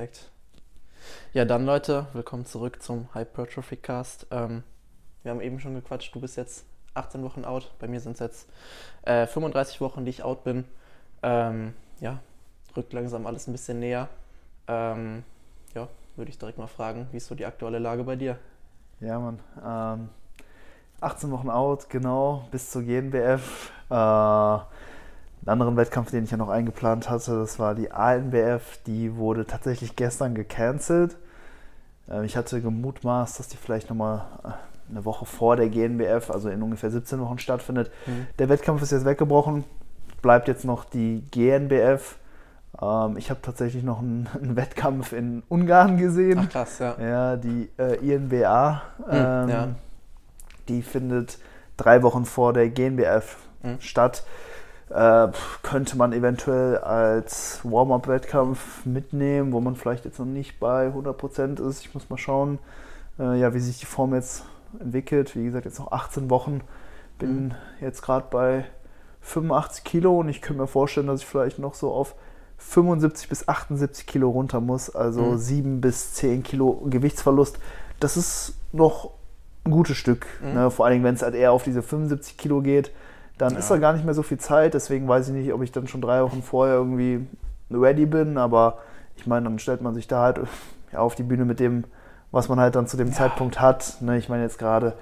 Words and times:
Perfekt. 0.00 0.30
Ja, 1.34 1.44
dann 1.44 1.66
Leute, 1.66 2.06
willkommen 2.14 2.46
zurück 2.46 2.82
zum 2.82 3.14
Hypertrophy 3.14 3.76
Cast. 3.76 4.26
Ähm, 4.30 4.62
wir 5.22 5.30
haben 5.30 5.42
eben 5.42 5.60
schon 5.60 5.74
gequatscht, 5.74 6.14
du 6.14 6.22
bist 6.22 6.38
jetzt 6.38 6.64
18 6.94 7.22
Wochen 7.22 7.44
out. 7.44 7.70
Bei 7.78 7.86
mir 7.86 8.00
sind 8.00 8.12
es 8.12 8.20
jetzt 8.20 8.48
äh, 9.02 9.26
35 9.26 9.82
Wochen, 9.82 10.06
die 10.06 10.10
ich 10.10 10.22
out 10.22 10.42
bin. 10.42 10.64
Ähm, 11.22 11.74
ja, 12.00 12.20
rückt 12.74 12.94
langsam 12.94 13.26
alles 13.26 13.46
ein 13.46 13.52
bisschen 13.52 13.78
näher. 13.78 14.08
Ähm, 14.68 15.22
ja, 15.74 15.86
würde 16.16 16.30
ich 16.30 16.38
direkt 16.38 16.56
mal 16.56 16.66
fragen, 16.66 17.08
wie 17.12 17.18
ist 17.18 17.26
so 17.26 17.34
die 17.34 17.44
aktuelle 17.44 17.78
Lage 17.78 18.02
bei 18.04 18.16
dir? 18.16 18.38
Ja, 19.00 19.18
Mann. 19.18 19.38
Ähm, 19.62 20.08
18 21.02 21.30
Wochen 21.30 21.50
out, 21.50 21.90
genau, 21.90 22.48
bis 22.50 22.70
zur 22.70 22.84
GNBF. 22.84 23.70
Äh, 23.90 24.58
einen 25.40 25.48
anderen 25.48 25.76
Wettkampf, 25.76 26.10
den 26.10 26.24
ich 26.24 26.30
ja 26.30 26.36
noch 26.36 26.48
eingeplant 26.48 27.08
hatte, 27.08 27.38
das 27.38 27.58
war 27.58 27.74
die 27.74 27.90
ANBF. 27.90 28.78
Die 28.86 29.16
wurde 29.16 29.46
tatsächlich 29.46 29.96
gestern 29.96 30.34
gecancelt. 30.34 31.16
Äh, 32.08 32.24
ich 32.24 32.36
hatte 32.36 32.60
gemutmaßt, 32.60 33.38
dass 33.38 33.48
die 33.48 33.56
vielleicht 33.56 33.88
nochmal 33.88 34.24
äh, 34.44 34.48
eine 34.90 35.04
Woche 35.04 35.24
vor 35.24 35.56
der 35.56 35.68
GNBF, 35.68 36.30
also 36.30 36.48
in 36.48 36.62
ungefähr 36.62 36.90
17 36.90 37.20
Wochen 37.20 37.38
stattfindet. 37.38 37.90
Mhm. 38.06 38.26
Der 38.38 38.48
Wettkampf 38.48 38.82
ist 38.82 38.92
jetzt 38.92 39.04
weggebrochen. 39.04 39.64
Bleibt 40.20 40.48
jetzt 40.48 40.64
noch 40.64 40.84
die 40.84 41.24
GNBF. 41.30 42.16
Ähm, 42.80 43.16
ich 43.16 43.30
habe 43.30 43.40
tatsächlich 43.40 43.82
noch 43.82 44.00
einen, 44.00 44.28
einen, 44.34 44.56
Wettkampf 44.56 45.12
in 45.12 45.42
Ungarn 45.48 45.96
gesehen. 45.96 46.40
Ach 46.42 46.48
krass, 46.48 46.78
ja. 46.78 46.96
Ja, 47.00 47.36
die 47.36 47.70
äh, 47.78 47.96
INBA. 47.96 48.82
Ähm, 49.08 49.44
mhm, 49.44 49.48
ja 49.48 49.68
die 50.70 50.82
findet 50.82 51.38
drei 51.76 52.02
Wochen 52.02 52.24
vor 52.24 52.52
der 52.52 52.70
GNBF 52.70 53.36
mhm. 53.62 53.80
statt. 53.80 54.24
Äh, 54.90 55.28
könnte 55.62 55.96
man 55.96 56.12
eventuell 56.12 56.78
als 56.78 57.60
Warm-up-Wettkampf 57.62 58.84
mitnehmen, 58.84 59.52
wo 59.52 59.60
man 59.60 59.76
vielleicht 59.76 60.04
jetzt 60.04 60.18
noch 60.18 60.26
nicht 60.26 60.58
bei 60.58 60.88
100% 60.88 61.64
ist. 61.66 61.86
Ich 61.86 61.94
muss 61.94 62.10
mal 62.10 62.18
schauen, 62.18 62.58
äh, 63.20 63.38
ja, 63.38 63.54
wie 63.54 63.60
sich 63.60 63.78
die 63.78 63.86
Form 63.86 64.14
jetzt 64.14 64.44
entwickelt. 64.80 65.36
Wie 65.36 65.44
gesagt, 65.44 65.64
jetzt 65.64 65.78
noch 65.78 65.92
18 65.92 66.28
Wochen. 66.28 66.62
Bin 67.20 67.44
mhm. 67.44 67.54
jetzt 67.80 68.02
gerade 68.02 68.26
bei 68.30 68.64
85 69.20 69.84
Kilo 69.84 70.18
und 70.18 70.28
ich 70.28 70.42
könnte 70.42 70.62
mir 70.62 70.66
vorstellen, 70.68 71.06
dass 71.06 71.20
ich 71.20 71.26
vielleicht 71.26 71.60
noch 71.60 71.74
so 71.74 71.92
auf 71.92 72.16
75 72.58 73.28
bis 73.28 73.46
78 73.46 74.06
Kilo 74.06 74.28
runter 74.28 74.60
muss. 74.60 74.90
Also 74.90 75.22
mhm. 75.22 75.38
7 75.38 75.80
bis 75.80 76.14
10 76.14 76.42
Kilo 76.42 76.82
Gewichtsverlust. 76.86 77.60
Das 78.00 78.16
ist 78.16 78.54
noch 78.72 79.12
ein 79.64 79.70
gutes 79.70 79.96
Stück. 79.96 80.26
Mhm. 80.42 80.54
Ne? 80.54 80.70
Vor 80.72 80.84
allen 80.84 80.94
Dingen, 80.94 81.04
wenn 81.04 81.14
es 81.14 81.22
halt 81.22 81.36
eher 81.36 81.52
auf 81.52 81.62
diese 81.62 81.82
75 81.82 82.36
Kilo 82.36 82.60
geht, 82.60 82.90
dann 83.40 83.54
ja. 83.54 83.58
ist 83.58 83.70
da 83.70 83.78
gar 83.78 83.92
nicht 83.94 84.04
mehr 84.04 84.14
so 84.14 84.22
viel 84.22 84.38
Zeit. 84.38 84.74
Deswegen 84.74 85.08
weiß 85.08 85.28
ich 85.28 85.34
nicht, 85.34 85.52
ob 85.52 85.62
ich 85.62 85.72
dann 85.72 85.88
schon 85.88 86.02
drei 86.02 86.22
Wochen 86.22 86.42
vorher 86.42 86.74
irgendwie 86.74 87.26
ready 87.70 88.06
bin. 88.06 88.36
Aber 88.36 88.78
ich 89.16 89.26
meine, 89.26 89.44
dann 89.44 89.58
stellt 89.58 89.80
man 89.80 89.94
sich 89.94 90.06
da 90.06 90.22
halt 90.22 90.40
auf 90.94 91.14
die 91.14 91.22
Bühne 91.22 91.44
mit 91.44 91.60
dem, 91.60 91.84
was 92.30 92.48
man 92.48 92.60
halt 92.60 92.74
dann 92.74 92.86
zu 92.86 92.96
dem 92.96 93.08
ja. 93.08 93.14
Zeitpunkt 93.14 93.60
hat. 93.60 93.96
Ne? 94.00 94.18
Ich 94.18 94.28
meine, 94.28 94.42
jetzt 94.42 94.58
gerade 94.58 94.94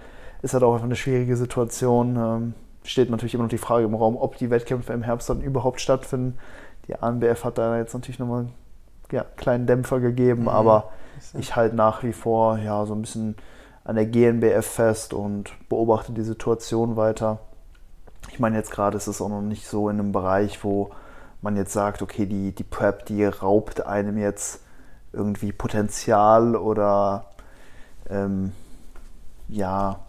ist 0.43 0.55
halt 0.55 0.63
auch 0.63 0.75
einfach 0.75 0.87
eine 0.87 0.97
schwierige 0.97 1.37
Situation. 1.37 2.17
Ähm, 2.17 2.55
steht 2.85 3.11
natürlich 3.11 3.35
immer 3.35 3.45
noch 3.45 3.51
die 3.51 3.59
Frage 3.59 3.85
im 3.85 3.95
Raum, 3.95 4.17
ob 4.17 4.37
die 4.37 4.51
Wettkämpfe 4.51 4.93
im 4.93 5.03
Herbst 5.03 5.29
dann 5.29 5.41
überhaupt 5.41 5.81
stattfinden. 5.81 6.39
Die 6.87 6.95
ANBF 6.95 7.45
hat 7.45 7.59
da 7.59 7.77
jetzt 7.77 7.93
natürlich 7.93 8.19
nochmal 8.19 8.41
einen 8.41 8.53
ja, 9.11 9.25
kleinen 9.37 9.67
Dämpfer 9.67 10.01
gegeben, 10.01 10.43
mhm. 10.43 10.49
aber 10.49 10.91
ich 11.37 11.57
halte 11.57 11.75
nach 11.75 12.03
wie 12.03 12.13
vor 12.13 12.59
ja 12.59 12.87
so 12.87 12.95
ein 12.95 13.03
bisschen 13.03 13.35
an 13.85 13.97
der 13.97 14.07
GNBF 14.07 14.65
fest 14.65 15.13
und 15.13 15.53
beobachte 15.69 16.13
die 16.13 16.23
Situation 16.23 16.97
weiter. 16.97 17.41
Ich 18.31 18.39
meine, 18.39 18.57
jetzt 18.57 18.71
gerade 18.71 18.97
ist 18.97 19.07
es 19.07 19.21
auch 19.21 19.29
noch 19.29 19.43
nicht 19.43 19.67
so 19.67 19.89
in 19.89 19.99
einem 19.99 20.13
Bereich, 20.13 20.63
wo 20.65 20.91
man 21.41 21.57
jetzt 21.57 21.73
sagt, 21.73 22.03
okay, 22.03 22.27
die, 22.27 22.53
die 22.53 22.65
Prep, 22.65 23.07
die 23.07 23.25
raubt 23.25 23.87
einem 23.87 24.19
jetzt 24.19 24.61
irgendwie 25.13 25.53
Potenzial 25.53 26.57
oder 26.57 27.27
ähm, 28.11 28.53
ja, 29.49 30.01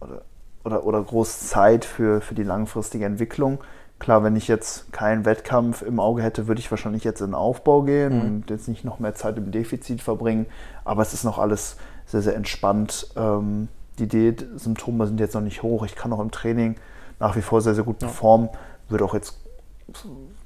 oder, 0.00 0.22
oder, 0.64 0.84
oder 0.84 1.02
groß 1.02 1.48
Zeit 1.48 1.84
für, 1.84 2.20
für 2.20 2.34
die 2.34 2.42
langfristige 2.42 3.04
Entwicklung. 3.04 3.58
Klar, 3.98 4.22
wenn 4.22 4.36
ich 4.36 4.46
jetzt 4.46 4.92
keinen 4.92 5.24
Wettkampf 5.24 5.82
im 5.82 5.98
Auge 5.98 6.22
hätte, 6.22 6.46
würde 6.46 6.60
ich 6.60 6.70
wahrscheinlich 6.70 7.02
jetzt 7.02 7.20
in 7.20 7.28
den 7.28 7.34
Aufbau 7.34 7.82
gehen 7.82 8.14
mhm. 8.14 8.20
und 8.20 8.50
jetzt 8.50 8.68
nicht 8.68 8.84
noch 8.84 9.00
mehr 9.00 9.14
Zeit 9.14 9.36
im 9.36 9.50
Defizit 9.50 10.00
verbringen. 10.02 10.46
Aber 10.84 11.02
es 11.02 11.12
ist 11.12 11.24
noch 11.24 11.38
alles 11.38 11.76
sehr, 12.06 12.22
sehr 12.22 12.36
entspannt. 12.36 13.08
Ähm, 13.16 13.68
die 13.98 14.06
Diät-Symptome 14.06 15.06
sind 15.06 15.18
jetzt 15.18 15.34
noch 15.34 15.40
nicht 15.40 15.62
hoch. 15.62 15.84
Ich 15.84 15.96
kann 15.96 16.12
auch 16.12 16.20
im 16.20 16.30
Training 16.30 16.76
nach 17.18 17.36
wie 17.36 17.42
vor 17.42 17.60
sehr, 17.60 17.74
sehr 17.74 17.84
gut 17.84 17.98
performen. 17.98 18.48
Würde 18.88 19.04
auch 19.04 19.14
jetzt 19.14 19.34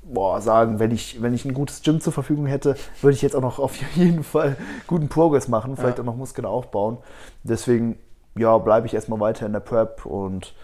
boah, 0.03 0.41
sagen, 0.41 0.79
wenn 0.79 0.91
ich, 0.91 1.23
wenn 1.23 1.35
ich 1.35 1.45
ein 1.45 1.55
gutes 1.55 1.83
Gym 1.83 2.01
zur 2.01 2.13
Verfügung 2.13 2.47
hätte, 2.47 2.77
würde 3.01 3.15
ich 3.15 3.23
jetzt 3.23 3.35
auch 3.37 3.41
noch 3.41 3.59
auf 3.59 3.77
jeden 3.95 4.25
Fall 4.25 4.57
guten 4.87 5.09
Progress 5.09 5.49
machen, 5.49 5.77
vielleicht 5.77 5.99
ja. 5.99 6.03
auch 6.03 6.07
noch 6.07 6.17
Muskeln 6.17 6.47
aufbauen. 6.47 6.99
Deswegen, 7.43 7.99
ja, 8.37 8.57
bleibe 8.59 8.87
ich 8.87 8.95
erstmal 8.95 9.21
weiter 9.21 9.47
in 9.47 9.53
der 9.53 9.61
Prep 9.61 10.07
und 10.07 10.55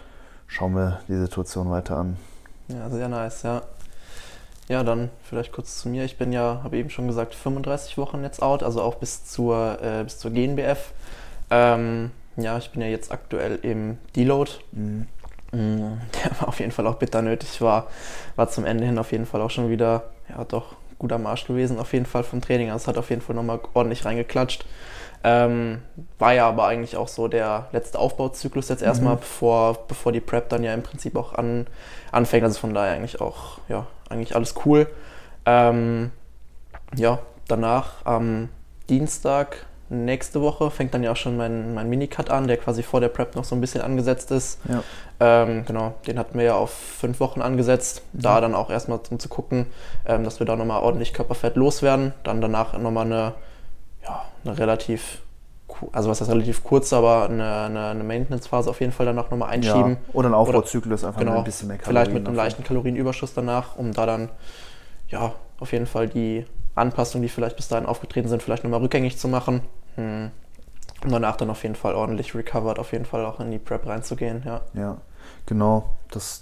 schaue 0.47 0.71
mir 0.71 1.01
die 1.09 1.17
Situation 1.17 1.71
weiter 1.71 1.97
an. 1.99 2.17
Ja, 2.69 2.89
sehr 2.91 3.09
nice, 3.09 3.43
ja. 3.43 3.63
Ja, 4.69 4.85
dann 4.85 5.09
vielleicht 5.23 5.53
kurz 5.53 5.79
zu 5.79 5.89
mir. 5.89 6.05
Ich 6.05 6.19
bin 6.19 6.31
ja, 6.31 6.61
habe 6.63 6.77
eben 6.77 6.91
schon 6.91 7.07
gesagt, 7.07 7.35
35 7.35 7.97
Wochen 7.97 8.23
jetzt 8.23 8.43
out, 8.43 8.63
also 8.63 8.83
auch 8.83 8.97
bis 8.97 9.25
zur, 9.25 9.79
äh, 9.83 10.05
bis 10.05 10.19
zur 10.19 10.31
GNBF. 10.31 10.93
Ähm, 11.51 12.11
ja, 12.37 12.59
ich 12.59 12.71
bin 12.71 12.83
ja 12.83 12.89
jetzt 12.89 13.11
aktuell 13.11 13.59
im 13.63 13.97
Deload. 14.15 14.51
Mhm. 14.73 15.07
Der 15.53 16.41
war 16.41 16.49
auf 16.49 16.61
jeden 16.61 16.73
Fall 16.73 16.87
auch 16.87 16.97
bitter 16.97 17.23
nötig. 17.23 17.61
War, 17.61 17.87
war 18.37 18.49
zum 18.49 18.65
Ende 18.65 18.85
hin 18.85 18.99
auf 18.99 19.13
jeden 19.13 19.27
Fall 19.27 19.41
auch 19.41 19.51
schon 19.51 19.71
wieder, 19.71 20.05
ja, 20.29 20.45
doch 20.45 20.77
gut 20.99 21.13
am 21.13 21.27
Arsch 21.27 21.47
gewesen, 21.47 21.79
auf 21.79 21.93
jeden 21.93 22.07
Fall 22.07 22.25
vom 22.25 22.41
Training. 22.41 22.71
Also 22.71 22.83
es 22.83 22.89
hat 22.89 22.99
auf 22.99 23.11
jeden 23.11 23.23
Fall 23.23 23.37
nochmal 23.37 23.61
ordentlich 23.75 24.05
reingeklatscht. 24.05 24.65
Ähm, 25.25 25.83
war 26.19 26.33
ja 26.33 26.49
aber 26.49 26.67
eigentlich 26.67 26.97
auch 26.97 27.09
so 27.09 27.29
der 27.29 27.69
letzte 27.73 27.99
Aufbauzyklus 27.99 28.69
jetzt 28.69 28.83
erstmal, 28.83 29.17
mhm. 29.17 29.21
bevor, 29.21 29.87
bevor 29.89 30.13
die 30.13 30.21
Prep 30.21 30.49
dann 30.49 30.63
ja 30.63 30.75
im 30.75 30.83
Prinzip 30.83 31.17
auch 31.17 31.35
an, 31.35 31.67
anfängt. 32.13 32.45
Also 32.45 32.61
von 32.61 32.75
daher 32.75 32.95
eigentlich 32.95 33.21
auch, 33.21 33.59
ja, 33.69 33.87
eigentlich 34.11 34.37
alles 34.37 34.55
cool. 34.65 34.87
Ähm, 35.47 36.13
ja, 36.95 37.19
danach 37.49 38.05
am 38.05 38.49
Dienstag 38.89 39.67
nächste 39.91 40.41
Woche 40.41 40.71
fängt 40.71 40.95
dann 40.95 41.03
ja 41.03 41.13
auch 41.13 41.17
schon 41.17 41.37
mein, 41.37 41.75
mein 41.75 41.89
Minicut 41.89 42.31
an, 42.31 42.47
der 42.47 42.57
quasi 42.57 42.83
vor 42.83 43.01
der 43.01 43.09
Prep 43.09 43.35
noch 43.37 43.45
so 43.45 43.55
ein 43.55 43.61
bisschen 43.61 43.81
angesetzt 43.81 44.31
ist. 44.31 44.61
Ja. 44.69 44.83
Ähm, 45.21 45.65
genau, 45.67 45.95
den 46.07 46.19
hatten 46.19 46.39
wir 46.39 46.45
ja 46.45 46.55
auf 46.55 46.71
fünf 46.71 47.21
Wochen 47.21 47.41
angesetzt. 47.41 48.03
Da 48.13 48.37
mhm. 48.37 48.43
dann 48.43 48.55
auch 48.55 48.71
erstmal 48.71 49.01
um 49.11 49.19
zu 49.19 49.29
gucken, 49.29 49.67
ähm, 50.07 50.25
dass 50.25 50.41
wir 50.41 50.47
da 50.47 50.57
nochmal 50.57 50.83
ordentlich 50.83 51.13
Körperfett 51.13 51.57
loswerden. 51.57 52.13
Dann 52.23 52.41
danach 52.41 52.77
nochmal 52.79 53.07
eine 53.07 53.35
ja, 54.09 54.25
eine 54.45 54.59
relativ, 54.59 55.21
also 55.93 56.09
was 56.09 56.21
heißt 56.21 56.31
relativ 56.31 56.65
kurz, 56.65 56.93
aber 56.93 57.29
eine, 57.29 57.65
eine, 57.65 57.87
eine 57.89 58.05
Maintenance-Phase 58.05 58.71
auf 58.71 58.81
jeden 58.81 58.93
Fall 58.93 59.07
danach 59.07 59.31
nochmal 59.31 59.51
einschieben. 59.51 59.93
Ja, 59.93 60.15
oder 60.15 60.31
ein 60.31 60.35
Aufbauzyklus 60.35 61.05
einfach 61.05 61.21
genau, 61.21 61.39
ein 61.39 61.45
bisschen 61.45 61.69
mehr 61.69 61.79
Kalorien. 61.79 62.05
Vielleicht 62.05 62.15
mit 62.15 62.27
einem 62.27 62.37
leichten 62.37 62.65
Kalorienüberschuss 62.65 63.35
danach, 63.35 63.77
um 63.77 63.93
da 63.93 64.07
dann, 64.07 64.31
ja, 65.09 65.33
auf 65.61 65.73
jeden 65.73 65.87
Fall 65.87 66.09
die 66.09 66.47
Anpassungen, 66.75 67.23
die 67.23 67.29
vielleicht 67.29 67.57
bis 67.57 67.69
dahin 67.69 67.87
aufgetreten 67.87 68.29
sind, 68.29 68.43
vielleicht 68.43 68.65
nochmal 68.65 68.81
rückgängig 68.81 69.19
zu 69.19 69.29
machen. 69.29 69.63
Hm. 69.99 70.31
Und 71.05 71.13
danach 71.13 71.37
dann 71.37 71.51
auf 71.51 71.63
jeden 71.63 71.75
Fall 71.75 71.95
ordentlich 71.95 72.35
recovered, 72.35 72.79
auf 72.79 72.93
jeden 72.93 73.05
Fall 73.05 73.25
auch 73.25 73.41
in 73.41 73.51
die 73.51 73.59
Prep 73.59 73.87
reinzugehen, 73.87 74.43
ja. 74.45 74.63
Ja, 74.75 74.97
genau. 75.47 75.91
Das, 76.11 76.41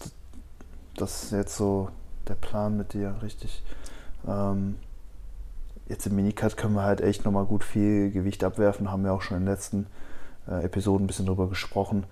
das 0.97 1.25
ist 1.25 1.33
jetzt 1.33 1.57
so 1.57 1.89
der 2.29 2.35
Plan 2.35 2.77
mit 2.77 2.93
dir, 2.93 3.17
richtig. 3.23 3.63
Ähm, 4.27 4.77
jetzt 5.89 6.07
im 6.07 6.17
Minicut 6.17 6.57
können 6.57 6.75
wir 6.75 6.83
halt 6.83 7.01
echt 7.01 7.25
nochmal 7.25 7.45
gut 7.45 7.65
viel 7.65 8.11
Gewicht 8.11 8.45
abwerfen, 8.45 8.91
haben 8.91 9.05
wir 9.05 9.13
auch 9.13 9.23
schon 9.23 9.39
in 9.39 9.45
den 9.45 9.53
letzten 9.53 9.87
äh, 10.49 10.65
Episoden 10.65 11.05
ein 11.05 11.07
bisschen 11.07 11.27
drüber 11.27 11.49
gesprochen, 11.49 12.05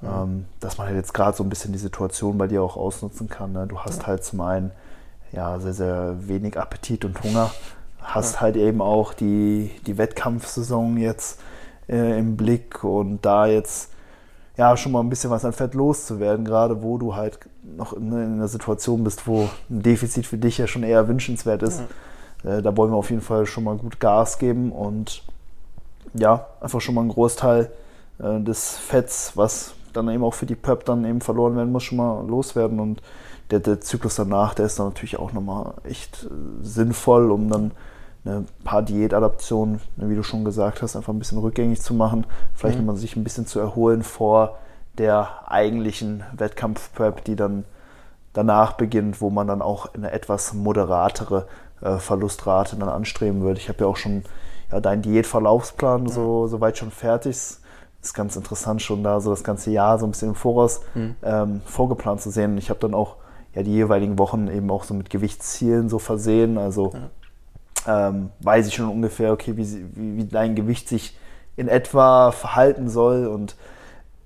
mhm. 0.00 0.08
ähm, 0.08 0.44
dass 0.60 0.78
man 0.78 0.88
halt 0.88 0.96
jetzt 0.96 1.14
gerade 1.14 1.36
so 1.36 1.44
ein 1.44 1.50
bisschen 1.50 1.72
die 1.72 1.78
Situation 1.78 2.36
bei 2.36 2.48
dir 2.48 2.62
auch 2.62 2.76
ausnutzen 2.76 3.28
kann. 3.28 3.52
Ne? 3.52 3.66
Du 3.66 3.80
hast 3.80 4.02
ja. 4.02 4.06
halt 4.08 4.24
zum 4.24 4.40
einen 4.40 4.72
ja, 5.30 5.58
sehr, 5.60 5.74
sehr 5.74 6.28
wenig 6.28 6.58
Appetit 6.58 7.04
und 7.04 7.22
Hunger, 7.22 7.50
hast 8.02 8.34
ja. 8.34 8.40
halt 8.42 8.56
eben 8.56 8.80
auch 8.80 9.14
die, 9.14 9.70
die 9.86 9.98
Wettkampfsaison 9.98 10.96
jetzt 10.96 11.40
äh, 11.88 12.18
im 12.18 12.36
Blick 12.36 12.84
und 12.84 13.24
da 13.24 13.46
jetzt 13.46 13.90
ja 14.56 14.76
schon 14.76 14.92
mal 14.92 15.00
ein 15.00 15.08
bisschen 15.08 15.30
was 15.30 15.44
an 15.44 15.52
Fett 15.52 15.74
loszuwerden, 15.74 16.44
gerade 16.44 16.82
wo 16.82 16.98
du 16.98 17.14
halt 17.14 17.38
noch 17.76 17.92
in, 17.92 18.12
in 18.12 18.34
einer 18.34 18.48
Situation 18.48 19.02
bist, 19.04 19.26
wo 19.26 19.48
ein 19.70 19.82
Defizit 19.82 20.26
für 20.26 20.38
dich 20.38 20.58
ja 20.58 20.66
schon 20.66 20.82
eher 20.82 21.08
wünschenswert 21.08 21.62
ist. 21.62 21.80
Ja 21.80 21.86
äh, 22.44 22.62
da 22.62 22.76
wollen 22.76 22.90
wir 22.90 22.96
auf 22.96 23.10
jeden 23.10 23.22
Fall 23.22 23.46
schon 23.46 23.64
mal 23.64 23.76
gut 23.76 24.00
Gas 24.00 24.38
geben 24.38 24.72
und 24.72 25.22
ja, 26.14 26.46
einfach 26.60 26.80
schon 26.80 26.94
mal 26.94 27.02
einen 27.02 27.10
Großteil 27.10 27.70
äh, 28.18 28.40
des 28.40 28.76
Fetts, 28.76 29.36
was 29.36 29.74
dann 29.92 30.08
eben 30.08 30.24
auch 30.24 30.34
für 30.34 30.46
die 30.46 30.54
Prep 30.54 30.84
dann 30.84 31.04
eben 31.04 31.20
verloren 31.20 31.56
werden 31.56 31.72
muss, 31.72 31.84
schon 31.84 31.98
mal 31.98 32.26
loswerden. 32.26 32.80
Und 32.80 33.02
der, 33.50 33.60
der 33.60 33.80
Zyklus 33.80 34.14
danach, 34.14 34.54
der 34.54 34.66
ist 34.66 34.78
dann 34.78 34.86
natürlich 34.86 35.18
auch 35.18 35.32
nochmal 35.32 35.74
echt 35.84 36.24
äh, 36.24 36.28
sinnvoll, 36.62 37.30
um 37.30 37.48
dann 37.50 37.72
ein 38.24 38.46
paar 38.64 38.82
Diätadaptionen, 38.82 39.80
ne, 39.96 40.08
wie 40.08 40.14
du 40.14 40.22
schon 40.22 40.44
gesagt 40.44 40.82
hast, 40.82 40.94
einfach 40.96 41.12
ein 41.12 41.18
bisschen 41.18 41.38
rückgängig 41.38 41.80
zu 41.80 41.94
machen. 41.94 42.26
Vielleicht 42.54 42.78
mhm. 42.78 42.86
man 42.86 42.96
sich 42.96 43.16
ein 43.16 43.24
bisschen 43.24 43.46
zu 43.46 43.58
erholen 43.58 44.02
vor 44.02 44.58
der 44.98 45.50
eigentlichen 45.50 46.22
Wettkampf-Prep, 46.36 47.24
die 47.24 47.36
dann 47.36 47.64
danach 48.32 48.74
beginnt, 48.74 49.20
wo 49.20 49.30
man 49.30 49.46
dann 49.46 49.62
auch 49.62 49.92
eine 49.94 50.12
etwas 50.12 50.54
moderatere 50.54 51.46
äh, 51.80 51.98
Verlustrate 51.98 52.76
dann 52.76 52.88
anstreben 52.88 53.42
würde. 53.42 53.58
Ich 53.58 53.68
habe 53.68 53.80
ja 53.80 53.86
auch 53.86 53.96
schon 53.96 54.22
ja, 54.70 54.80
deinen 54.80 55.02
Diätverlaufsplan 55.02 56.06
ja. 56.06 56.12
so, 56.12 56.46
so 56.46 56.60
weit 56.60 56.78
schon 56.78 56.90
fertig. 56.90 57.36
Ist 58.02 58.14
ganz 58.14 58.34
interessant, 58.36 58.82
schon 58.82 59.04
da 59.04 59.20
so 59.20 59.30
das 59.30 59.44
ganze 59.44 59.70
Jahr 59.70 59.98
so 59.98 60.06
ein 60.06 60.10
bisschen 60.10 60.30
im 60.30 60.34
Voraus 60.34 60.80
mhm. 60.94 61.16
ähm, 61.22 61.60
vorgeplant 61.64 62.20
zu 62.20 62.30
sehen. 62.30 62.58
Ich 62.58 62.70
habe 62.70 62.80
dann 62.80 62.94
auch 62.94 63.16
ja, 63.54 63.62
die 63.62 63.72
jeweiligen 63.72 64.18
Wochen 64.18 64.48
eben 64.48 64.70
auch 64.70 64.84
so 64.84 64.94
mit 64.94 65.10
Gewichtszielen 65.10 65.88
so 65.88 65.98
versehen. 65.98 66.58
Also 66.58 66.90
ja. 66.94 67.10
Ähm, 67.86 68.30
weiß 68.40 68.68
ich 68.68 68.74
schon 68.74 68.88
ungefähr, 68.88 69.32
okay, 69.32 69.56
wie, 69.56 69.66
wie, 69.94 70.16
wie 70.16 70.24
dein 70.24 70.54
Gewicht 70.54 70.88
sich 70.88 71.16
in 71.56 71.68
etwa 71.68 72.32
verhalten 72.32 72.88
soll 72.88 73.26
und 73.26 73.56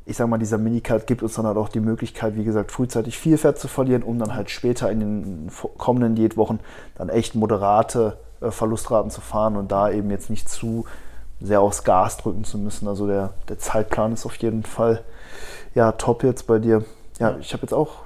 ich 0.09 0.17
sag 0.17 0.29
mal, 0.29 0.39
dieser 0.39 0.59
Minicard 0.59 1.09
gibt 1.09 1.25
uns 1.25 1.35
dann 1.35 1.47
halt 1.47 1.57
auch 1.57 1.69
die 1.69 1.81
Möglichkeit, 1.81 2.37
wie 2.37 2.45
gesagt, 2.45 2.71
frühzeitig 2.71 3.19
viel 3.19 3.37
Fett 3.39 3.59
zu 3.59 3.67
verlieren, 3.67 4.05
um 4.05 4.21
dann 4.21 4.35
halt 4.35 4.51
später 4.51 4.91
in 4.91 5.01
den 5.01 5.51
kommenden 5.77 6.15
Diätwochen 6.15 6.61
dann 6.95 7.09
echt 7.09 7.35
moderate 7.35 8.17
äh, 8.41 8.53
Verlustraten 8.53 9.11
zu 9.11 9.21
fahren 9.21 9.57
und 9.57 9.73
da 9.73 9.91
eben 9.91 10.11
jetzt 10.11 10.31
nicht 10.31 10.49
zu 10.49 10.85
sehr 11.41 11.61
aufs 11.61 11.83
Gas 11.83 12.19
drücken 12.19 12.45
zu 12.45 12.57
müssen. 12.57 12.87
Also 12.87 13.09
der, 13.09 13.31
der 13.49 13.59
Zeitplan 13.59 14.13
ist 14.13 14.27
auf 14.27 14.37
jeden 14.37 14.63
Fall 14.63 15.03
ja 15.75 15.93
top 15.93 16.23
jetzt 16.23 16.47
bei 16.47 16.61
dir. 16.61 16.85
Ja, 17.19 17.37
ich 17.41 17.53
habe 17.53 17.63
jetzt 17.63 17.75
auch 17.75 18.05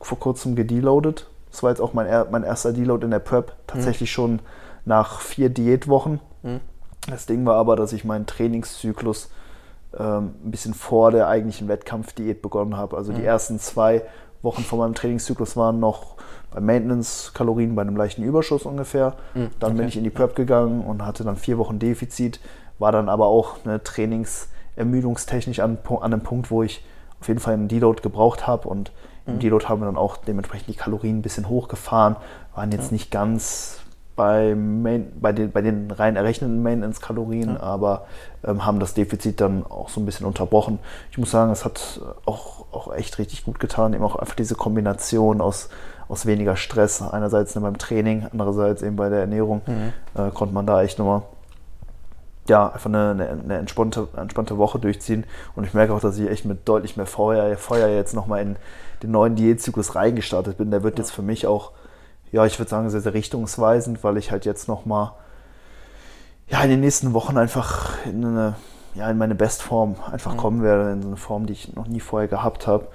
vor 0.00 0.18
kurzem 0.18 0.54
gedeloadet. 0.54 1.26
Das 1.50 1.62
war 1.62 1.70
jetzt 1.70 1.80
auch 1.80 1.94
mein, 1.94 2.06
mein 2.30 2.42
erster 2.42 2.72
Deload 2.72 3.04
in 3.04 3.10
der 3.10 3.18
Prep, 3.18 3.52
tatsächlich 3.66 4.10
mhm. 4.10 4.14
schon 4.14 4.38
nach 4.84 5.20
vier 5.20 5.48
Diätwochen. 5.48 6.20
Mhm. 6.42 6.60
Das 7.08 7.26
Ding 7.26 7.44
war 7.44 7.56
aber, 7.56 7.76
dass 7.76 7.92
ich 7.92 8.04
meinen 8.04 8.26
Trainingszyklus 8.26 9.30
ähm, 9.98 10.34
ein 10.44 10.50
bisschen 10.50 10.74
vor 10.74 11.10
der 11.10 11.28
eigentlichen 11.28 11.68
Wettkampfdiät 11.68 12.42
begonnen 12.42 12.76
habe. 12.76 12.96
Also 12.96 13.12
mhm. 13.12 13.16
die 13.16 13.24
ersten 13.24 13.58
zwei 13.58 14.02
Wochen 14.42 14.62
von 14.62 14.78
meinem 14.78 14.94
Trainingszyklus 14.94 15.56
waren 15.56 15.80
noch 15.80 16.16
bei 16.50 16.60
Maintenance-Kalorien 16.60 17.74
bei 17.74 17.82
einem 17.82 17.96
leichten 17.96 18.22
Überschuss 18.22 18.64
ungefähr. 18.64 19.14
Mhm. 19.34 19.50
Dann 19.58 19.72
okay. 19.72 19.78
bin 19.78 19.88
ich 19.88 19.96
in 19.96 20.04
die 20.04 20.10
Prep 20.10 20.34
gegangen 20.34 20.82
und 20.82 21.04
hatte 21.04 21.24
dann 21.24 21.36
vier 21.36 21.58
Wochen 21.58 21.78
Defizit, 21.78 22.40
war 22.78 22.92
dann 22.92 23.08
aber 23.08 23.26
auch 23.26 23.56
eine 23.64 23.82
trainingsermüdungstechnisch 23.82 25.60
an, 25.60 25.78
an 25.88 26.12
einem 26.12 26.22
Punkt, 26.22 26.50
wo 26.50 26.62
ich 26.62 26.84
auf 27.20 27.28
jeden 27.28 27.40
Fall 27.40 27.54
einen 27.54 27.68
Deload 27.68 28.02
gebraucht 28.02 28.46
habe 28.46 28.68
und 28.68 28.92
im 29.26 29.36
mhm. 29.36 29.38
Deload 29.40 29.66
haben 29.66 29.80
wir 29.80 29.86
dann 29.86 29.96
auch 29.96 30.16
dementsprechend 30.18 30.68
die 30.68 30.74
Kalorien 30.74 31.18
ein 31.18 31.22
bisschen 31.22 31.48
hochgefahren, 31.48 32.16
waren 32.54 32.70
jetzt 32.72 32.86
ja. 32.86 32.92
nicht 32.92 33.10
ganz 33.10 33.80
bei, 34.16 34.54
Main, 34.54 35.12
bei, 35.20 35.32
den, 35.32 35.50
bei 35.50 35.60
den 35.60 35.90
rein 35.90 36.16
errechneten 36.16 36.62
Maintenance-Kalorien, 36.62 37.54
ja. 37.54 37.60
aber 37.60 38.06
ähm, 38.44 38.64
haben 38.64 38.78
das 38.78 38.94
Defizit 38.94 39.40
dann 39.40 39.64
auch 39.66 39.88
so 39.88 40.00
ein 40.00 40.06
bisschen 40.06 40.26
unterbrochen. 40.26 40.78
Ich 41.10 41.18
muss 41.18 41.30
sagen, 41.30 41.50
es 41.50 41.64
hat 41.64 42.00
auch, 42.24 42.66
auch 42.72 42.94
echt 42.94 43.18
richtig 43.18 43.44
gut 43.44 43.58
getan, 43.58 43.92
eben 43.92 44.04
auch 44.04 44.16
einfach 44.16 44.36
diese 44.36 44.54
Kombination 44.54 45.40
aus, 45.40 45.68
aus 46.08 46.26
weniger 46.26 46.56
Stress, 46.56 47.02
einerseits 47.02 47.54
beim 47.54 47.78
Training, 47.78 48.26
andererseits 48.30 48.82
eben 48.82 48.96
bei 48.96 49.08
der 49.08 49.20
Ernährung, 49.20 49.62
mhm. 49.66 49.92
äh, 50.20 50.30
konnte 50.30 50.54
man 50.54 50.66
da 50.66 50.82
echt 50.82 50.98
nochmal 50.98 51.22
ja, 52.48 52.68
einfach 52.68 52.90
eine, 52.90 53.10
eine, 53.10 53.28
eine, 53.30 53.58
entspannte, 53.58 54.08
entspannte 54.16 54.58
Woche 54.58 54.78
durchziehen. 54.78 55.24
Und 55.56 55.64
ich 55.64 55.74
merke 55.74 55.94
auch, 55.94 56.00
dass 56.00 56.18
ich 56.18 56.28
echt 56.28 56.44
mit 56.44 56.68
deutlich 56.68 56.96
mehr 56.96 57.06
Feuer, 57.06 57.56
Feuer 57.56 57.88
jetzt 57.88 58.14
nochmal 58.14 58.42
in 58.42 58.56
den 59.02 59.10
neuen 59.10 59.34
Diätzyklus 59.34 59.94
reingestartet 59.94 60.58
bin. 60.58 60.70
Der 60.70 60.82
wird 60.82 60.98
ja. 60.98 61.04
jetzt 61.04 61.12
für 61.12 61.22
mich 61.22 61.46
auch 61.46 61.72
ja, 62.34 62.44
ich 62.44 62.58
würde 62.58 62.68
sagen, 62.68 62.90
sehr, 62.90 63.00
sehr 63.00 63.14
richtungsweisend, 63.14 64.02
weil 64.02 64.16
ich 64.16 64.32
halt 64.32 64.44
jetzt 64.44 64.66
nochmal 64.66 65.12
ja, 66.48 66.60
in 66.64 66.70
den 66.70 66.80
nächsten 66.80 67.12
Wochen 67.12 67.38
einfach 67.38 68.04
in, 68.06 68.24
eine, 68.24 68.56
ja, 68.96 69.08
in 69.08 69.16
meine 69.16 69.36
Bestform 69.36 69.94
einfach 70.10 70.32
mhm. 70.32 70.38
kommen 70.38 70.62
werde, 70.64 70.90
in 70.90 71.02
so 71.02 71.08
eine 71.08 71.16
Form, 71.16 71.46
die 71.46 71.52
ich 71.52 71.76
noch 71.76 71.86
nie 71.86 72.00
vorher 72.00 72.26
gehabt 72.26 72.66
habe. 72.66 72.88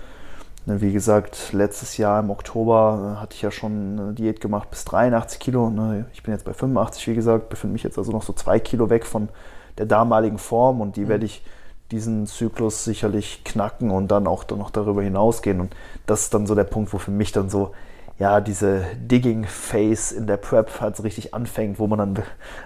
Wie 0.66 0.92
gesagt, 0.92 1.54
letztes 1.54 1.96
Jahr 1.96 2.20
im 2.20 2.30
Oktober 2.30 3.16
äh, 3.16 3.22
hatte 3.22 3.34
ich 3.34 3.42
ja 3.42 3.50
schon 3.50 3.98
eine 3.98 4.14
Diät 4.14 4.42
gemacht 4.42 4.70
bis 4.72 4.84
83 4.84 5.40
Kilo. 5.40 5.70
Ne, 5.70 6.06
ich 6.14 6.22
bin 6.22 6.34
jetzt 6.34 6.44
bei 6.44 6.54
85, 6.54 7.08
wie 7.08 7.16
gesagt, 7.16 7.48
befinde 7.48 7.72
mich 7.72 7.84
jetzt 7.84 7.98
also 7.98 8.12
noch 8.12 8.24
so 8.24 8.34
zwei 8.34 8.60
Kilo 8.60 8.90
weg 8.90 9.06
von 9.06 9.30
der 9.78 9.86
damaligen 9.86 10.38
Form 10.38 10.82
und 10.82 10.98
die 10.98 11.06
mhm. 11.06 11.08
werde 11.08 11.26
ich 11.26 11.46
diesen 11.92 12.28
Zyklus 12.28 12.84
sicherlich 12.84 13.46
knacken 13.46 13.90
und 13.90 14.10
dann 14.10 14.28
auch 14.28 14.48
noch 14.50 14.70
darüber 14.70 15.02
hinausgehen. 15.02 15.62
Und 15.62 15.74
das 16.08 16.24
ist 16.24 16.34
dann 16.34 16.46
so 16.46 16.56
der 16.56 16.66
Punkt, 16.66 16.92
wo 16.92 16.98
für 16.98 17.12
mich 17.12 17.32
dann 17.32 17.50
so 17.50 17.72
ja, 18.20 18.42
diese 18.42 18.84
Digging-Phase 18.98 20.14
in 20.14 20.28
der 20.28 20.36
Prep 20.36 20.82
halt 20.82 20.98
so 20.98 21.04
richtig 21.04 21.34
anfängt, 21.34 21.80
wo 21.80 21.88
man 21.88 22.00
dann 22.00 22.24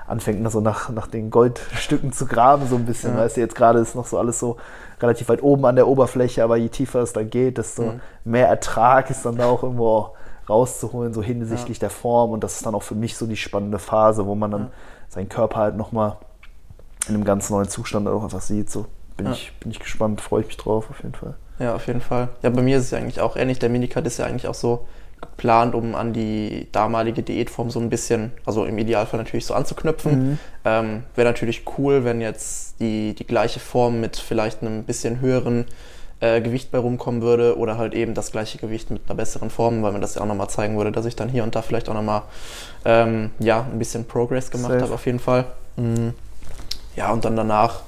anfängt, 0.07 0.51
so 0.51 0.61
nach, 0.61 0.89
nach 0.89 1.05
den 1.05 1.29
Goldstücken 1.29 2.11
zu 2.11 2.25
graben, 2.25 2.67
so 2.67 2.75
ein 2.75 2.85
bisschen. 2.85 3.13
Ja. 3.13 3.19
Weißt 3.19 3.37
du, 3.37 3.41
jetzt 3.41 3.53
gerade 3.53 3.77
ist 3.77 3.95
noch 3.95 4.07
so 4.07 4.17
alles 4.17 4.39
so 4.39 4.57
relativ 4.99 5.29
weit 5.29 5.43
oben 5.43 5.63
an 5.65 5.75
der 5.75 5.87
Oberfläche, 5.87 6.43
aber 6.43 6.57
je 6.57 6.69
tiefer 6.69 7.01
es 7.01 7.13
dann 7.13 7.29
geht, 7.29 7.59
desto 7.59 7.83
mhm. 7.83 8.01
mehr 8.23 8.47
Ertrag 8.47 9.11
ist 9.11 9.25
dann 9.25 9.35
da 9.35 9.45
auch 9.45 9.61
irgendwo 9.61 10.15
rauszuholen, 10.49 11.13
so 11.13 11.21
hinsichtlich 11.21 11.77
ja. 11.77 11.81
der 11.81 11.89
Form. 11.91 12.31
Und 12.31 12.43
das 12.43 12.55
ist 12.55 12.65
dann 12.65 12.73
auch 12.73 12.83
für 12.83 12.95
mich 12.95 13.15
so 13.15 13.27
die 13.27 13.37
spannende 13.37 13.77
Phase, 13.77 14.25
wo 14.25 14.33
man 14.33 14.49
dann 14.49 14.61
ja. 14.61 14.69
seinen 15.09 15.29
Körper 15.29 15.57
halt 15.57 15.77
nochmal 15.77 16.17
in 17.07 17.13
einem 17.13 17.25
ganz 17.25 17.51
neuen 17.51 17.69
Zustand 17.69 18.07
auch 18.07 18.23
einfach 18.23 18.41
sieht. 18.41 18.71
So 18.71 18.87
bin, 19.17 19.31
ich, 19.31 19.53
bin 19.59 19.69
ich 19.69 19.79
gespannt, 19.79 20.19
freue 20.19 20.41
ich 20.41 20.47
mich 20.47 20.57
drauf 20.57 20.89
auf 20.89 21.03
jeden 21.03 21.13
Fall. 21.13 21.35
Ja, 21.59 21.75
auf 21.75 21.85
jeden 21.85 22.01
Fall. 22.01 22.29
Ja, 22.41 22.49
bei 22.49 22.63
mir 22.63 22.77
ist 22.77 22.85
es 22.85 22.91
ja 22.91 22.97
eigentlich 22.97 23.21
auch 23.21 23.35
ähnlich. 23.35 23.59
Der 23.59 23.69
Minicard 23.69 24.07
ist 24.07 24.17
ja 24.17 24.25
eigentlich 24.25 24.47
auch 24.47 24.55
so 24.55 24.87
geplant, 25.25 25.75
um 25.75 25.95
an 25.95 26.13
die 26.13 26.67
damalige 26.71 27.23
Diätform 27.23 27.69
so 27.69 27.79
ein 27.79 27.89
bisschen, 27.89 28.31
also 28.45 28.65
im 28.65 28.77
Idealfall 28.77 29.19
natürlich 29.19 29.45
so 29.45 29.53
anzuknüpfen. 29.53 30.31
Mhm. 30.31 30.39
Ähm, 30.65 31.03
Wäre 31.15 31.27
natürlich 31.27 31.63
cool, 31.77 32.03
wenn 32.03 32.21
jetzt 32.21 32.79
die, 32.79 33.13
die 33.13 33.25
gleiche 33.25 33.59
Form 33.59 33.99
mit 34.01 34.17
vielleicht 34.17 34.61
einem 34.61 34.83
bisschen 34.83 35.19
höheren 35.19 35.65
äh, 36.19 36.41
Gewicht 36.41 36.71
bei 36.71 36.77
rumkommen 36.77 37.21
würde 37.21 37.57
oder 37.57 37.77
halt 37.77 37.93
eben 37.93 38.13
das 38.13 38.31
gleiche 38.31 38.57
Gewicht 38.57 38.91
mit 38.91 39.01
einer 39.07 39.15
besseren 39.15 39.49
Form, 39.49 39.83
weil 39.83 39.91
mir 39.91 39.99
das 39.99 40.15
ja 40.15 40.21
auch 40.21 40.25
nochmal 40.25 40.49
zeigen 40.49 40.77
würde, 40.77 40.91
dass 40.91 41.05
ich 41.05 41.15
dann 41.15 41.29
hier 41.29 41.43
und 41.43 41.55
da 41.55 41.61
vielleicht 41.61 41.89
auch 41.89 41.93
nochmal 41.93 42.23
ähm, 42.85 43.31
ja, 43.39 43.65
ein 43.71 43.79
bisschen 43.79 44.05
Progress 44.05 44.51
gemacht 44.51 44.81
habe 44.81 44.93
auf 44.93 45.05
jeden 45.05 45.19
Fall. 45.19 45.45
Mhm. 45.75 46.13
Ja, 46.95 47.11
und 47.11 47.25
dann 47.25 47.35
danach 47.35 47.81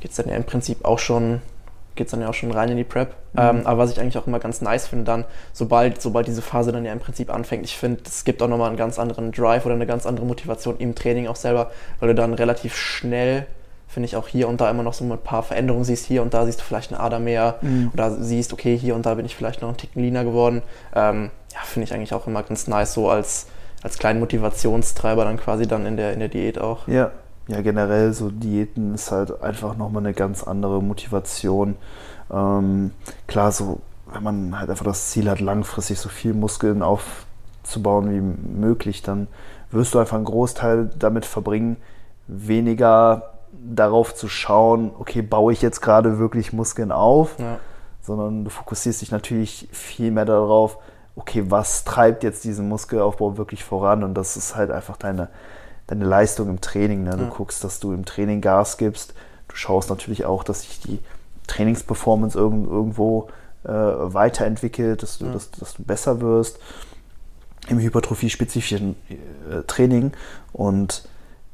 geht 0.00 0.10
es 0.12 0.16
dann 0.16 0.28
ja 0.28 0.36
im 0.36 0.44
Prinzip 0.44 0.84
auch 0.84 0.98
schon 0.98 1.40
geht 1.96 2.06
es 2.06 2.10
dann 2.12 2.20
ja 2.20 2.28
auch 2.28 2.34
schon 2.34 2.52
rein 2.52 2.68
in 2.70 2.76
die 2.76 2.84
Prep. 2.84 3.14
Mhm. 3.32 3.40
Ähm, 3.40 3.66
aber 3.66 3.78
was 3.78 3.90
ich 3.90 4.00
eigentlich 4.00 4.18
auch 4.18 4.26
immer 4.26 4.38
ganz 4.38 4.60
nice 4.60 4.86
finde, 4.86 5.04
dann, 5.04 5.24
sobald, 5.52 6.00
sobald 6.00 6.26
diese 6.26 6.42
Phase 6.42 6.72
dann 6.72 6.84
ja 6.84 6.92
im 6.92 7.00
Prinzip 7.00 7.32
anfängt, 7.32 7.64
ich 7.64 7.76
finde, 7.76 8.00
es 8.06 8.24
gibt 8.24 8.42
auch 8.42 8.48
nochmal 8.48 8.68
einen 8.68 8.76
ganz 8.76 8.98
anderen 8.98 9.32
Drive 9.32 9.66
oder 9.66 9.74
eine 9.74 9.86
ganz 9.86 10.06
andere 10.06 10.26
Motivation 10.26 10.76
im 10.78 10.94
Training 10.94 11.26
auch 11.26 11.36
selber, 11.36 11.70
weil 11.98 12.08
du 12.08 12.14
dann 12.14 12.34
relativ 12.34 12.76
schnell, 12.76 13.46
finde 13.88 14.06
ich, 14.06 14.16
auch 14.16 14.28
hier 14.28 14.48
und 14.48 14.60
da 14.60 14.70
immer 14.70 14.82
noch 14.82 14.94
so 14.94 15.04
ein 15.04 15.18
paar 15.18 15.42
Veränderungen 15.42 15.84
siehst. 15.84 16.06
Hier 16.06 16.22
und 16.22 16.34
da 16.34 16.44
siehst 16.44 16.60
du 16.60 16.64
vielleicht 16.64 16.92
eine 16.92 17.00
Ader 17.00 17.18
mehr 17.18 17.56
mhm. 17.62 17.90
oder 17.92 18.10
siehst, 18.10 18.52
okay, 18.52 18.76
hier 18.76 18.94
und 18.94 19.06
da 19.06 19.14
bin 19.14 19.26
ich 19.26 19.34
vielleicht 19.34 19.62
noch 19.62 19.68
ein 19.68 19.76
Ticken 19.76 20.02
leaner 20.02 20.24
geworden. 20.24 20.62
Ähm, 20.94 21.30
ja, 21.52 21.60
finde 21.64 21.84
ich 21.84 21.94
eigentlich 21.94 22.14
auch 22.14 22.26
immer 22.26 22.42
ganz 22.42 22.66
nice, 22.68 22.92
so 22.92 23.08
als, 23.08 23.46
als 23.82 23.98
kleinen 23.98 24.20
Motivationstreiber 24.20 25.24
dann 25.24 25.38
quasi 25.38 25.66
dann 25.66 25.86
in 25.86 25.96
der, 25.96 26.12
in 26.12 26.20
der 26.20 26.28
Diät 26.28 26.60
auch. 26.60 26.86
Ja, 26.86 27.12
ja, 27.48 27.60
generell 27.60 28.12
so 28.12 28.30
Diäten 28.30 28.94
ist 28.94 29.12
halt 29.12 29.42
einfach 29.42 29.76
nochmal 29.76 30.02
eine 30.02 30.14
ganz 30.14 30.42
andere 30.42 30.82
Motivation. 30.82 31.76
Ähm, 32.32 32.90
klar, 33.26 33.52
so, 33.52 33.80
wenn 34.12 34.22
man 34.22 34.58
halt 34.58 34.70
einfach 34.70 34.84
das 34.84 35.10
Ziel 35.10 35.30
hat, 35.30 35.40
langfristig 35.40 36.00
so 36.00 36.08
viel 36.08 36.34
Muskeln 36.34 36.82
aufzubauen 36.82 38.10
wie 38.10 38.58
möglich, 38.58 39.02
dann 39.02 39.28
wirst 39.70 39.94
du 39.94 39.98
einfach 39.98 40.16
einen 40.16 40.24
Großteil 40.24 40.90
damit 40.98 41.24
verbringen, 41.24 41.76
weniger 42.26 43.30
darauf 43.52 44.14
zu 44.14 44.28
schauen, 44.28 44.90
okay, 44.98 45.22
baue 45.22 45.52
ich 45.52 45.62
jetzt 45.62 45.80
gerade 45.80 46.18
wirklich 46.18 46.52
Muskeln 46.52 46.92
auf, 46.92 47.38
ja. 47.38 47.58
sondern 48.02 48.44
du 48.44 48.50
fokussierst 48.50 49.02
dich 49.02 49.12
natürlich 49.12 49.68
viel 49.72 50.10
mehr 50.10 50.24
darauf, 50.24 50.78
okay, 51.14 51.44
was 51.48 51.84
treibt 51.84 52.24
jetzt 52.24 52.44
diesen 52.44 52.68
Muskelaufbau 52.68 53.38
wirklich 53.38 53.64
voran 53.64 54.04
und 54.04 54.14
das 54.14 54.36
ist 54.36 54.56
halt 54.56 54.70
einfach 54.70 54.96
deine 54.96 55.28
deine 55.86 56.04
Leistung 56.04 56.48
im 56.48 56.60
Training. 56.60 57.04
Ne? 57.04 57.10
Du 57.12 57.24
ja. 57.24 57.28
guckst, 57.28 57.62
dass 57.64 57.80
du 57.80 57.92
im 57.92 58.04
Training 58.04 58.40
Gas 58.40 58.76
gibst. 58.76 59.14
Du 59.48 59.56
schaust 59.56 59.88
natürlich 59.90 60.24
auch, 60.24 60.44
dass 60.44 60.62
sich 60.62 60.80
die 60.80 60.98
Trainingsperformance 61.46 62.36
irgend, 62.36 62.66
irgendwo 62.68 63.28
äh, 63.64 63.70
weiterentwickelt, 63.70 65.02
dass 65.02 65.18
du, 65.18 65.26
ja. 65.26 65.32
dass, 65.32 65.50
dass, 65.50 65.74
du 65.74 65.84
besser 65.84 66.20
wirst 66.20 66.58
im 67.68 67.78
hypertrophie-spezifischen 67.78 68.96
äh, 69.08 69.62
Training. 69.66 70.12
Und 70.52 71.08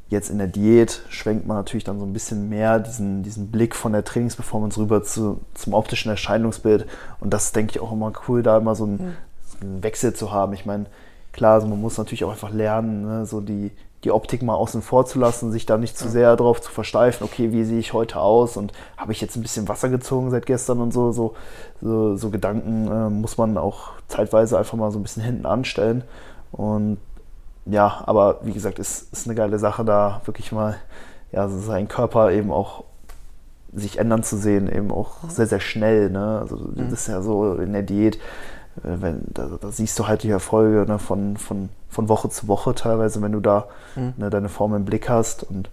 jetzt 0.08 0.30
in 0.30 0.38
der 0.38 0.46
Diät 0.46 1.02
schwenkt 1.08 1.46
man 1.46 1.56
natürlich 1.56 1.84
dann 1.84 1.98
so 1.98 2.04
ein 2.04 2.12
bisschen 2.12 2.48
mehr 2.48 2.78
diesen, 2.78 3.22
diesen 3.22 3.50
Blick 3.50 3.74
von 3.74 3.92
der 3.92 4.04
Trainingsperformance 4.04 4.78
rüber 4.78 5.02
zu, 5.02 5.40
zum 5.54 5.74
optischen 5.74 6.10
Erscheinungsbild. 6.10 6.86
Und 7.20 7.32
das 7.32 7.52
denke 7.52 7.72
ich 7.72 7.80
auch 7.80 7.92
immer 7.92 8.12
cool, 8.28 8.42
da 8.42 8.58
immer 8.58 8.74
so 8.74 8.84
einen, 8.84 8.98
ja. 8.98 9.06
so 9.50 9.66
einen 9.66 9.82
Wechsel 9.82 10.14
zu 10.14 10.32
haben. 10.32 10.52
Ich 10.52 10.66
meine, 10.66 10.86
klar, 11.32 11.54
also 11.54 11.66
man 11.66 11.80
muss 11.80 11.98
natürlich 11.98 12.24
auch 12.24 12.32
einfach 12.32 12.52
lernen, 12.52 13.02
ne, 13.02 13.26
so 13.26 13.40
die, 13.40 13.70
die 14.04 14.10
Optik 14.10 14.42
mal 14.42 14.54
außen 14.54 14.82
vor 14.82 15.06
zu 15.06 15.18
lassen, 15.18 15.52
sich 15.52 15.64
da 15.64 15.78
nicht 15.78 15.96
zu 15.96 16.08
sehr 16.08 16.34
darauf 16.36 16.60
zu 16.60 16.70
versteifen, 16.70 17.24
okay, 17.24 17.52
wie 17.52 17.62
sehe 17.64 17.78
ich 17.78 17.92
heute 17.92 18.18
aus 18.20 18.56
und 18.56 18.72
habe 18.96 19.12
ich 19.12 19.20
jetzt 19.20 19.36
ein 19.36 19.42
bisschen 19.42 19.68
Wasser 19.68 19.88
gezogen 19.88 20.30
seit 20.30 20.46
gestern 20.46 20.80
und 20.80 20.92
so, 20.92 21.12
so, 21.12 21.34
so, 21.80 22.16
so 22.16 22.30
Gedanken 22.30 22.88
äh, 22.88 23.10
muss 23.10 23.38
man 23.38 23.56
auch 23.56 23.90
zeitweise 24.08 24.58
einfach 24.58 24.76
mal 24.76 24.90
so 24.90 24.98
ein 24.98 25.02
bisschen 25.02 25.22
hinten 25.22 25.46
anstellen. 25.46 26.02
Und 26.50 26.98
ja, 27.64 28.02
aber 28.06 28.40
wie 28.42 28.52
gesagt, 28.52 28.80
ist, 28.80 29.12
ist 29.12 29.26
eine 29.26 29.36
geile 29.36 29.58
Sache, 29.60 29.84
da 29.84 30.20
wirklich 30.24 30.50
mal 30.50 30.76
ja, 31.30 31.48
seinen 31.48 31.86
Körper 31.86 32.32
eben 32.32 32.50
auch 32.50 32.84
sich 33.72 33.98
ändern 33.98 34.22
zu 34.22 34.36
sehen, 34.36 34.70
eben 34.70 34.90
auch 34.90 35.28
sehr, 35.28 35.46
sehr 35.46 35.60
schnell. 35.60 36.10
Ne? 36.10 36.40
Also 36.40 36.58
das 36.74 36.92
ist 36.92 37.06
ja 37.06 37.22
so 37.22 37.54
in 37.54 37.72
der 37.72 37.82
Diät, 37.82 38.18
wenn, 38.82 39.22
da, 39.28 39.48
da, 39.60 39.70
siehst 39.70 39.98
du 39.98 40.06
halt 40.06 40.22
die 40.22 40.30
Erfolge 40.30 40.90
ne, 40.90 40.98
von, 40.98 41.36
von, 41.36 41.68
von 41.88 42.08
Woche 42.08 42.30
zu 42.30 42.48
Woche 42.48 42.74
teilweise, 42.74 43.20
wenn 43.20 43.32
du 43.32 43.40
da 43.40 43.66
mhm. 43.96 44.14
ne, 44.16 44.30
deine 44.30 44.48
Form 44.48 44.74
im 44.74 44.84
Blick 44.84 45.08
hast 45.08 45.44
und 45.44 45.68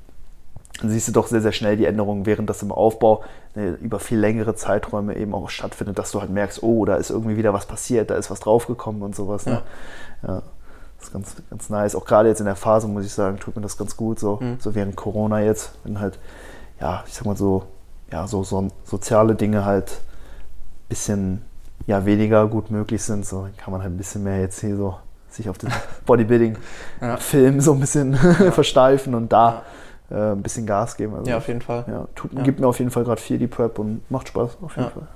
dann 0.81 0.89
siehst 0.89 1.07
du 1.07 1.11
doch 1.11 1.27
sehr, 1.27 1.41
sehr 1.41 1.51
schnell 1.51 1.77
die 1.77 1.85
Änderungen, 1.85 2.25
während 2.25 2.49
das 2.49 2.61
im 2.61 2.71
Aufbau 2.71 3.23
ne, 3.55 3.77
über 3.81 3.99
viel 3.99 4.19
längere 4.19 4.55
Zeiträume 4.55 5.15
eben 5.15 5.33
auch 5.33 5.49
stattfindet, 5.49 5.97
dass 5.99 6.11
du 6.11 6.21
halt 6.21 6.29
merkst, 6.29 6.63
oh, 6.63 6.85
da 6.85 6.95
ist 6.95 7.09
irgendwie 7.09 7.37
wieder 7.37 7.53
was 7.53 7.65
passiert, 7.65 8.09
da 8.09 8.15
ist 8.15 8.31
was 8.31 8.39
draufgekommen 8.39 9.01
und 9.01 9.15
sowas. 9.15 9.45
Ne? 9.45 9.61
Ja. 10.23 10.27
ja. 10.27 10.41
Das 10.97 11.07
ist 11.07 11.13
ganz, 11.13 11.35
ganz 11.49 11.69
nice. 11.69 11.95
Auch 11.95 12.05
gerade 12.05 12.27
jetzt 12.27 12.39
in 12.39 12.45
der 12.45 12.57
Phase, 12.57 12.87
muss 12.87 13.05
ich 13.05 13.13
sagen, 13.13 13.39
tut 13.39 13.55
mir 13.55 13.61
das 13.61 13.77
ganz 13.77 13.95
gut, 13.95 14.19
so, 14.19 14.39
mhm. 14.41 14.57
so 14.59 14.75
während 14.75 14.97
Corona 14.97 15.39
jetzt, 15.41 15.71
wenn 15.85 15.99
halt, 15.99 16.19
ja, 16.79 17.03
ich 17.07 17.13
sag 17.13 17.25
mal 17.25 17.37
so, 17.37 17.63
ja, 18.11 18.27
so, 18.27 18.43
so 18.43 18.67
soziale 18.83 19.35
Dinge 19.35 19.63
halt 19.63 19.91
ein 19.91 20.89
bisschen 20.89 21.41
ja, 21.89 22.05
weniger 22.05 22.45
gut 22.45 22.69
möglich 22.69 23.01
sind, 23.01 23.25
so 23.25 23.47
kann 23.57 23.71
man 23.71 23.81
halt 23.81 23.91
ein 23.91 23.97
bisschen 23.97 24.23
mehr 24.23 24.39
jetzt 24.39 24.61
hier 24.61 24.75
so 24.75 24.95
sich 25.27 25.49
auf 25.49 25.57
den 25.57 25.71
Bodybuilding-Film 26.05 27.55
ja. 27.55 27.61
so 27.61 27.73
ein 27.73 27.79
bisschen 27.79 28.13
ja. 28.13 28.51
versteifen 28.51 29.15
und 29.15 29.33
da 29.33 29.63
ja. 30.11 30.29
äh, 30.29 30.31
ein 30.33 30.43
bisschen 30.43 30.67
Gas 30.67 30.97
geben. 30.97 31.15
Also, 31.15 31.31
ja, 31.31 31.37
auf 31.37 31.47
jeden 31.47 31.63
Fall. 31.63 31.85
Ja, 31.87 32.07
tut, 32.13 32.43
Gibt 32.43 32.59
mir 32.59 32.67
auf 32.67 32.77
jeden 32.77 32.91
Fall 32.91 33.03
gerade 33.05 33.19
viel 33.19 33.39
die 33.39 33.47
Prep 33.47 33.79
und 33.79 34.01
macht 34.11 34.27
Spaß 34.27 34.59
auf 34.61 34.77
jeden 34.77 34.91
Fall. 34.91 35.07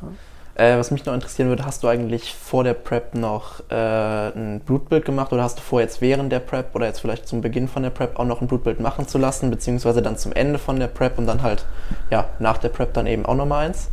Äh, 0.56 0.80
was 0.80 0.89
mich 0.89 1.06
noch 1.06 1.13
interessieren 1.13 1.50
würde, 1.50 1.63
hast 1.63 1.84
du 1.84 1.88
eigentlich 1.88 2.34
vor 2.34 2.63
der 2.63 2.74
Prep 2.74 3.13
noch 3.13 3.60
äh, 3.70 3.75
ein 3.75 4.60
Blutbild 4.65 5.06
gemacht 5.06 5.32
oder 5.32 5.44
hast 5.44 5.60
du 5.60 5.62
vor, 5.62 5.80
jetzt 5.80 6.01
während 6.01 6.32
der 6.32 6.39
Prep 6.39 6.74
oder 6.74 6.88
jetzt 6.88 7.01
vielleicht 7.01 7.27
zum 7.27 7.42
Beginn 7.42 7.68
von 7.68 7.84
der 7.84 7.92
Prep 7.92 8.18
auch 8.18 8.25
noch 8.25 8.42
ein 8.42 8.48
Blutbild 8.48 8.80
machen 8.80 9.08
zu 9.08 9.20
lassen, 9.20 9.51
beziehungsweise 9.51 10.01
dann 10.01 10.18
zum 10.18 10.32
Ende 10.34 10.58
von 10.58 10.80
der 10.80 10.88
Prep 10.88 11.20
und 11.20 11.27
dann 11.27 11.44
halt 11.44 11.65
ja, 12.10 12.25
nach 12.39 12.58
der 12.58 12.70
Prep 12.70 12.96
dann 12.96 13.06
eben 13.06 13.27
auch 13.27 13.36
nochmal 13.36 13.68
eins? 13.68 13.89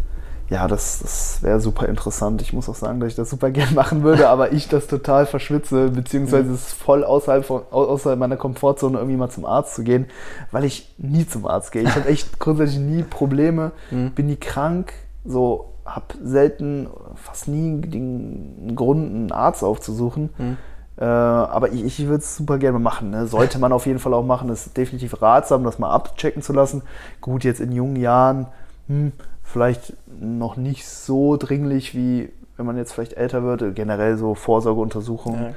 Ja, 0.50 0.66
das, 0.66 0.99
das 0.99 1.42
wäre 1.42 1.61
super 1.61 1.88
interessant. 1.88 2.42
Ich 2.42 2.52
muss 2.52 2.69
auch 2.69 2.75
sagen, 2.75 2.99
dass 2.99 3.11
ich 3.11 3.14
das 3.14 3.30
super 3.30 3.50
gern 3.52 3.73
machen 3.75 4.02
würde, 4.02 4.28
aber 4.28 4.52
ich 4.52 4.69
das 4.69 4.88
total 4.88 5.25
verschwitze, 5.25 5.90
beziehungsweise 5.90 6.49
mhm. 6.49 6.54
es 6.54 6.66
ist 6.69 6.73
voll 6.73 7.04
außerhalb, 7.04 7.45
von, 7.45 7.62
außerhalb 7.71 8.19
meiner 8.19 8.37
Komfortzone, 8.37 8.99
irgendwie 8.99 9.16
mal 9.16 9.30
zum 9.30 9.47
Arzt 9.47 9.76
zu 9.76 9.85
gehen, 9.85 10.07
weil 10.50 10.64
ich 10.64 10.92
nie 10.99 11.25
zum 11.25 11.47
Arzt 11.47 11.71
gehe. 11.71 11.83
Ich 11.83 11.95
habe 11.95 12.09
echt 12.09 12.38
grundsätzlich 12.40 12.80
nie 12.80 13.04
Probleme, 13.04 13.71
mhm. 13.92 14.11
bin 14.11 14.26
nie 14.26 14.37
krank, 14.37 14.92
so 15.25 15.73
habe 15.85 16.07
selten, 16.23 16.88
fast 17.14 17.47
nie 17.47 17.80
den 17.80 18.75
Grund, 18.75 19.09
einen 19.09 19.33
Arzt 19.33 19.62
aufzusuchen. 19.62 20.30
Mhm. 20.37 20.57
Äh, 20.99 21.04
aber 21.04 21.73
ich, 21.73 21.85
ich 21.85 22.07
würde 22.07 22.19
es 22.19 22.37
super 22.37 22.59
gerne 22.59 22.80
machen. 22.80 23.11
Ne? 23.11 23.26
Sollte 23.26 23.61
man 23.61 23.73
auf 23.73 23.87
jeden 23.87 24.00
Fall 24.00 24.14
auch 24.14 24.25
machen. 24.25 24.50
Es 24.50 24.66
ist 24.66 24.76
definitiv 24.76 25.23
ratsam, 25.23 25.62
das 25.62 25.78
mal 25.78 25.90
abchecken 25.90 26.42
zu 26.42 26.52
lassen. 26.52 26.83
Gut, 27.21 27.45
jetzt 27.45 27.61
in 27.61 27.73
jungen 27.73 27.97
Jahren, 27.97 28.49
hm, 28.88 29.12
vielleicht 29.52 29.95
noch 30.21 30.57
nicht 30.57 30.87
so 30.88 31.37
dringlich, 31.37 31.95
wie 31.95 32.30
wenn 32.57 32.66
man 32.66 32.76
jetzt 32.76 32.92
vielleicht 32.92 33.14
älter 33.14 33.42
wird. 33.42 33.75
Generell 33.75 34.16
so 34.16 34.35
Vorsorgeuntersuchungen. 34.35 35.54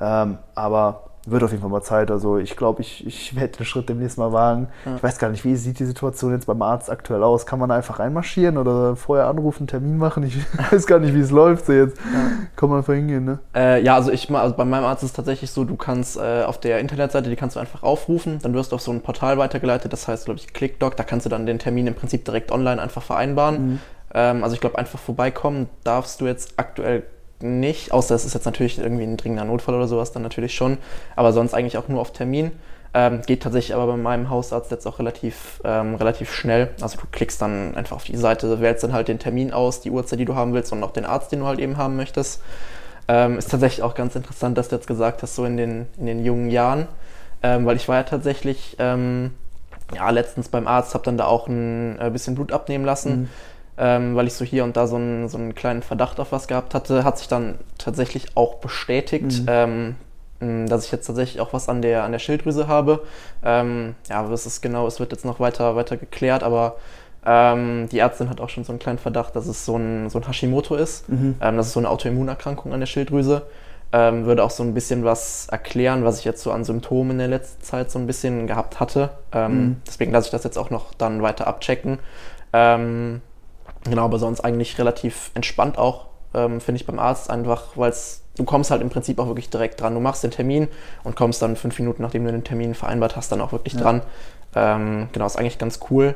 Ja. 0.00 0.22
Ähm, 0.22 0.38
aber 0.54 1.05
wird 1.26 1.42
auf 1.42 1.50
jeden 1.50 1.60
Fall 1.60 1.70
mal 1.70 1.82
Zeit. 1.82 2.10
Also 2.10 2.38
ich 2.38 2.56
glaube, 2.56 2.80
ich, 2.82 3.06
ich 3.06 3.34
werde 3.36 3.58
den 3.58 3.66
Schritt 3.66 3.88
demnächst 3.88 4.16
mal 4.16 4.32
wagen. 4.32 4.68
Ja. 4.84 4.96
Ich 4.96 5.02
weiß 5.02 5.18
gar 5.18 5.28
nicht, 5.28 5.44
wie 5.44 5.56
sieht 5.56 5.78
die 5.78 5.84
Situation 5.84 6.32
jetzt 6.32 6.46
beim 6.46 6.62
Arzt 6.62 6.88
aktuell 6.88 7.22
aus? 7.22 7.46
Kann 7.46 7.58
man 7.58 7.70
einfach 7.70 7.98
reinmarschieren 7.98 8.56
oder 8.56 8.96
vorher 8.96 9.26
anrufen, 9.26 9.62
einen 9.62 9.68
Termin 9.68 9.98
machen? 9.98 10.22
Ich 10.22 10.38
weiß 10.72 10.86
gar 10.86 11.00
nicht, 11.00 11.14
wie 11.14 11.20
es 11.20 11.30
läuft 11.30 11.66
so 11.66 11.72
jetzt. 11.72 11.98
Ja. 11.98 12.30
Kann 12.54 12.68
man 12.68 12.78
einfach 12.78 12.94
hingehen, 12.94 13.24
ne? 13.24 13.40
Äh, 13.54 13.82
ja, 13.82 13.96
also 13.96 14.10
ich 14.12 14.30
also 14.32 14.56
bei 14.56 14.64
meinem 14.64 14.84
Arzt 14.84 15.02
ist 15.02 15.10
es 15.10 15.16
tatsächlich 15.16 15.50
so, 15.50 15.64
du 15.64 15.76
kannst 15.76 16.16
äh, 16.16 16.44
auf 16.44 16.58
der 16.60 16.78
Internetseite, 16.78 17.28
die 17.28 17.36
kannst 17.36 17.56
du 17.56 17.60
einfach 17.60 17.82
aufrufen, 17.82 18.38
dann 18.42 18.54
wirst 18.54 18.72
du 18.72 18.76
auf 18.76 18.82
so 18.82 18.92
ein 18.92 19.00
Portal 19.00 19.38
weitergeleitet, 19.38 19.92
das 19.92 20.06
heißt, 20.06 20.26
glaube 20.26 20.38
ich, 20.38 20.52
ClickDoc, 20.52 20.96
da 20.96 21.04
kannst 21.04 21.26
du 21.26 21.30
dann 21.30 21.46
den 21.46 21.58
Termin 21.58 21.86
im 21.86 21.94
Prinzip 21.94 22.24
direkt 22.24 22.52
online 22.52 22.80
einfach 22.80 23.02
vereinbaren. 23.02 23.72
Mhm. 23.72 23.78
Ähm, 24.14 24.44
also 24.44 24.54
ich 24.54 24.60
glaube, 24.60 24.78
einfach 24.78 24.98
vorbeikommen 24.98 25.68
darfst 25.84 26.20
du 26.20 26.26
jetzt 26.26 26.54
aktuell 26.56 27.04
nicht, 27.40 27.92
außer 27.92 28.14
es 28.14 28.24
ist 28.24 28.34
jetzt 28.34 28.46
natürlich 28.46 28.78
irgendwie 28.78 29.04
ein 29.04 29.16
dringender 29.16 29.44
Notfall 29.44 29.74
oder 29.74 29.88
sowas, 29.88 30.12
dann 30.12 30.22
natürlich 30.22 30.54
schon, 30.54 30.78
aber 31.16 31.32
sonst 31.32 31.54
eigentlich 31.54 31.78
auch 31.78 31.88
nur 31.88 32.00
auf 32.00 32.12
Termin. 32.12 32.52
Ähm, 32.94 33.20
geht 33.26 33.42
tatsächlich 33.42 33.74
aber 33.74 33.86
bei 33.88 33.96
meinem 33.98 34.30
Hausarzt 34.30 34.70
jetzt 34.70 34.86
auch 34.86 34.98
relativ, 34.98 35.60
ähm, 35.64 35.96
relativ 35.96 36.32
schnell. 36.32 36.70
Also 36.80 36.96
du 36.98 37.06
klickst 37.12 37.42
dann 37.42 37.74
einfach 37.74 37.96
auf 37.96 38.04
die 38.04 38.16
Seite, 38.16 38.60
wählst 38.62 38.84
dann 38.84 38.94
halt 38.94 39.08
den 39.08 39.18
Termin 39.18 39.52
aus, 39.52 39.82
die 39.82 39.90
Uhrzeit, 39.90 40.18
die 40.18 40.24
du 40.24 40.34
haben 40.34 40.54
willst 40.54 40.72
und 40.72 40.82
auch 40.82 40.92
den 40.92 41.04
Arzt, 41.04 41.30
den 41.30 41.40
du 41.40 41.46
halt 41.46 41.58
eben 41.58 41.76
haben 41.76 41.96
möchtest. 41.96 42.40
Ähm, 43.06 43.36
ist 43.36 43.50
tatsächlich 43.50 43.82
auch 43.82 43.94
ganz 43.94 44.16
interessant, 44.16 44.56
dass 44.56 44.68
du 44.68 44.76
jetzt 44.76 44.86
gesagt 44.86 45.22
hast, 45.22 45.34
so 45.34 45.44
in 45.44 45.58
den, 45.58 45.86
in 45.98 46.06
den 46.06 46.24
jungen 46.24 46.50
Jahren, 46.50 46.88
ähm, 47.42 47.66
weil 47.66 47.76
ich 47.76 47.86
war 47.86 47.96
ja 47.96 48.02
tatsächlich 48.02 48.76
ähm, 48.78 49.32
ja, 49.94 50.08
letztens 50.08 50.48
beim 50.48 50.66
Arzt, 50.66 50.94
habe 50.94 51.04
dann 51.04 51.18
da 51.18 51.26
auch 51.26 51.48
ein 51.48 52.00
äh, 52.00 52.08
bisschen 52.10 52.34
Blut 52.34 52.50
abnehmen 52.50 52.86
lassen. 52.86 53.20
Mhm 53.20 53.28
ähm, 53.78 54.16
weil 54.16 54.26
ich 54.26 54.34
so 54.34 54.44
hier 54.44 54.64
und 54.64 54.76
da 54.76 54.86
so 54.86 54.96
einen, 54.96 55.28
so 55.28 55.38
einen 55.38 55.54
kleinen 55.54 55.82
Verdacht 55.82 56.18
auf 56.20 56.32
was 56.32 56.48
gehabt 56.48 56.74
hatte, 56.74 57.04
hat 57.04 57.18
sich 57.18 57.28
dann 57.28 57.56
tatsächlich 57.78 58.36
auch 58.36 58.56
bestätigt, 58.56 59.42
mhm. 59.46 59.94
ähm, 60.40 60.66
dass 60.66 60.86
ich 60.86 60.92
jetzt 60.92 61.06
tatsächlich 61.06 61.40
auch 61.40 61.52
was 61.52 61.68
an 61.68 61.82
der, 61.82 62.04
an 62.04 62.12
der 62.12 62.18
Schilddrüse 62.18 62.68
habe. 62.68 63.02
Ähm, 63.44 63.94
ja, 64.08 64.30
was 64.30 64.46
ist 64.46 64.62
genau, 64.62 64.86
es 64.86 65.00
wird 65.00 65.12
jetzt 65.12 65.24
noch 65.24 65.40
weiter, 65.40 65.76
weiter 65.76 65.96
geklärt, 65.96 66.42
aber 66.42 66.76
ähm, 67.24 67.88
die 67.90 67.98
Ärztin 67.98 68.30
hat 68.30 68.40
auch 68.40 68.48
schon 68.48 68.64
so 68.64 68.72
einen 68.72 68.78
kleinen 68.78 68.98
Verdacht, 68.98 69.34
dass 69.34 69.46
es 69.46 69.64
so 69.64 69.76
ein, 69.76 70.08
so 70.10 70.18
ein 70.18 70.26
Hashimoto 70.26 70.76
ist. 70.76 71.08
Mhm. 71.08 71.36
Ähm, 71.40 71.56
das 71.56 71.68
ist 71.68 71.72
so 71.72 71.80
eine 71.80 71.90
Autoimmunerkrankung 71.90 72.72
an 72.72 72.80
der 72.80 72.86
Schilddrüse. 72.86 73.42
Ähm, 73.92 74.26
würde 74.26 74.42
auch 74.42 74.50
so 74.50 74.62
ein 74.62 74.74
bisschen 74.74 75.04
was 75.04 75.48
erklären, 75.48 76.04
was 76.04 76.18
ich 76.18 76.24
jetzt 76.24 76.42
so 76.42 76.50
an 76.50 76.64
Symptomen 76.64 77.12
in 77.12 77.18
der 77.18 77.28
letzten 77.28 77.62
Zeit 77.62 77.90
so 77.90 77.98
ein 77.98 78.06
bisschen 78.06 78.46
gehabt 78.46 78.80
hatte. 78.80 79.10
Mhm. 79.32 79.76
Deswegen 79.86 80.12
lasse 80.12 80.26
ich 80.26 80.32
das 80.32 80.44
jetzt 80.44 80.58
auch 80.58 80.70
noch 80.70 80.92
dann 80.94 81.22
weiter 81.22 81.46
abchecken. 81.46 81.98
Ähm, 82.52 83.22
Genau, 83.88 84.04
aber 84.04 84.18
sonst 84.18 84.40
eigentlich 84.40 84.78
relativ 84.78 85.30
entspannt 85.34 85.78
auch, 85.78 86.06
ähm, 86.34 86.60
finde 86.60 86.80
ich 86.80 86.86
beim 86.86 86.98
Arzt 86.98 87.30
einfach, 87.30 87.76
weil 87.76 87.92
du 88.36 88.44
kommst 88.44 88.70
halt 88.70 88.82
im 88.82 88.90
Prinzip 88.90 89.18
auch 89.18 89.26
wirklich 89.26 89.50
direkt 89.50 89.80
dran. 89.80 89.94
Du 89.94 90.00
machst 90.00 90.22
den 90.22 90.30
Termin 90.30 90.68
und 91.04 91.16
kommst 91.16 91.42
dann 91.42 91.56
fünf 91.56 91.78
Minuten, 91.78 92.02
nachdem 92.02 92.24
du 92.24 92.32
den 92.32 92.44
Termin 92.44 92.74
vereinbart 92.74 93.16
hast, 93.16 93.32
dann 93.32 93.40
auch 93.40 93.52
wirklich 93.52 93.74
ja. 93.74 93.80
dran. 93.80 94.02
Ähm, 94.54 95.08
genau, 95.12 95.26
ist 95.26 95.36
eigentlich 95.36 95.58
ganz 95.58 95.80
cool. 95.90 96.14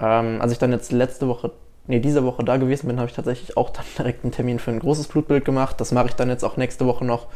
Ähm, 0.00 0.40
als 0.40 0.52
ich 0.52 0.58
dann 0.58 0.72
jetzt 0.72 0.92
letzte 0.92 1.28
Woche, 1.28 1.52
nee, 1.86 2.00
diese 2.00 2.24
Woche 2.24 2.44
da 2.44 2.56
gewesen 2.56 2.86
bin, 2.86 2.98
habe 2.98 3.08
ich 3.08 3.14
tatsächlich 3.14 3.56
auch 3.56 3.70
dann 3.70 3.84
direkt 3.98 4.24
einen 4.24 4.32
Termin 4.32 4.58
für 4.58 4.70
ein 4.70 4.78
großes 4.78 5.08
Blutbild 5.08 5.44
gemacht. 5.44 5.80
Das 5.80 5.92
mache 5.92 6.08
ich 6.08 6.14
dann 6.14 6.28
jetzt 6.28 6.44
auch 6.44 6.56
nächste 6.56 6.86
Woche 6.86 7.04
noch, 7.04 7.26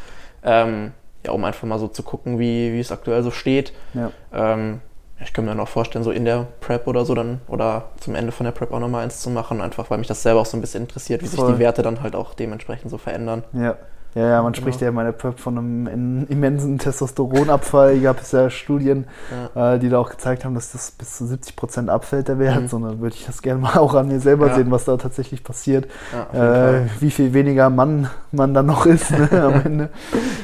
ähm, 0.43 0.91
ja, 1.25 1.31
um 1.31 1.43
einfach 1.43 1.67
mal 1.67 1.79
so 1.79 1.87
zu 1.87 2.03
gucken, 2.03 2.39
wie, 2.39 2.73
wie 2.73 2.79
es 2.79 2.91
aktuell 2.91 3.23
so 3.23 3.31
steht. 3.31 3.73
Ja. 3.93 4.11
Ähm, 4.33 4.81
ich 5.19 5.33
könnte 5.33 5.49
mir 5.49 5.55
dann 5.55 5.63
auch 5.63 5.69
vorstellen, 5.69 6.03
so 6.03 6.11
in 6.11 6.25
der 6.25 6.47
Prep 6.59 6.87
oder 6.87 7.05
so 7.05 7.15
dann 7.15 7.39
oder 7.47 7.85
zum 7.99 8.15
Ende 8.15 8.31
von 8.31 8.43
der 8.45 8.51
Prep 8.51 8.71
auch 8.71 8.79
nochmal 8.79 9.03
eins 9.03 9.21
zu 9.21 9.29
machen, 9.29 9.61
einfach 9.61 9.89
weil 9.89 9.97
mich 9.97 10.07
das 10.07 10.21
selber 10.23 10.41
auch 10.41 10.45
so 10.45 10.57
ein 10.57 10.61
bisschen 10.61 10.83
interessiert, 10.83 11.21
wie 11.21 11.27
Voll. 11.27 11.47
sich 11.47 11.55
die 11.55 11.59
Werte 11.59 11.81
dann 11.81 12.01
halt 12.01 12.15
auch 12.15 12.33
dementsprechend 12.33 12.91
so 12.91 12.97
verändern. 12.97 13.43
Ja. 13.53 13.75
Ja, 14.15 14.29
ja, 14.29 14.41
man 14.41 14.53
genau. 14.53 14.63
spricht 14.63 14.79
ja 14.79 14.87
in 14.87 14.95
meiner 14.95 15.11
Prep 15.11 15.41
von 15.41 15.57
einem 15.57 16.25
immensen 16.29 16.79
Testosteronabfall. 16.79 17.99
Gab 17.99 18.21
es 18.21 18.31
ja 18.31 18.49
Studien, 18.49 19.07
ja. 19.55 19.73
Äh, 19.73 19.79
die 19.79 19.89
da 19.89 19.99
auch 19.99 20.09
gezeigt 20.09 20.45
haben, 20.45 20.55
dass 20.55 20.71
das 20.71 20.91
bis 20.91 21.17
zu 21.17 21.25
70 21.25 21.57
Prozent 21.57 21.89
abfällt, 21.89 22.29
der 22.29 22.39
Wert. 22.39 22.61
Mhm. 22.61 22.67
Sondern 22.69 23.01
würde 23.01 23.13
ich 23.13 23.25
das 23.25 23.41
gerne 23.41 23.59
mal 23.59 23.77
auch 23.77 23.93
an 23.93 24.07
mir 24.07 24.21
selber 24.21 24.47
ja. 24.47 24.55
sehen, 24.55 24.71
was 24.71 24.85
da 24.85 24.95
tatsächlich 24.95 25.43
passiert. 25.43 25.89
Ja, 26.33 26.77
äh, 26.77 26.81
wie 27.01 27.11
viel 27.11 27.33
weniger 27.33 27.69
Mann 27.69 28.09
man 28.31 28.53
dann 28.53 28.67
noch 28.67 28.85
ist 28.85 29.11
ne, 29.11 29.29
am 29.33 29.53
Ende. 29.65 29.89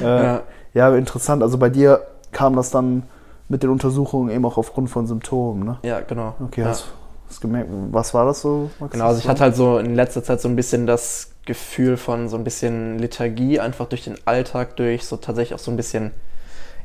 Äh, 0.02 0.40
ja. 0.74 0.94
interessant. 0.94 1.42
Also 1.42 1.56
bei 1.56 1.70
dir 1.70 2.02
kam 2.30 2.56
das 2.56 2.70
dann 2.70 3.04
mit 3.52 3.62
den 3.62 3.70
Untersuchungen 3.70 4.30
eben 4.30 4.44
auch 4.46 4.56
aufgrund 4.56 4.88
von 4.88 5.06
Symptomen, 5.06 5.64
ne? 5.64 5.78
Ja, 5.82 6.00
genau. 6.00 6.34
Okay, 6.42 6.62
ja. 6.62 6.68
hast, 6.68 6.86
hast 7.28 7.42
gemerkt, 7.42 7.68
was 7.90 8.14
war 8.14 8.24
das 8.24 8.40
so? 8.40 8.70
Max? 8.80 8.92
Genau, 8.92 9.06
also 9.06 9.20
ich 9.20 9.28
hatte 9.28 9.42
halt 9.42 9.54
so 9.54 9.78
in 9.78 9.94
letzter 9.94 10.24
Zeit 10.24 10.40
so 10.40 10.48
ein 10.48 10.56
bisschen 10.56 10.86
das 10.86 11.32
Gefühl 11.44 11.98
von 11.98 12.30
so 12.30 12.36
ein 12.36 12.44
bisschen 12.44 12.98
Lethargie, 12.98 13.60
einfach 13.60 13.86
durch 13.86 14.04
den 14.04 14.14
Alltag, 14.24 14.76
durch 14.76 15.04
so 15.04 15.18
tatsächlich 15.18 15.54
auch 15.54 15.62
so 15.62 15.70
ein 15.70 15.76
bisschen, 15.76 16.12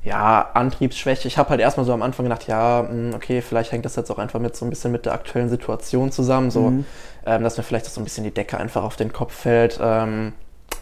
ja, 0.03 0.49
Antriebsschwäche. 0.53 1.29
Ich 1.29 1.37
habe 1.37 1.51
halt 1.51 1.61
erstmal 1.61 1.85
so 1.85 1.93
am 1.93 2.01
Anfang 2.01 2.25
gedacht, 2.25 2.47
ja, 2.47 2.85
hm, 2.85 3.13
okay, 3.15 3.41
vielleicht 3.41 3.71
hängt 3.71 3.85
das 3.85 3.95
jetzt 3.95 4.11
auch 4.11 4.17
einfach 4.17 4.41
mit 4.41 4.57
so 4.57 4.65
ein 4.65 4.69
bisschen 4.69 4.91
mit 4.91 5.05
der 5.05 5.13
aktuellen 5.13 5.47
Situation 5.47 6.11
zusammen, 6.11 6.51
so, 6.51 6.71
mhm. 6.71 6.85
ähm, 7.25 7.43
dass 7.43 7.55
mir 7.55 7.63
vielleicht 7.63 7.85
so 7.85 8.01
ein 8.01 8.03
bisschen 8.03 8.25
die 8.25 8.33
Decke 8.33 8.57
einfach 8.57 8.83
auf 8.83 8.97
den 8.97 9.13
Kopf 9.13 9.33
fällt. 9.33 9.79
Ähm, 9.81 10.33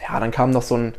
ja, 0.02 0.20
dann 0.20 0.32
kamen 0.32 0.52
noch 0.52 0.64
so 0.64 0.78
ein 0.78 0.94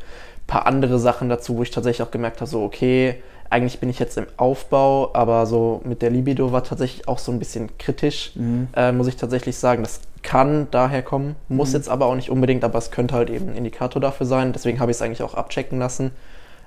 paar 0.46 0.66
andere 0.66 1.00
Sachen 1.00 1.28
dazu, 1.28 1.56
wo 1.56 1.62
ich 1.62 1.72
tatsächlich 1.72 2.06
auch 2.06 2.12
gemerkt 2.12 2.40
habe, 2.40 2.48
so, 2.48 2.62
okay, 2.62 3.20
eigentlich 3.50 3.78
bin 3.80 3.88
ich 3.88 3.98
jetzt 3.98 4.16
im 4.16 4.26
Aufbau, 4.36 5.10
aber 5.14 5.46
so 5.46 5.80
mit 5.84 6.02
der 6.02 6.10
Libido 6.10 6.52
war 6.52 6.64
tatsächlich 6.64 7.08
auch 7.08 7.18
so 7.18 7.32
ein 7.32 7.38
bisschen 7.38 7.76
kritisch, 7.78 8.32
mhm. 8.34 8.68
äh, 8.74 8.92
muss 8.92 9.06
ich 9.06 9.16
tatsächlich 9.16 9.56
sagen. 9.56 9.82
Das 9.82 10.00
kann 10.22 10.68
daher 10.70 11.02
kommen, 11.02 11.36
muss 11.48 11.70
mhm. 11.70 11.76
jetzt 11.76 11.88
aber 11.88 12.06
auch 12.06 12.16
nicht 12.16 12.30
unbedingt, 12.30 12.64
aber 12.64 12.78
es 12.78 12.90
könnte 12.90 13.14
halt 13.14 13.30
eben 13.30 13.50
ein 13.50 13.56
Indikator 13.56 14.00
dafür 14.00 14.26
sein. 14.26 14.52
Deswegen 14.52 14.80
habe 14.80 14.90
ich 14.90 14.96
es 14.96 15.02
eigentlich 15.02 15.22
auch 15.22 15.34
abchecken 15.34 15.78
lassen. 15.78 16.10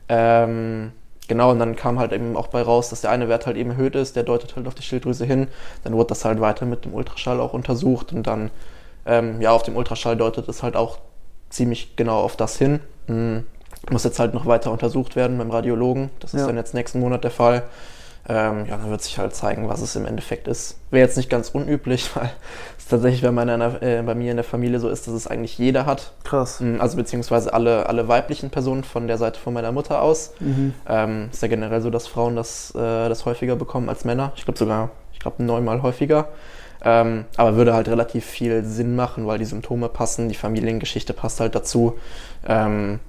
Ähm, 0.07 0.91
genau, 1.27 1.51
und 1.51 1.59
dann 1.59 1.75
kam 1.75 1.99
halt 1.99 2.13
eben 2.13 2.37
auch 2.37 2.47
bei 2.47 2.61
raus, 2.61 2.89
dass 2.89 3.01
der 3.01 3.11
eine 3.11 3.27
Wert 3.27 3.45
halt 3.45 3.57
eben 3.57 3.71
erhöht 3.71 3.95
ist, 3.95 4.15
der 4.15 4.23
deutet 4.23 4.55
halt 4.55 4.67
auf 4.67 4.75
die 4.75 4.83
Schilddrüse 4.83 5.25
hin. 5.25 5.47
Dann 5.83 5.93
wurde 5.93 6.07
das 6.07 6.23
halt 6.23 6.39
weiter 6.39 6.65
mit 6.65 6.85
dem 6.85 6.93
Ultraschall 6.93 7.39
auch 7.39 7.53
untersucht 7.53 8.13
und 8.13 8.25
dann, 8.25 8.51
ähm, 9.05 9.41
ja, 9.41 9.51
auf 9.51 9.63
dem 9.63 9.75
Ultraschall 9.75 10.15
deutet 10.15 10.47
es 10.47 10.63
halt 10.63 10.75
auch 10.75 10.99
ziemlich 11.49 11.95
genau 11.95 12.19
auf 12.21 12.37
das 12.37 12.57
hin. 12.57 12.79
Mhm 13.07 13.43
muss 13.89 14.03
jetzt 14.03 14.19
halt 14.19 14.33
noch 14.33 14.45
weiter 14.45 14.71
untersucht 14.71 15.15
werden 15.15 15.37
beim 15.37 15.51
Radiologen. 15.51 16.09
Das 16.19 16.33
ist 16.33 16.41
ja. 16.41 16.47
dann 16.47 16.57
jetzt 16.57 16.73
nächsten 16.73 16.99
Monat 16.99 17.23
der 17.23 17.31
Fall. 17.31 17.63
Ähm, 18.27 18.65
ja, 18.67 18.77
dann 18.77 18.91
wird 18.91 19.01
sich 19.01 19.17
halt 19.17 19.33
zeigen, 19.33 19.69
was 19.69 19.81
es 19.81 19.95
im 19.95 20.05
Endeffekt 20.05 20.47
ist. 20.47 20.77
Wäre 20.91 21.03
jetzt 21.03 21.17
nicht 21.17 21.31
ganz 21.31 21.49
unüblich, 21.49 22.09
weil 22.15 22.29
es 22.77 22.87
tatsächlich 22.87 23.23
bei, 23.23 23.31
meiner, 23.31 23.81
äh, 23.81 24.03
bei 24.03 24.13
mir 24.13 24.29
in 24.29 24.37
der 24.37 24.43
Familie 24.43 24.79
so 24.79 24.87
ist, 24.87 25.07
dass 25.07 25.15
es 25.15 25.25
eigentlich 25.25 25.57
jeder 25.57 25.87
hat. 25.87 26.11
Krass. 26.23 26.59
Mm, 26.59 26.79
also 26.79 26.95
beziehungsweise 26.95 27.53
alle, 27.53 27.87
alle 27.87 28.07
weiblichen 28.07 28.51
Personen 28.51 28.83
von 28.83 29.07
der 29.07 29.17
Seite 29.17 29.39
von 29.39 29.53
meiner 29.53 29.71
Mutter 29.71 30.03
aus. 30.03 30.33
Mhm. 30.39 30.75
Ähm, 30.87 31.29
ist 31.31 31.41
ja 31.41 31.47
generell 31.47 31.81
so, 31.81 31.89
dass 31.89 32.07
Frauen 32.07 32.35
das, 32.35 32.71
äh, 32.75 33.09
das 33.09 33.25
häufiger 33.25 33.55
bekommen 33.55 33.89
als 33.89 34.05
Männer. 34.05 34.31
Ich 34.35 34.45
glaube 34.45 34.59
sogar, 34.59 34.91
ich 35.11 35.19
glaube 35.19 35.43
neunmal 35.43 35.81
häufiger. 35.81 36.27
Ähm, 36.81 37.25
aber 37.35 37.55
würde 37.55 37.73
halt 37.73 37.89
relativ 37.89 38.25
viel 38.25 38.63
Sinn 38.63 38.95
machen, 38.95 39.25
weil 39.27 39.39
die 39.39 39.45
Symptome 39.45 39.89
passen, 39.89 40.29
die 40.29 40.35
Familiengeschichte 40.35 41.13
passt 41.13 41.39
halt 41.39 41.55
dazu. 41.55 41.97
Ähm, 42.47 42.99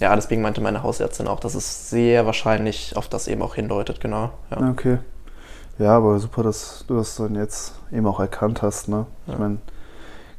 ja, 0.00 0.14
deswegen 0.16 0.42
meinte 0.42 0.60
meine 0.60 0.82
Hausärztin 0.82 1.28
auch, 1.28 1.40
dass 1.40 1.54
es 1.54 1.90
sehr 1.90 2.26
wahrscheinlich 2.26 2.96
auf 2.96 3.08
das 3.08 3.28
eben 3.28 3.42
auch 3.42 3.54
hindeutet, 3.54 4.00
genau. 4.00 4.30
Ja. 4.50 4.70
Okay. 4.70 4.98
Ja, 5.78 5.96
aber 5.96 6.18
super, 6.18 6.42
dass 6.42 6.84
du 6.88 6.96
das 6.96 7.16
dann 7.16 7.34
jetzt 7.34 7.74
eben 7.92 8.06
auch 8.06 8.20
erkannt 8.20 8.62
hast. 8.62 8.88
Ne? 8.88 9.06
Ich 9.26 9.38
meine, 9.38 9.58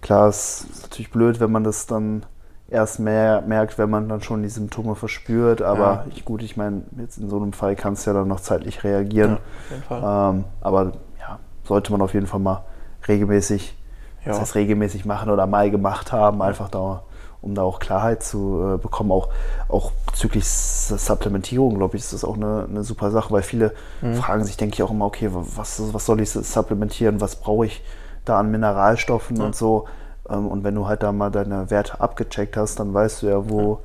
klar, 0.01 0.27
es 0.27 0.65
ist 0.71 0.83
natürlich 0.83 1.11
blöd, 1.11 1.39
wenn 1.39 1.51
man 1.51 1.63
das 1.63 1.87
dann 1.87 2.25
erst 2.69 2.99
mehr 2.99 3.41
merkt, 3.41 3.77
wenn 3.77 3.89
man 3.89 4.07
dann 4.07 4.21
schon 4.21 4.43
die 4.43 4.49
Symptome 4.49 4.95
verspürt. 4.95 5.61
Aber 5.61 5.83
ja. 5.83 6.05
ich, 6.09 6.25
gut, 6.25 6.41
ich 6.41 6.57
meine, 6.57 6.83
jetzt 6.97 7.17
in 7.17 7.29
so 7.29 7.37
einem 7.37 7.53
Fall 7.53 7.75
kannst 7.75 8.05
du 8.05 8.11
ja 8.11 8.17
dann 8.17 8.27
noch 8.27 8.39
zeitlich 8.39 8.83
reagieren. 8.83 9.31
Ja, 9.31 9.35
auf 9.37 9.71
jeden 9.71 9.83
Fall. 9.83 10.33
Ähm, 10.33 10.43
aber 10.61 10.91
ja, 11.19 11.39
sollte 11.63 11.91
man 11.91 12.01
auf 12.01 12.13
jeden 12.13 12.27
Fall 12.27 12.39
mal 12.39 12.63
regelmäßig, 13.07 13.77
ja. 14.23 14.29
das 14.29 14.41
heißt 14.41 14.55
regelmäßig 14.55 15.05
machen 15.05 15.29
oder 15.29 15.47
mal 15.47 15.69
gemacht 15.69 16.11
haben, 16.11 16.41
einfach 16.41 16.69
da 16.69 17.03
um 17.41 17.55
da 17.55 17.63
auch 17.63 17.79
Klarheit 17.79 18.24
zu 18.24 18.75
äh, 18.75 18.77
bekommen. 18.77 19.12
Auch, 19.12 19.29
auch 19.67 19.91
bezüglich 20.05 20.48
Supplementierung, 20.48 21.75
glaube 21.75 21.98
ich, 21.98 22.03
ist 22.03 22.13
das 22.13 22.24
auch 22.24 22.36
eine, 22.36 22.67
eine 22.69 22.83
super 22.83 23.12
Sache, 23.12 23.31
weil 23.31 23.41
viele 23.41 23.74
mhm. 24.01 24.15
fragen 24.15 24.43
sich, 24.43 24.57
denke 24.57 24.75
ich, 24.75 24.83
auch 24.83 24.91
immer, 24.91 25.05
okay, 25.05 25.29
was, 25.31 25.81
was 25.93 26.05
soll 26.05 26.21
ich 26.21 26.29
supplementieren, 26.29 27.19
was 27.21 27.36
brauche 27.36 27.65
ich 27.65 27.83
da 28.25 28.39
an 28.39 28.51
Mineralstoffen 28.51 29.38
ja. 29.38 29.45
und 29.45 29.55
so. 29.55 29.86
Ähm, 30.29 30.48
und 30.48 30.63
wenn 30.63 30.75
du 30.75 30.88
halt 30.88 31.03
da 31.03 31.12
mal 31.12 31.31
deine 31.31 31.69
Werte 31.71 32.00
abgecheckt 32.00 32.57
hast, 32.57 32.79
dann 32.79 32.93
weißt 32.93 33.24
du 33.24 33.27
ja, 33.27 33.50
wo, 33.50 33.74
ja. 33.74 33.77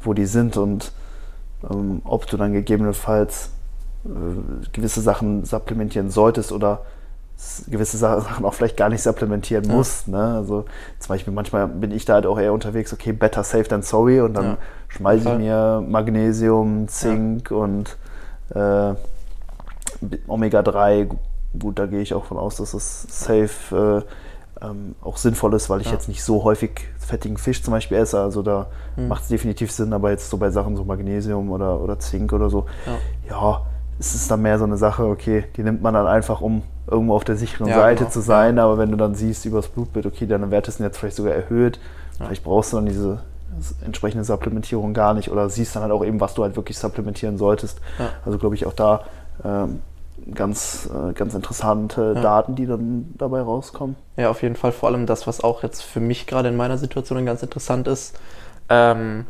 wo 0.00 0.12
die 0.12 0.26
sind 0.26 0.56
und 0.56 0.92
ähm, 1.68 2.02
ob 2.04 2.26
du 2.26 2.36
dann 2.36 2.52
gegebenenfalls 2.52 3.50
äh, 4.04 4.68
gewisse 4.72 5.00
Sachen 5.00 5.44
supplementieren 5.44 6.10
solltest 6.10 6.52
oder 6.52 6.82
gewisse 7.68 7.96
Sachen 7.96 8.44
auch 8.44 8.54
vielleicht 8.54 8.76
gar 8.76 8.88
nicht 8.88 9.02
supplementieren 9.02 9.64
ja. 9.64 9.74
muss. 9.74 10.06
Ne? 10.06 10.18
Also 10.18 10.64
zum 10.98 11.08
Beispiel 11.08 11.32
manchmal 11.32 11.68
bin 11.68 11.90
ich 11.92 12.04
da 12.04 12.14
halt 12.14 12.26
auch 12.26 12.38
eher 12.38 12.52
unterwegs, 12.52 12.92
okay, 12.92 13.12
better 13.12 13.44
safe 13.44 13.64
than 13.64 13.82
sorry 13.82 14.20
und 14.20 14.34
dann 14.34 14.44
ja. 14.44 14.58
schmeiße 14.88 15.32
ich 15.32 15.38
mir 15.38 15.84
Magnesium, 15.86 16.88
Zink 16.88 17.50
ja. 17.50 17.56
und 17.56 17.96
äh, 18.54 18.94
Omega-3. 20.26 21.16
Gut, 21.58 21.78
da 21.78 21.86
gehe 21.86 22.00
ich 22.00 22.12
auch 22.12 22.24
von 22.24 22.36
aus, 22.36 22.56
dass 22.56 22.74
es 22.74 23.06
safe 23.08 24.04
äh, 24.60 24.64
ähm, 24.64 24.96
auch 25.00 25.16
sinnvoll 25.16 25.54
ist, 25.54 25.70
weil 25.70 25.80
ich 25.80 25.90
jetzt 25.90 26.08
nicht 26.08 26.22
so 26.22 26.44
häufig 26.44 26.88
fettigen 26.98 27.38
Fisch 27.38 27.62
zum 27.62 27.72
Beispiel 27.72 27.98
esse. 27.98 28.20
Also 28.20 28.42
da 28.42 28.66
mhm. 28.96 29.08
macht 29.08 29.22
es 29.22 29.28
definitiv 29.28 29.70
Sinn, 29.70 29.92
aber 29.92 30.10
jetzt 30.10 30.28
so 30.28 30.36
bei 30.36 30.50
Sachen 30.50 30.76
so 30.76 30.84
Magnesium 30.84 31.50
oder, 31.50 31.80
oder 31.80 31.98
Zink 32.00 32.32
oder 32.32 32.50
so, 32.50 32.66
ja 33.28 33.62
es 33.98 34.14
ist 34.14 34.30
dann 34.30 34.42
mehr 34.42 34.58
so 34.58 34.64
eine 34.64 34.76
Sache, 34.76 35.04
okay, 35.04 35.44
die 35.56 35.62
nimmt 35.62 35.82
man 35.82 35.94
dann 35.94 36.06
einfach, 36.06 36.40
um 36.40 36.62
irgendwo 36.86 37.14
auf 37.14 37.24
der 37.24 37.36
sicheren 37.36 37.68
ja, 37.68 37.76
Seite 37.76 38.04
genau. 38.04 38.10
zu 38.10 38.20
sein, 38.20 38.56
ja. 38.56 38.64
aber 38.64 38.78
wenn 38.78 38.90
du 38.90 38.96
dann 38.96 39.14
siehst 39.14 39.44
übers 39.44 39.68
Blutbild, 39.68 40.06
okay, 40.06 40.26
deine 40.26 40.50
Werte 40.50 40.70
sind 40.70 40.84
jetzt 40.84 40.98
vielleicht 40.98 41.16
sogar 41.16 41.34
erhöht, 41.34 41.78
ja. 42.18 42.26
vielleicht 42.26 42.44
brauchst 42.44 42.72
du 42.72 42.76
dann 42.76 42.86
diese 42.86 43.20
entsprechende 43.84 44.24
Supplementierung 44.24 44.94
gar 44.94 45.14
nicht 45.14 45.30
oder 45.30 45.48
siehst 45.50 45.74
dann 45.74 45.82
halt 45.82 45.92
auch 45.92 46.04
eben, 46.04 46.20
was 46.20 46.34
du 46.34 46.44
halt 46.44 46.54
wirklich 46.54 46.78
supplementieren 46.78 47.38
solltest. 47.38 47.80
Also 48.24 48.38
glaube 48.38 48.54
ich 48.54 48.66
auch 48.66 48.72
da 48.72 49.02
ähm, 49.44 49.80
ganz, 50.34 50.88
äh, 50.92 51.12
ganz 51.12 51.34
interessante 51.34 52.14
Daten, 52.14 52.54
die 52.54 52.66
dann 52.66 53.14
dabei 53.16 53.40
rauskommen. 53.40 53.96
Ja, 54.16 54.30
auf 54.30 54.42
jeden 54.42 54.54
Fall. 54.54 54.72
Vor 54.72 54.88
allem 54.88 55.06
das, 55.06 55.26
was 55.26 55.42
auch 55.42 55.62
jetzt 55.62 55.82
für 55.82 56.00
mich 56.00 56.26
gerade 56.26 56.48
in 56.48 56.56
meiner 56.56 56.78
Situation 56.78 57.24
ganz 57.24 57.42
interessant 57.42 57.88
ist. 57.88 58.18
Ähm, 58.68 59.26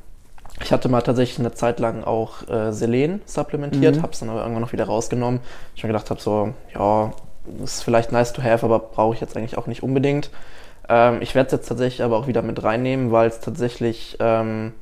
ich 0.62 0.72
hatte 0.72 0.88
mal 0.88 1.02
tatsächlich 1.02 1.38
eine 1.38 1.52
Zeit 1.52 1.78
lang 1.80 2.04
auch 2.04 2.48
äh, 2.48 2.72
Selen 2.72 3.20
supplementiert, 3.26 3.96
mhm. 3.96 4.02
habe 4.02 4.12
es 4.12 4.20
dann 4.20 4.30
aber 4.30 4.40
irgendwann 4.40 4.62
noch 4.62 4.72
wieder 4.72 4.86
rausgenommen. 4.86 5.40
Ich 5.74 5.82
mir 5.82 5.88
gedacht 5.88 6.10
habe, 6.10 6.20
so, 6.20 6.52
ja, 6.74 7.12
ist 7.62 7.82
vielleicht 7.82 8.12
nice 8.12 8.32
to 8.32 8.42
have, 8.42 8.64
aber 8.64 8.78
brauche 8.78 9.14
ich 9.14 9.20
jetzt 9.20 9.36
eigentlich 9.36 9.56
auch 9.56 9.66
nicht 9.66 9.82
unbedingt. 9.82 10.30
Ähm, 10.88 11.18
ich 11.20 11.34
werde 11.34 11.46
es 11.46 11.52
jetzt 11.52 11.68
tatsächlich 11.68 12.02
aber 12.02 12.16
auch 12.16 12.26
wieder 12.26 12.42
mit 12.42 12.62
reinnehmen, 12.62 13.12
weil 13.12 13.28
es 13.28 13.40
tatsächlich, 13.40 14.16
ähm, 14.20 14.72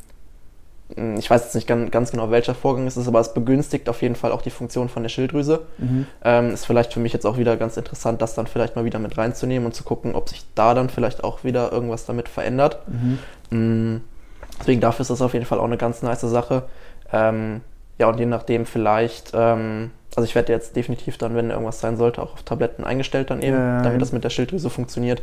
ich 1.19 1.29
weiß 1.29 1.43
jetzt 1.43 1.55
nicht 1.57 1.67
ganz, 1.67 1.91
ganz, 1.91 2.13
genau, 2.13 2.31
welcher 2.31 2.55
Vorgang 2.55 2.87
es 2.87 2.97
ist, 2.97 3.09
aber 3.09 3.21
es 3.21 3.35
begünstigt 3.35 3.89
auf 3.89 4.03
jeden 4.03 4.15
Fall 4.15 4.31
auch 4.31 4.43
die 4.43 4.51
Funktion 4.51 4.89
von 4.89 5.03
der 5.03 5.11
Schilddrüse. 5.11 5.63
Mhm. 5.79 6.07
Ähm, 6.25 6.51
ist 6.53 6.65
vielleicht 6.65 6.93
für 6.93 7.01
mich 7.01 7.13
jetzt 7.13 7.27
auch 7.27 7.39
wieder 7.39 7.57
ganz 7.57 7.77
interessant, 7.77 8.23
das 8.23 8.35
dann 8.35 8.47
vielleicht 8.47 8.77
mal 8.77 8.85
wieder 8.85 9.01
mit 9.01 9.19
reinzunehmen 9.19 9.67
und 9.67 9.73
zu 9.73 9.83
gucken, 9.83 10.15
ob 10.15 10.29
sich 10.29 10.45
da 10.55 10.75
dann 10.75 10.89
vielleicht 10.89 11.25
auch 11.25 11.43
wieder 11.43 11.73
irgendwas 11.73 12.07
damit 12.07 12.29
verändert. 12.29 12.79
Mhm. 13.51 14.01
Deswegen 14.59 14.81
dafür 14.81 15.03
ist 15.03 15.11
das 15.11 15.23
auf 15.23 15.35
jeden 15.35 15.47
Fall 15.47 15.59
auch 15.59 15.65
eine 15.65 15.77
ganz 15.77 16.03
nice 16.03 16.23
Sache. 16.23 16.65
Ähm, 17.13 17.61
ja, 17.99 18.09
und 18.09 18.19
je 18.19 18.27
nachdem 18.27 18.67
vielleicht, 18.67 19.33
ähm, 19.35 19.91
also 20.15 20.27
ich 20.27 20.35
werde 20.35 20.53
jetzt 20.53 20.77
definitiv 20.77 21.19
dann, 21.19 21.35
wenn 21.35 21.51
irgendwas 21.51 21.81
sein 21.81 21.97
sollte, 21.97 22.23
auch 22.23 22.35
auf 22.35 22.43
Tabletten 22.43 22.85
eingestellt 22.85 23.31
dann 23.31 23.43
eben, 23.43 23.57
ja, 23.57 23.83
damit 23.83 24.03
das 24.03 24.13
mit 24.13 24.25
der 24.25 24.31
Schilddrüse 24.31 24.71
funktioniert. 24.71 25.23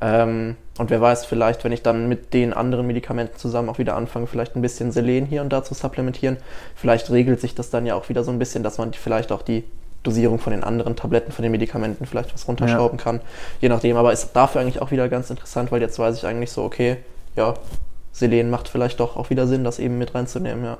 Ähm, 0.00 0.56
und 0.78 0.90
wer 0.90 1.00
weiß, 1.00 1.24
vielleicht, 1.24 1.64
wenn 1.64 1.72
ich 1.72 1.82
dann 1.82 2.08
mit 2.08 2.34
den 2.34 2.52
anderen 2.52 2.86
Medikamenten 2.86 3.38
zusammen 3.38 3.68
auch 3.68 3.78
wieder 3.78 3.96
anfange, 3.96 4.26
vielleicht 4.26 4.54
ein 4.54 4.62
bisschen 4.62 4.92
Selen 4.92 5.24
hier 5.24 5.40
und 5.40 5.50
da 5.50 5.64
zu 5.64 5.74
supplementieren, 5.74 6.36
vielleicht 6.74 7.10
regelt 7.10 7.40
sich 7.40 7.54
das 7.54 7.70
dann 7.70 7.86
ja 7.86 7.94
auch 7.94 8.08
wieder 8.08 8.22
so 8.22 8.30
ein 8.30 8.38
bisschen, 8.38 8.62
dass 8.62 8.76
man 8.76 8.92
vielleicht 8.92 9.32
auch 9.32 9.42
die 9.42 9.64
Dosierung 10.02 10.38
von 10.38 10.52
den 10.52 10.64
anderen 10.64 10.96
Tabletten, 10.96 11.32
von 11.32 11.42
den 11.42 11.50
Medikamenten 11.50 12.06
vielleicht 12.06 12.32
was 12.32 12.46
runterschrauben 12.46 12.98
ja. 12.98 13.04
kann. 13.04 13.20
Je 13.60 13.68
nachdem, 13.68 13.96
aber 13.96 14.12
ist 14.12 14.32
dafür 14.34 14.60
eigentlich 14.60 14.80
auch 14.80 14.90
wieder 14.90 15.08
ganz 15.08 15.30
interessant, 15.30 15.72
weil 15.72 15.80
jetzt 15.80 15.98
weiß 15.98 16.16
ich 16.16 16.26
eigentlich 16.26 16.52
so, 16.52 16.62
okay, 16.62 16.98
ja, 17.34 17.54
Selen 18.16 18.50
macht 18.50 18.68
vielleicht 18.68 19.00
doch 19.00 19.16
auch 19.16 19.30
wieder 19.30 19.46
Sinn, 19.46 19.62
das 19.62 19.78
eben 19.78 19.98
mit 19.98 20.14
reinzunehmen, 20.14 20.64
ja. 20.64 20.78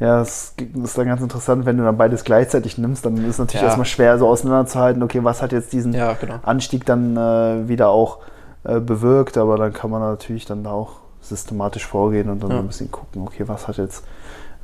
Ja, 0.00 0.18
das 0.18 0.54
ist 0.82 0.98
dann 0.98 1.06
ganz 1.06 1.22
interessant, 1.22 1.66
wenn 1.66 1.76
du 1.76 1.84
dann 1.84 1.96
beides 1.96 2.24
gleichzeitig 2.24 2.78
nimmst, 2.78 3.06
dann 3.06 3.16
ist 3.16 3.34
es 3.34 3.38
natürlich 3.38 3.62
ja. 3.62 3.68
erstmal 3.68 3.86
schwer 3.86 4.18
so 4.18 4.26
auseinanderzuhalten, 4.28 5.02
okay, 5.02 5.22
was 5.22 5.40
hat 5.40 5.52
jetzt 5.52 5.72
diesen 5.72 5.92
ja, 5.92 6.14
genau. 6.14 6.40
Anstieg 6.42 6.84
dann 6.84 7.16
äh, 7.16 7.68
wieder 7.68 7.88
auch 7.88 8.18
äh, 8.64 8.80
bewirkt, 8.80 9.38
aber 9.38 9.56
dann 9.56 9.72
kann 9.72 9.90
man 9.90 10.00
natürlich 10.00 10.46
dann 10.46 10.64
da 10.64 10.72
auch 10.72 10.96
systematisch 11.20 11.86
vorgehen 11.86 12.28
und 12.28 12.42
dann 12.42 12.50
ja. 12.50 12.58
ein 12.58 12.66
bisschen 12.66 12.90
gucken, 12.90 13.22
okay, 13.22 13.44
was 13.46 13.68
hat 13.68 13.78
jetzt 13.78 14.04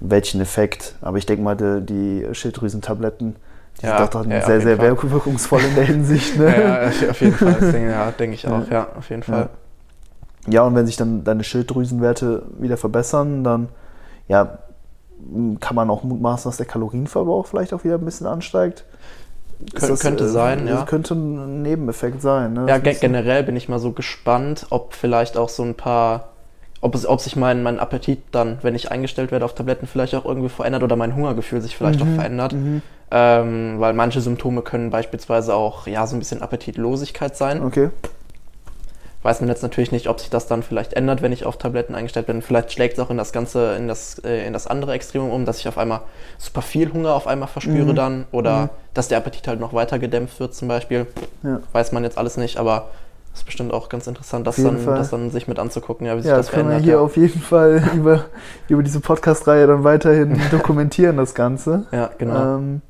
welchen 0.01 0.41
Effekt. 0.41 0.97
Aber 1.01 1.17
ich 1.17 1.27
denke 1.27 1.43
mal, 1.43 1.57
die, 1.57 1.81
die 1.87 2.35
Schilddrüsentabletten, 2.35 3.37
die 3.81 3.87
ja, 3.87 3.99
sind 3.99 4.15
doch 4.15 4.23
dann 4.23 4.31
sehr, 4.43 4.61
sehr 4.61 4.77
Fall. 4.77 5.03
wirkungsvoll 5.03 5.61
in 5.63 5.75
der 5.75 5.85
Hinsicht. 5.85 6.39
Ne? 6.39 6.55
ja, 6.61 7.11
auf 7.11 7.21
jeden 7.21 7.35
Fall, 7.35 7.55
denke, 7.55 7.91
ja, 7.91 8.11
denke 8.11 8.35
ich 8.35 8.49
auch, 8.49 8.69
ja, 8.69 8.89
auf 8.99 9.09
jeden 9.09 9.23
Fall. 9.23 9.49
Ja, 10.49 10.63
und 10.63 10.75
wenn 10.75 10.87
sich 10.87 10.97
dann 10.97 11.25
deine 11.25 11.45
Schilddrüsenwerte 11.45 12.43
wieder 12.59 12.77
verbessern, 12.77 13.45
dann 13.45 13.69
ja, 14.29 14.59
kann 15.61 15.77
man 15.77 15.91
auch 15.91 16.03
mutmaßen, 16.03 16.49
dass 16.49 16.57
der 16.57 16.67
Kalorienverbrauch 16.67 17.47
vielleicht 17.47 17.75
auch 17.75 17.85
wieder 17.85 17.97
ein 17.97 18.05
bisschen 18.05 18.27
ansteigt. 18.27 18.85
Kön 19.75 19.91
das, 19.91 20.01
könnte 20.01 20.25
äh, 20.25 20.29
sein, 20.29 20.67
ja. 20.67 20.85
Könnte 20.85 21.15
ein 21.15 21.61
Nebeneffekt 21.61 22.23
sein. 22.23 22.55
Ne? 22.55 22.67
Ja, 22.67 22.79
generell 22.79 23.43
bin 23.43 23.57
ich 23.57 23.69
mal 23.69 23.79
so 23.79 23.93
gespannt, 23.93 24.67
ob 24.71 24.95
vielleicht 24.95 25.37
auch 25.37 25.51
so 25.51 25.63
ein 25.63 25.75
paar, 25.75 26.31
ob, 26.81 26.95
es, 26.95 27.05
ob 27.05 27.21
sich 27.21 27.37
mein, 27.37 27.63
mein 27.63 27.79
Appetit 27.79 28.23
dann, 28.33 28.59
wenn 28.63 28.75
ich 28.75 28.91
eingestellt 28.91 29.33
werde 29.33 29.45
auf 29.45 29.55
Tabletten, 29.55 29.87
vielleicht 29.87 30.15
auch 30.15 30.25
irgendwie 30.25 30.49
verändert 30.49 30.83
oder 30.83 30.97
mein 30.97 31.15
Hungergefühl 31.15 31.61
sich 31.61 31.77
vielleicht 31.77 32.03
mhm. 32.03 32.13
auch 32.13 32.15
verändert. 32.15 32.55
Mhm. 32.55 32.81
Ähm, 33.11 33.75
weil 33.79 33.93
manche 33.93 34.23
Symptome 34.23 34.63
können 34.63 34.89
beispielsweise 34.89 35.55
auch 35.55 35.87
ja 35.87 36.07
so 36.07 36.17
ein 36.17 36.21
bisschen 36.21 36.41
Appetitlosigkeit 36.41 37.37
sein. 37.37 37.63
Okay 37.63 37.91
weiß 39.23 39.41
man 39.41 39.49
jetzt 39.49 39.63
natürlich 39.63 39.93
nicht, 39.93 40.09
ob 40.09 40.19
sich 40.19 40.31
das 40.31 40.47
dann 40.47 40.63
vielleicht 40.63 40.95
ändert, 40.95 41.21
wenn 41.21 41.33
ich 41.33 41.45
auf 41.45 41.59
Tabletten 41.59 41.95
eingestellt 41.95 42.27
bin. 42.27 42.41
Vielleicht 42.41 42.73
schlägt 42.73 42.95
es 42.95 43.05
auch 43.05 43.11
in 43.11 43.19
das 43.19 43.33
Ganze, 43.33 43.75
in 43.77 43.87
das, 43.87 44.19
äh, 44.21 44.47
in 44.47 44.53
das 44.53 44.67
andere 44.67 44.93
Extrem 44.93 45.31
um, 45.31 45.45
dass 45.45 45.59
ich 45.59 45.69
auf 45.69 45.77
einmal 45.77 46.01
super 46.39 46.63
viel 46.63 46.93
Hunger 46.93 47.15
auf 47.15 47.27
einmal 47.27 47.49
verspüre 47.49 47.93
mhm. 47.93 47.97
dann 47.97 48.25
oder 48.33 48.63
mhm. 48.63 48.69
dass 48.95 49.09
der 49.09 49.19
Appetit 49.19 49.47
halt 49.47 49.61
noch 49.61 49.75
weiter 49.75 49.99
gedämpft 49.99 50.41
wird 50.41 50.55
zum 50.55 50.69
Beispiel. 50.69 51.07
Ja. 51.43 51.61
Weiß 51.73 51.93
man 51.93 52.03
jetzt 52.03 52.17
alles 52.17 52.39
nicht, 52.39 52.57
aber 52.57 52.89
das 53.31 53.41
ist 53.41 53.45
bestimmt 53.45 53.73
auch 53.73 53.89
ganz 53.89 54.07
interessant, 54.07 54.47
das, 54.47 54.57
dann, 54.57 54.85
das 54.85 55.11
dann 55.11 55.31
sich 55.31 55.47
mit 55.47 55.59
anzugucken, 55.59 56.07
ja, 56.07 56.17
wie 56.17 56.23
sich 56.23 56.31
ja, 56.31 56.37
das 56.37 56.49
verändert. 56.49 56.79
können 56.79 56.85
wir 56.85 56.85
hier 56.85 56.95
ja. 56.95 57.05
auf 57.05 57.17
jeden 57.17 57.41
Fall 57.41 57.83
über, 57.95 58.25
über 58.69 58.83
diese 58.83 59.01
Podcast-Reihe 59.01 59.67
dann 59.67 59.85
weiterhin 59.85 60.41
dokumentieren, 60.51 61.19
das 61.19 61.35
Ganze. 61.35 61.87
Ja, 61.93 62.11
genau. 62.19 62.57
Ähm, 62.57 62.83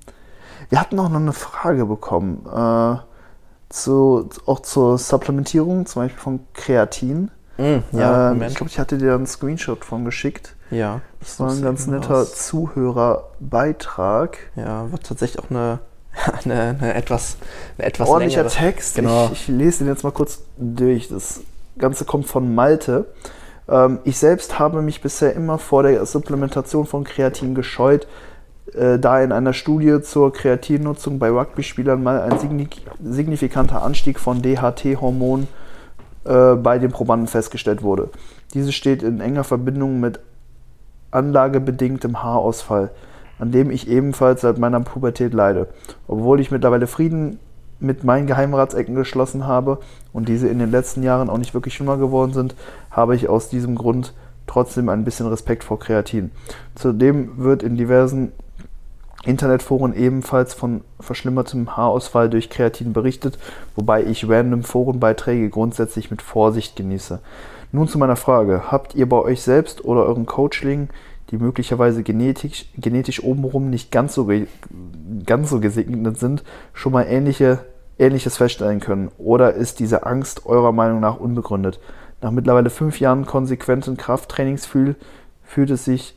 wir 0.68 0.80
hatten 0.80 0.98
auch 1.00 1.08
noch 1.08 1.20
eine 1.20 1.32
Frage 1.32 1.84
bekommen. 1.84 2.46
Äh, 2.46 3.10
zu, 3.70 4.28
auch 4.46 4.61
zur 4.61 4.98
Supplementierung, 4.98 5.87
zum 5.87 6.02
Beispiel 6.02 6.20
von 6.20 6.40
Kreatin. 6.52 7.30
Mm, 7.56 7.78
ja, 7.92 8.33
ähm, 8.33 8.42
ich 8.42 8.54
glaube, 8.54 8.70
ich 8.70 8.78
hatte 8.78 8.98
dir 8.98 9.14
einen 9.14 9.26
Screenshot 9.26 9.85
von 9.85 10.04
geschickt. 10.04 10.54
Ja. 10.70 11.00
Das 11.20 11.40
war 11.40 11.50
ein 11.50 11.62
ganz 11.62 11.87
netter 11.87 12.18
aus. 12.18 12.46
Zuhörerbeitrag. 12.46 14.38
Ja, 14.56 14.90
war 14.90 15.00
tatsächlich 15.00 15.42
auch 15.42 15.50
eine, 15.50 15.78
eine, 16.44 16.76
eine 16.80 16.94
etwas, 16.94 17.37
eine 17.78 17.87
etwas 17.87 18.09
ordentlicher 18.09 18.42
längere. 18.42 18.54
Text. 18.54 18.96
Genau. 18.96 19.26
Ich, 19.26 19.33
ich, 19.33 19.48
lese 19.48 19.78
den 19.78 19.88
jetzt 19.88 20.04
mal 20.04 20.12
kurz 20.12 20.40
durch. 20.59 21.09
Das 21.09 21.40
Ganze 21.78 22.04
kommt 22.04 22.26
von 22.26 22.54
Malte. 22.54 23.06
Ähm, 23.68 24.00
ich 24.04 24.18
selbst 24.18 24.59
habe 24.59 24.83
mich 24.83 25.00
bisher 25.00 25.35
immer 25.35 25.59
vor 25.59 25.85
der 25.85 26.04
Supplementation 26.04 26.87
von 26.87 27.04
Kreatin 27.04 27.54
gescheut, 27.54 28.06
äh, 28.74 28.98
da 28.98 29.20
in 29.22 29.33
einer 29.33 29.52
Studie 29.52 30.00
zur 30.02 30.33
Kreatinnutzung 30.33 31.18
bei 31.18 31.30
Rugby-Spielern 31.30 32.02
mal 32.02 32.20
ein 32.22 32.68
signifikanter 33.02 33.83
Anstieg 33.83 34.18
von 34.18 34.42
DHT-Hormonen 34.42 35.48
äh, 36.24 36.54
bei 36.54 36.78
den 36.78 36.90
Probanden 36.90 37.26
festgestellt 37.26 37.83
wurde. 37.83 38.11
Diese 38.54 38.72
steht 38.72 39.02
in 39.02 39.20
enger 39.20 39.44
Verbindung 39.44 40.00
mit 40.00 40.20
anlagebedingtem 41.11 42.22
Haarausfall, 42.22 42.90
an 43.38 43.52
dem 43.52 43.70
ich 43.70 43.88
ebenfalls 43.88 44.42
seit 44.42 44.59
meiner 44.59 44.80
Pubertät 44.80 45.35
leide. 45.35 45.68
Obwohl 46.06 46.40
ich 46.40 46.50
mittlerweile 46.50 46.87
Frieden 46.87 47.38
mit 47.80 48.04
meinen 48.04 48.26
Geheimratsecken 48.26 48.94
geschlossen 48.94 49.46
habe 49.46 49.78
und 50.12 50.28
diese 50.28 50.48
in 50.48 50.59
den 50.59 50.70
letzten 50.70 51.02
Jahren 51.02 51.30
auch 51.30 51.38
nicht 51.38 51.54
wirklich 51.54 51.74
schlimmer 51.74 51.96
geworden 51.96 52.33
sind, 52.33 52.54
habe 52.90 53.16
ich 53.16 53.28
aus 53.28 53.48
diesem 53.48 53.74
Grund 53.74 54.12
trotzdem 54.46 54.88
ein 54.88 55.04
bisschen 55.04 55.26
Respekt 55.26 55.64
vor 55.64 55.78
Kreatin. 55.78 56.30
Zudem 56.74 57.38
wird 57.38 57.62
in 57.62 57.76
diversen 57.76 58.33
Internetforen 59.24 59.94
ebenfalls 59.94 60.54
von 60.54 60.80
verschlimmertem 60.98 61.76
Haarausfall 61.76 62.30
durch 62.30 62.48
Kreatin 62.48 62.92
berichtet, 62.92 63.38
wobei 63.76 64.02
ich 64.04 64.28
random 64.28 64.62
Forenbeiträge 64.62 65.50
grundsätzlich 65.50 66.11
mit 66.11 66.22
Vorsicht 66.22 66.76
genieße. 66.76 67.20
Nun 67.72 67.87
zu 67.87 67.98
meiner 67.98 68.16
Frage. 68.16 68.72
Habt 68.72 68.94
ihr 68.94 69.09
bei 69.09 69.18
euch 69.18 69.42
selbst 69.42 69.85
oder 69.85 70.04
euren 70.04 70.26
Coachlingen, 70.26 70.88
die 71.30 71.37
möglicherweise 71.37 72.02
genetisch, 72.02 72.66
genetisch 72.76 73.22
obenrum 73.22 73.70
nicht 73.70 73.92
ganz 73.92 74.14
so, 74.14 74.28
ganz 75.26 75.50
so 75.50 75.61
gesegnet 75.61 76.18
sind, 76.18 76.42
schon 76.72 76.92
mal 76.92 77.04
ähnliche, 77.04 77.61
Ähnliches 77.98 78.38
feststellen 78.38 78.80
können? 78.80 79.11
Oder 79.18 79.52
ist 79.52 79.78
diese 79.78 80.06
Angst 80.06 80.46
eurer 80.46 80.72
Meinung 80.72 81.00
nach 81.00 81.20
unbegründet? 81.20 81.78
Nach 82.22 82.30
mittlerweile 82.30 82.70
fünf 82.70 82.98
Jahren 82.98 83.26
konsequenten 83.26 83.96
Krafttrainings 83.96 84.66
fühlt, 84.66 84.96
fühlt 85.44 85.70
es 85.70 85.85
sich 85.85 86.16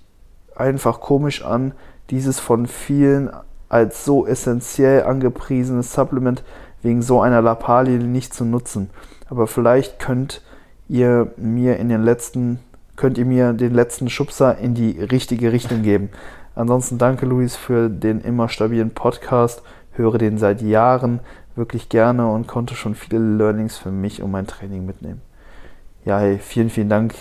einfach 0.55 1.01
komisch 1.01 1.43
an, 1.43 1.73
dieses 2.09 2.39
von 2.39 2.67
vielen 2.67 3.29
als 3.69 4.05
so 4.05 4.27
essentiell 4.27 5.03
angepriesene 5.03 5.83
Supplement 5.83 6.43
wegen 6.81 7.01
so 7.01 7.21
einer 7.21 7.41
Lappalie 7.41 7.97
nicht 7.97 8.33
zu 8.33 8.45
nutzen. 8.45 8.89
Aber 9.29 9.47
vielleicht 9.47 9.99
könnt 9.99 10.41
ihr 10.87 11.31
mir 11.37 11.77
in 11.77 11.89
den 11.89 12.03
letzten, 12.03 12.59
könnt 12.95 13.17
ihr 13.17 13.25
mir 13.25 13.53
den 13.53 13.73
letzten 13.73 14.09
Schubser 14.09 14.57
in 14.57 14.75
die 14.75 14.99
richtige 14.99 15.51
Richtung 15.51 15.81
geben. 15.81 16.09
Ansonsten 16.55 16.97
danke 16.97 17.25
Luis 17.25 17.55
für 17.55 17.89
den 17.89 18.21
immer 18.21 18.47
stabilen 18.49 18.91
Podcast. 18.91 19.63
Höre 19.93 20.17
den 20.17 20.37
seit 20.37 20.61
Jahren 20.61 21.19
wirklich 21.55 21.89
gerne 21.89 22.29
und 22.29 22.47
konnte 22.47 22.75
schon 22.75 22.95
viele 22.95 23.19
Learnings 23.19 23.77
für 23.77 23.91
mich 23.91 24.21
und 24.21 24.31
mein 24.31 24.47
Training 24.47 24.85
mitnehmen. 24.85 25.21
Ja, 26.05 26.19
hey, 26.19 26.37
vielen, 26.37 26.69
vielen 26.69 26.89
Dank 26.89 27.15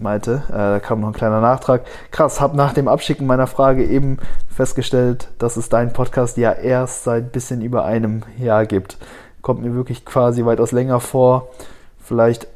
Malte. 0.00 0.42
Äh, 0.48 0.52
da 0.52 0.80
kam 0.80 1.00
noch 1.00 1.08
ein 1.08 1.14
kleiner 1.14 1.40
Nachtrag. 1.40 1.82
Krass, 2.10 2.40
habe 2.40 2.56
nach 2.56 2.72
dem 2.72 2.88
Abschicken 2.88 3.26
meiner 3.26 3.46
Frage 3.46 3.84
eben 3.84 4.18
festgestellt, 4.48 5.28
dass 5.38 5.56
es 5.56 5.68
deinen 5.68 5.92
Podcast 5.92 6.36
ja 6.36 6.52
erst 6.52 7.04
seit 7.04 7.24
ein 7.24 7.30
bisschen 7.30 7.62
über 7.62 7.84
einem 7.84 8.22
Jahr 8.38 8.66
gibt. 8.66 8.98
Kommt 9.42 9.62
mir 9.62 9.74
wirklich 9.74 10.04
quasi 10.04 10.44
weitaus 10.44 10.72
länger 10.72 11.00
vor. 11.00 11.48
Vielleicht, 12.02 12.46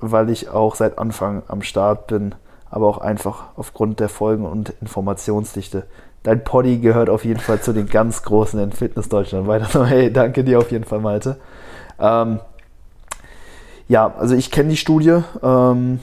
weil 0.00 0.30
ich 0.30 0.48
auch 0.50 0.74
seit 0.74 0.98
Anfang 0.98 1.42
am 1.48 1.62
Start 1.62 2.06
bin, 2.06 2.34
aber 2.70 2.86
auch 2.86 2.98
einfach 2.98 3.44
aufgrund 3.56 4.00
der 4.00 4.08
Folgen 4.08 4.44
und 4.44 4.70
Informationsdichte. 4.80 5.84
Dein 6.22 6.44
Poddy 6.44 6.78
gehört 6.78 7.08
auf 7.08 7.24
jeden 7.24 7.40
Fall 7.40 7.60
zu 7.60 7.72
den 7.72 7.88
ganz 7.88 8.22
Großen 8.22 8.60
in 8.60 8.72
Fitness 8.72 9.08
Deutschland. 9.08 9.46
Weiter 9.46 9.86
hey, 9.86 10.12
danke 10.12 10.44
dir 10.44 10.58
auf 10.58 10.70
jeden 10.70 10.84
Fall, 10.84 11.00
Malte. 11.00 11.36
Ähm, 11.98 12.40
ja, 13.88 14.12
also 14.18 14.34
ich 14.34 14.50
kenne 14.50 14.70
die 14.70 14.76
Studie. 14.76 15.22
Ähm, 15.42 16.00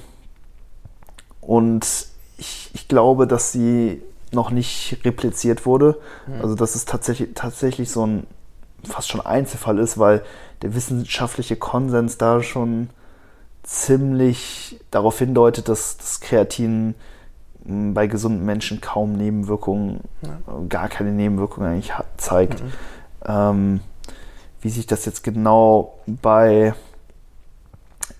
und 1.46 2.08
ich, 2.38 2.72
ich 2.74 2.88
glaube, 2.88 3.28
dass 3.28 3.52
sie 3.52 4.02
noch 4.32 4.52
nicht 4.52 5.00
repliziert 5.04 5.66
wurde. 5.66 5.98
Mhm. 6.28 6.42
Also 6.42 6.56
dass 6.56 6.76
es 6.76 6.86
tatsächlich, 6.86 7.30
tatsächlich 7.36 7.90
so 7.90 8.06
ein 8.06 8.28
fast 8.84 9.10
schon 9.10 9.22
Einzelfall 9.22 9.80
ist, 9.80 9.98
weil 9.98 10.24
der 10.62 10.76
wissenschaftliche 10.76 11.56
Konsens 11.56 12.18
da 12.18 12.44
schon 12.44 12.90
ziemlich 13.64 14.80
darauf 14.92 15.18
hindeutet, 15.18 15.70
dass 15.70 15.98
das 15.98 16.20
Kreatin 16.20 16.94
hm, 17.66 17.94
bei 17.94 18.06
gesunden 18.06 18.46
Menschen 18.46 18.82
kaum 18.82 19.14
Nebenwirkungen, 19.14 20.02
ja. 20.22 20.38
gar 20.70 20.88
keine 20.88 21.12
Nebenwirkungen 21.12 21.70
eigentlich 21.70 21.94
zeigt. 22.18 22.62
Mhm. 22.64 22.72
Ähm, 23.26 23.80
wie 24.62 24.70
sich 24.70 24.86
das 24.86 25.06
jetzt 25.06 25.24
genau 25.24 25.96
bei 26.06 26.74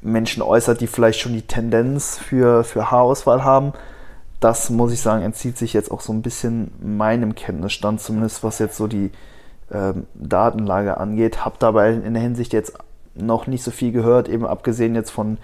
Menschen 0.06 0.44
äußert, 0.44 0.82
die 0.82 0.88
vielleicht 0.88 1.20
schon 1.20 1.34
die 1.34 1.42
Tendenz 1.42 2.18
für, 2.18 2.64
für 2.64 2.92
Haarausfall 2.92 3.44
haben. 3.44 3.74
Das 4.40 4.70
muss 4.70 4.92
ich 4.92 5.02
sagen, 5.02 5.24
entzieht 5.24 5.58
sich 5.58 5.74
jetzt 5.74 5.92
auch 5.92 6.02
so 6.02 6.14
ein 6.14 6.22
bisschen 6.22 6.72
meinem 6.82 7.36
Kenntnisstand, 7.36 8.02
zumindest 8.02 8.44
was 8.44 8.60
jetzt 8.60 8.78
so 8.78 8.88
die 8.88 9.12
ähm, 9.72 10.06
Datenlage 10.14 10.98
angeht. 10.98 11.44
Habe 11.44 11.56
dabei 11.60 11.94
in 11.94 12.14
der 12.14 12.22
Hinsicht 12.22 12.54
jetzt 12.54 12.78
noch 13.16 13.48
nicht 13.48 13.64
so 13.64 13.72
viel 13.72 13.92
gehört, 13.92 14.30
eben 14.30 14.46
abgesehen 14.46 14.94
jetzt 14.94 15.10
von 15.10 15.38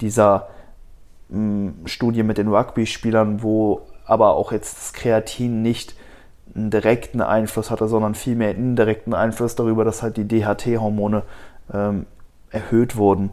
dieser 0.00 0.48
mh, 1.28 1.36
hm, 1.36 1.74
Studie 1.86 2.22
mit 2.22 2.38
den 2.38 2.48
Rugby-Spielern, 2.48 3.42
wo 3.42 3.82
aber 4.06 4.34
auch 4.34 4.50
jetzt 4.50 4.78
das 4.78 4.92
Kreatin 4.94 5.62
nicht 5.62 5.94
einen 6.54 6.70
direkten 6.70 7.20
Einfluss 7.20 7.70
hatte, 7.70 7.86
sondern 7.86 8.14
vielmehr 8.14 8.48
einen 8.48 8.70
indirekten 8.70 9.14
Einfluss 9.14 9.54
darüber, 9.54 9.84
dass 9.84 10.02
halt 10.02 10.16
die 10.16 10.26
DHT-Hormone 10.26 11.22
ähm, 11.72 12.06
erhöht 12.50 12.96
wurden. 12.96 13.30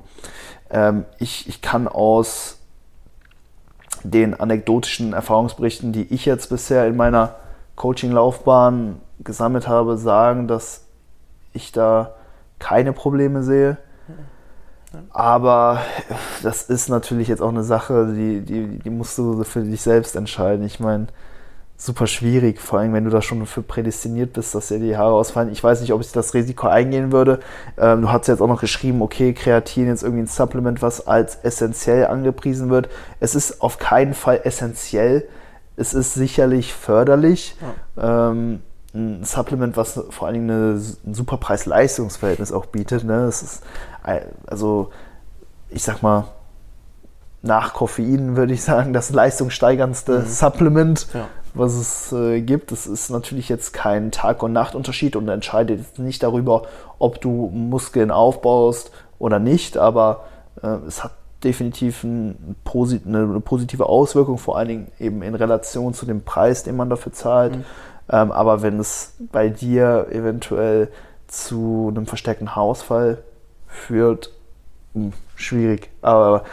Ähm, 0.69 1.05
ich, 1.19 1.47
ich 1.47 1.61
kann 1.61 1.87
aus 1.87 2.59
den 4.03 4.39
anekdotischen 4.39 5.13
Erfahrungsberichten, 5.13 5.91
die 5.91 6.13
ich 6.13 6.25
jetzt 6.25 6.49
bisher 6.49 6.87
in 6.87 6.95
meiner 6.95 7.35
Coaching-Laufbahn 7.75 9.01
gesammelt 9.23 9.67
habe, 9.67 9.97
sagen, 9.97 10.47
dass 10.47 10.85
ich 11.53 11.71
da 11.71 12.15
keine 12.59 12.93
Probleme 12.93 13.43
sehe. 13.43 13.77
Aber 15.09 15.81
das 16.43 16.63
ist 16.63 16.89
natürlich 16.89 17.27
jetzt 17.27 17.41
auch 17.41 17.49
eine 17.49 17.63
Sache, 17.63 18.13
die, 18.15 18.41
die, 18.41 18.79
die 18.79 18.89
musst 18.89 19.17
du 19.17 19.43
für 19.43 19.61
dich 19.61 19.81
selbst 19.81 20.15
entscheiden. 20.15 20.65
Ich 20.65 20.79
meine, 20.79 21.07
super 21.77 22.07
schwierig, 22.07 22.59
vor 22.61 22.79
allem 22.79 22.93
wenn 22.93 23.03
du 23.03 23.09
da 23.09 23.21
schon 23.21 23.45
für 23.45 23.61
prädestiniert 23.61 24.33
bist, 24.33 24.55
dass 24.55 24.69
dir 24.69 24.79
die 24.79 24.97
Haare 24.97 25.13
ausfallen. 25.13 25.51
Ich 25.51 25.63
weiß 25.63 25.81
nicht, 25.81 25.91
ob 25.91 26.01
ich 26.01 26.11
das 26.11 26.33
Risiko 26.33 26.67
eingehen 26.67 27.11
würde. 27.11 27.39
Ähm, 27.77 28.01
du 28.01 28.11
hast 28.11 28.27
jetzt 28.27 28.41
auch 28.41 28.47
noch 28.47 28.61
geschrieben, 28.61 29.01
okay, 29.01 29.33
Kreatin 29.33 29.89
ist 29.89 30.03
irgendwie 30.03 30.23
ein 30.23 30.27
Supplement, 30.27 30.81
was 30.81 31.05
als 31.05 31.35
essentiell 31.43 32.07
angepriesen 32.07 32.69
wird. 32.69 32.89
Es 33.19 33.35
ist 33.35 33.61
auf 33.61 33.77
keinen 33.77 34.13
Fall 34.13 34.41
essentiell. 34.43 35.27
Es 35.75 35.93
ist 35.93 36.13
sicherlich 36.13 36.73
förderlich. 36.73 37.57
Ja. 37.97 38.31
Ähm, 38.31 38.61
ein 38.93 39.25
Supplement, 39.25 39.75
was 39.75 40.01
vor 40.09 40.27
allen 40.27 40.35
Dingen 40.35 40.49
eine, 40.49 40.81
ein 41.05 41.13
super 41.13 41.35
Preis-Leistungs-Verhältnis 41.35 42.53
auch 42.53 42.67
bietet. 42.67 43.03
Ne? 43.03 43.25
Es 43.25 43.43
ist, 43.43 43.63
also, 44.47 44.91
ich 45.69 45.83
sag 45.83 46.01
mal, 46.01 46.29
nach 47.41 47.73
Koffein 47.73 48.37
würde 48.37 48.53
ich 48.53 48.63
sagen, 48.63 48.93
das 48.93 49.09
leistungssteigerndste 49.09 50.19
mhm. 50.19 50.25
Supplement, 50.25 51.07
ja 51.13 51.27
was 51.55 51.73
es 51.73 52.11
äh, 52.11 52.41
gibt. 52.41 52.71
Es 52.71 52.85
ist 52.85 53.09
natürlich 53.09 53.49
jetzt 53.49 53.73
kein 53.73 54.11
Tag- 54.11 54.43
und 54.43 54.53
Nachtunterschied 54.53 55.15
und 55.15 55.27
entscheidet 55.29 55.79
jetzt 55.79 55.99
nicht 55.99 56.21
darüber, 56.21 56.63
ob 56.99 57.21
du 57.21 57.49
Muskeln 57.53 58.11
aufbaust 58.11 58.91
oder 59.19 59.39
nicht, 59.39 59.77
aber 59.77 60.25
äh, 60.61 60.67
es 60.87 61.03
hat 61.03 61.11
definitiv 61.43 62.03
ein, 62.03 62.55
eine 63.05 63.39
positive 63.39 63.85
Auswirkung, 63.87 64.37
vor 64.37 64.57
allen 64.57 64.67
Dingen 64.67 64.91
eben 64.99 65.21
in 65.21 65.35
Relation 65.35 65.93
zu 65.93 66.05
dem 66.05 66.23
Preis, 66.23 66.63
den 66.63 66.75
man 66.75 66.89
dafür 66.89 67.13
zahlt. 67.13 67.55
Mhm. 67.55 67.65
Ähm, 68.09 68.31
aber 68.31 68.61
wenn 68.61 68.79
es 68.79 69.13
bei 69.31 69.49
dir 69.49 70.07
eventuell 70.11 70.89
zu 71.27 71.87
einem 71.89 72.05
verstärkten 72.05 72.55
Haarausfall 72.55 73.23
führt, 73.67 74.31
schwierig. 75.35 75.89
Aber 76.01 76.43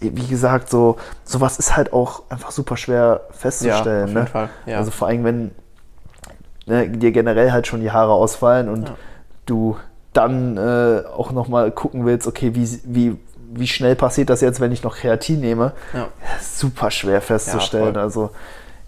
wie 0.00 0.26
gesagt, 0.26 0.70
so 0.70 0.96
sowas 1.24 1.58
ist 1.58 1.76
halt 1.76 1.92
auch 1.92 2.22
einfach 2.28 2.50
super 2.50 2.76
schwer 2.76 3.22
festzustellen. 3.30 3.84
Ja, 3.86 4.04
auf 4.04 4.08
jeden 4.08 4.20
ne? 4.20 4.26
Fall. 4.26 4.50
Ja. 4.66 4.78
Also 4.78 4.90
vor 4.90 5.08
allem, 5.08 5.24
wenn 5.24 5.50
ne, 6.66 6.88
dir 6.88 7.12
generell 7.12 7.52
halt 7.52 7.66
schon 7.66 7.80
die 7.80 7.90
Haare 7.90 8.12
ausfallen 8.12 8.68
und 8.68 8.88
ja. 8.88 8.94
du 9.46 9.76
dann 10.12 10.56
äh, 10.56 11.02
auch 11.06 11.32
nochmal 11.32 11.70
gucken 11.70 12.04
willst, 12.04 12.26
okay, 12.26 12.54
wie, 12.54 12.68
wie, 12.84 13.16
wie 13.52 13.66
schnell 13.66 13.94
passiert 13.94 14.30
das 14.30 14.40
jetzt, 14.40 14.60
wenn 14.60 14.72
ich 14.72 14.82
noch 14.82 14.96
Kreatin 14.96 15.40
nehme? 15.40 15.72
Ja. 15.92 16.08
Super 16.40 16.90
schwer 16.90 17.20
festzustellen. 17.20 17.96
also 17.96 18.30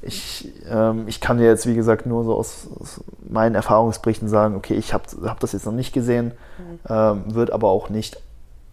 ich, 0.02 0.52
ähm, 0.68 1.04
ich 1.06 1.20
kann 1.20 1.38
dir 1.38 1.46
jetzt, 1.46 1.66
wie 1.66 1.76
gesagt, 1.76 2.06
nur 2.06 2.24
so 2.24 2.34
aus, 2.34 2.66
aus 2.80 3.04
meinen 3.28 3.54
Erfahrungsberichten 3.54 4.28
sagen, 4.28 4.56
okay, 4.56 4.74
ich 4.74 4.92
habe 4.92 5.04
hab 5.24 5.38
das 5.38 5.52
jetzt 5.52 5.64
noch 5.64 5.72
nicht 5.72 5.92
gesehen, 5.92 6.32
mhm. 6.58 6.78
ähm, 6.88 7.22
wird 7.34 7.52
aber 7.52 7.68
auch 7.68 7.88
nicht 7.88 8.20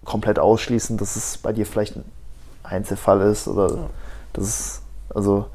komplett 0.05 0.39
ausschließen, 0.39 0.97
dass 0.97 1.15
es 1.15 1.37
bei 1.37 1.53
dir 1.53 1.65
vielleicht 1.65 1.95
ein 1.95 2.05
Einzelfall 2.63 3.21
ist 3.21 3.47
oder 3.47 3.67
ja. 3.67 3.89
das 4.33 4.43
ist, 4.45 4.81
also 5.13 5.45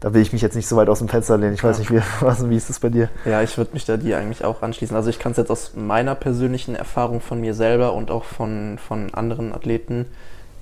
da 0.00 0.14
will 0.14 0.22
ich 0.22 0.32
mich 0.32 0.42
jetzt 0.42 0.54
nicht 0.54 0.68
so 0.68 0.76
weit 0.76 0.88
aus 0.88 1.00
dem 1.00 1.08
Fenster 1.08 1.36
lehnen. 1.36 1.54
Ich 1.54 1.64
weiß 1.64 1.76
ja. 1.76 1.80
nicht, 1.80 1.90
wie, 1.90 2.00
was, 2.24 2.48
wie 2.48 2.56
ist 2.56 2.68
das 2.68 2.78
bei 2.78 2.88
dir? 2.88 3.08
Ja, 3.24 3.42
ich 3.42 3.58
würde 3.58 3.72
mich 3.72 3.84
da 3.84 3.96
dir 3.96 4.18
eigentlich 4.18 4.44
auch 4.44 4.62
anschließen. 4.62 4.96
Also 4.96 5.10
ich 5.10 5.18
kann 5.18 5.32
es 5.32 5.38
jetzt 5.38 5.50
aus 5.50 5.72
meiner 5.74 6.14
persönlichen 6.14 6.76
Erfahrung 6.76 7.20
von 7.20 7.40
mir 7.40 7.54
selber 7.54 7.94
und 7.94 8.10
auch 8.10 8.24
von, 8.24 8.78
von 8.78 9.12
anderen 9.14 9.52
Athleten 9.52 10.06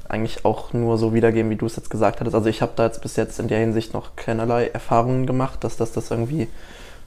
eigentlich 0.09 0.44
auch 0.44 0.72
nur 0.72 0.99
so 0.99 1.14
wiedergeben, 1.14 1.51
wie 1.51 1.57
du 1.57 1.66
es 1.66 1.77
jetzt 1.77 1.90
gesagt 1.90 2.20
hattest. 2.20 2.35
Also 2.35 2.49
ich 2.49 2.62
habe 2.62 2.72
da 2.77 2.87
jetzt 2.87 3.03
bis 3.03 3.16
jetzt 3.16 3.38
in 3.40 3.49
der 3.49 3.59
Hinsicht 3.59 3.92
noch 3.92 4.16
keinerlei 4.16 4.68
Erfahrungen 4.68 5.27
gemacht, 5.27 5.64
dass 5.64 5.77
das 5.77 5.92
das 5.92 6.11
irgendwie 6.11 6.49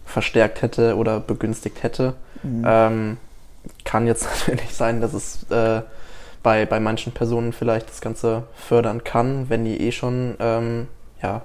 verstärkt 0.06 0.62
hätte 0.62 0.98
oder 0.98 1.20
begünstigt 1.20 1.82
hätte. 1.82 2.14
Mhm. 2.44 2.64
Ähm, 2.66 3.18
kann 3.86 4.06
jetzt 4.06 4.28
natürlich 4.48 4.74
sein, 4.74 5.02
dass 5.02 5.14
es 5.14 5.50
äh, 5.50 5.82
bei, 6.44 6.66
bei 6.66 6.80
manchen 6.80 7.12
Personen 7.12 7.54
vielleicht 7.54 7.90
das 7.90 8.02
Ganze 8.02 8.44
fördern 8.56 9.04
kann, 9.04 9.50
wenn 9.50 9.66
die 9.66 9.82
eh 9.82 9.92
schon 9.92 10.36
ähm, 10.40 10.88
ja, 11.22 11.42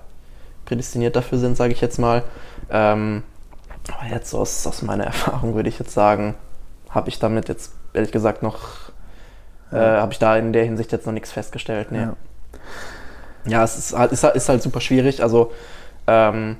prädestiniert 0.64 1.16
dafür 1.16 1.38
sind, 1.38 1.56
sage 1.56 1.72
ich 1.72 1.80
jetzt 1.80 1.98
mal. 1.98 2.22
Ähm, 2.70 3.22
aber 3.92 4.10
jetzt 4.10 4.34
aus, 4.34 4.66
aus 4.66 4.82
meiner 4.82 5.04
Erfahrung 5.04 5.54
würde 5.54 5.68
ich 5.68 5.78
jetzt 5.78 5.92
sagen, 5.92 6.34
habe 6.90 7.08
ich 7.08 7.18
damit 7.18 7.48
jetzt 7.48 7.72
ehrlich 7.92 8.12
gesagt 8.12 8.42
noch, 8.42 8.60
äh, 9.72 9.76
habe 9.76 10.12
ich 10.12 10.18
da 10.18 10.36
in 10.36 10.52
der 10.52 10.64
Hinsicht 10.64 10.92
jetzt 10.92 11.06
noch 11.06 11.12
nichts 11.12 11.32
festgestellt. 11.32 11.90
Nee. 11.90 11.98
Ja. 11.98 12.16
ja, 13.46 13.64
es 13.64 13.76
ist, 13.76 13.92
ist, 13.92 14.24
ist 14.24 14.48
halt 14.48 14.62
super 14.62 14.80
schwierig. 14.80 15.22
Also, 15.22 15.52
ähm, 16.06 16.56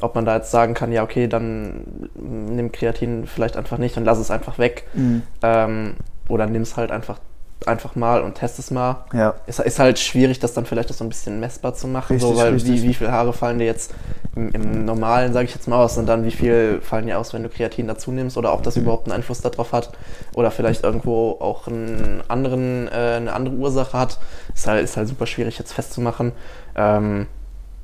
ob 0.00 0.14
man 0.14 0.26
da 0.26 0.36
jetzt 0.36 0.50
sagen 0.50 0.74
kann, 0.74 0.92
ja, 0.92 1.02
okay, 1.02 1.26
dann 1.26 2.10
nimm 2.14 2.70
Kreatin 2.70 3.26
vielleicht 3.26 3.56
einfach 3.56 3.78
nicht 3.78 3.96
und 3.96 4.04
lass 4.04 4.18
es 4.18 4.30
einfach 4.30 4.58
weg. 4.58 4.84
Mhm. 4.92 5.22
Ähm, 5.42 5.94
oder 6.28 6.46
nimm 6.46 6.62
es 6.62 6.76
halt 6.76 6.90
einfach 6.90 7.18
einfach 7.64 7.94
mal 7.96 8.22
und 8.22 8.34
test 8.34 8.58
es 8.58 8.70
mal. 8.70 9.04
Ja. 9.12 9.34
Es 9.46 9.58
ist 9.58 9.78
halt 9.78 9.98
schwierig, 9.98 10.38
das 10.38 10.52
dann 10.52 10.66
vielleicht 10.66 10.90
auch 10.90 10.94
so 10.94 11.04
ein 11.04 11.08
bisschen 11.08 11.40
messbar 11.40 11.74
zu 11.74 11.88
machen, 11.88 12.12
richtig, 12.12 12.30
so, 12.30 12.36
weil 12.36 12.52
richtig. 12.52 12.82
Wie, 12.82 12.88
wie 12.88 12.94
viele 12.94 13.12
Haare 13.12 13.32
fallen 13.32 13.58
dir 13.58 13.64
jetzt 13.64 13.94
im, 14.34 14.50
im 14.50 14.84
normalen, 14.84 15.32
sage 15.32 15.46
ich 15.46 15.54
jetzt 15.54 15.66
mal, 15.66 15.82
aus 15.82 15.96
und 15.96 16.06
dann 16.06 16.24
wie 16.24 16.30
viel 16.30 16.80
fallen 16.82 17.06
dir 17.06 17.18
aus, 17.18 17.32
wenn 17.32 17.42
du 17.42 17.48
Kreatin 17.48 17.86
dazu 17.86 18.12
nimmst 18.12 18.36
oder 18.36 18.52
ob 18.52 18.62
das 18.62 18.76
mhm. 18.76 18.82
überhaupt 18.82 19.06
einen 19.06 19.16
Einfluss 19.16 19.40
darauf 19.40 19.72
hat 19.72 19.92
oder 20.34 20.50
vielleicht 20.50 20.84
irgendwo 20.84 21.36
auch 21.40 21.66
einen 21.66 22.22
anderen, 22.28 22.88
äh, 22.88 23.14
eine 23.16 23.32
andere 23.32 23.54
Ursache 23.54 23.98
hat. 23.98 24.18
Ist 24.54 24.66
halt, 24.66 24.84
ist 24.84 24.96
halt 24.96 25.08
super 25.08 25.26
schwierig 25.26 25.58
jetzt 25.58 25.72
festzumachen. 25.72 26.32
Ähm, 26.74 27.26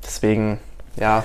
deswegen, 0.03 0.59
ja. 0.97 1.23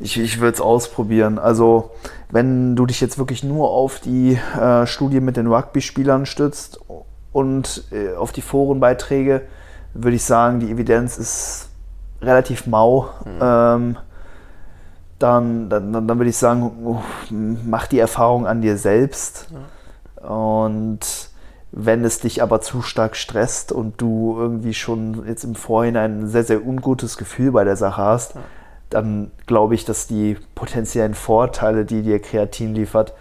Ich, 0.00 0.18
ich 0.18 0.40
würde 0.40 0.54
es 0.54 0.60
ausprobieren. 0.60 1.38
Also, 1.38 1.92
wenn 2.30 2.74
du 2.74 2.84
dich 2.84 3.00
jetzt 3.00 3.16
wirklich 3.16 3.44
nur 3.44 3.70
auf 3.70 4.00
die 4.00 4.38
äh, 4.60 4.86
Studie 4.86 5.20
mit 5.20 5.36
den 5.36 5.46
Rugby-Spielern 5.46 6.26
stützt 6.26 6.80
und 7.34 7.82
äh, 7.90 8.14
auf 8.14 8.32
die 8.32 8.42
Forenbeiträge 8.42 9.42
würde 9.92 10.16
ich 10.16 10.24
sagen, 10.24 10.60
die 10.60 10.70
Evidenz 10.70 11.18
ist 11.18 11.68
relativ 12.22 12.66
mau. 12.66 13.10
Mhm. 13.24 13.38
Ähm, 13.42 13.96
dann, 15.18 15.68
dann, 15.68 15.92
dann 15.92 16.18
würde 16.18 16.30
ich 16.30 16.36
sagen, 16.36 17.00
mach 17.66 17.86
die 17.88 17.98
Erfahrung 17.98 18.46
an 18.46 18.62
dir 18.62 18.76
selbst. 18.76 19.48
Ja. 20.22 20.28
Und 20.28 21.00
wenn 21.72 22.04
es 22.04 22.20
dich 22.20 22.40
aber 22.40 22.60
zu 22.60 22.82
stark 22.82 23.16
stresst 23.16 23.72
und 23.72 24.00
du 24.00 24.36
irgendwie 24.38 24.74
schon 24.74 25.26
jetzt 25.26 25.42
im 25.42 25.56
Vorhinein 25.56 26.20
ein 26.20 26.28
sehr, 26.28 26.44
sehr 26.44 26.64
ungutes 26.64 27.18
Gefühl 27.18 27.50
bei 27.50 27.64
der 27.64 27.76
Sache 27.76 28.02
hast, 28.02 28.36
ja. 28.36 28.42
dann 28.90 29.32
glaube 29.46 29.74
ich, 29.74 29.84
dass 29.84 30.06
die 30.06 30.36
potenziellen 30.54 31.14
Vorteile, 31.14 31.84
die 31.84 32.02
dir 32.02 32.20
Kreatin 32.20 32.76
liefert, 32.76 33.12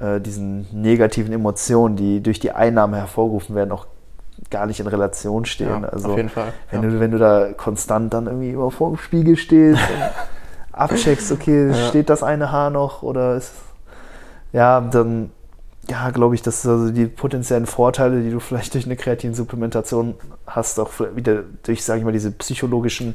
äh, 0.00 0.20
diesen 0.20 0.66
negativen 0.72 1.32
Emotionen, 1.32 1.96
die 1.96 2.22
durch 2.22 2.38
die 2.38 2.52
Einnahme 2.52 2.96
hervorgerufen 2.98 3.54
werden, 3.54 3.72
auch 3.72 3.86
gar 4.50 4.66
nicht 4.66 4.80
in 4.80 4.86
Relation 4.86 5.44
stehen. 5.44 5.82
Ja, 5.82 5.88
also, 5.88 6.10
auf 6.10 6.16
jeden 6.16 6.28
Fall. 6.28 6.52
Wenn, 6.70 6.82
ja. 6.82 6.88
du, 6.90 7.00
wenn 7.00 7.10
du 7.10 7.18
da 7.18 7.52
konstant 7.52 8.12
dann 8.12 8.26
irgendwie 8.26 8.50
immer 8.50 8.70
vor 8.70 8.90
dem 8.90 8.98
Spiegel 8.98 9.36
stehst 9.36 9.80
und 9.80 10.10
abcheckst, 10.72 11.32
okay, 11.32 11.68
ja. 11.68 11.88
steht 11.88 12.10
das 12.10 12.22
eine 12.22 12.52
Haar 12.52 12.70
noch 12.70 13.02
oder 13.02 13.36
ist. 13.36 13.52
Ja, 14.52 14.80
dann 14.80 15.30
ja, 15.88 16.10
glaube 16.10 16.34
ich, 16.34 16.42
dass 16.42 16.66
also 16.66 16.90
die 16.90 17.06
potenziellen 17.06 17.66
Vorteile, 17.66 18.22
die 18.22 18.30
du 18.30 18.40
vielleicht 18.40 18.74
durch 18.74 18.86
eine 18.86 18.96
Kreatinsupplementation 18.96 20.14
hast, 20.46 20.80
auch 20.80 20.90
wieder 21.14 21.44
durch, 21.62 21.84
sage 21.84 22.00
ich 22.00 22.04
mal, 22.04 22.12
diese 22.12 22.32
psychologischen 22.32 23.14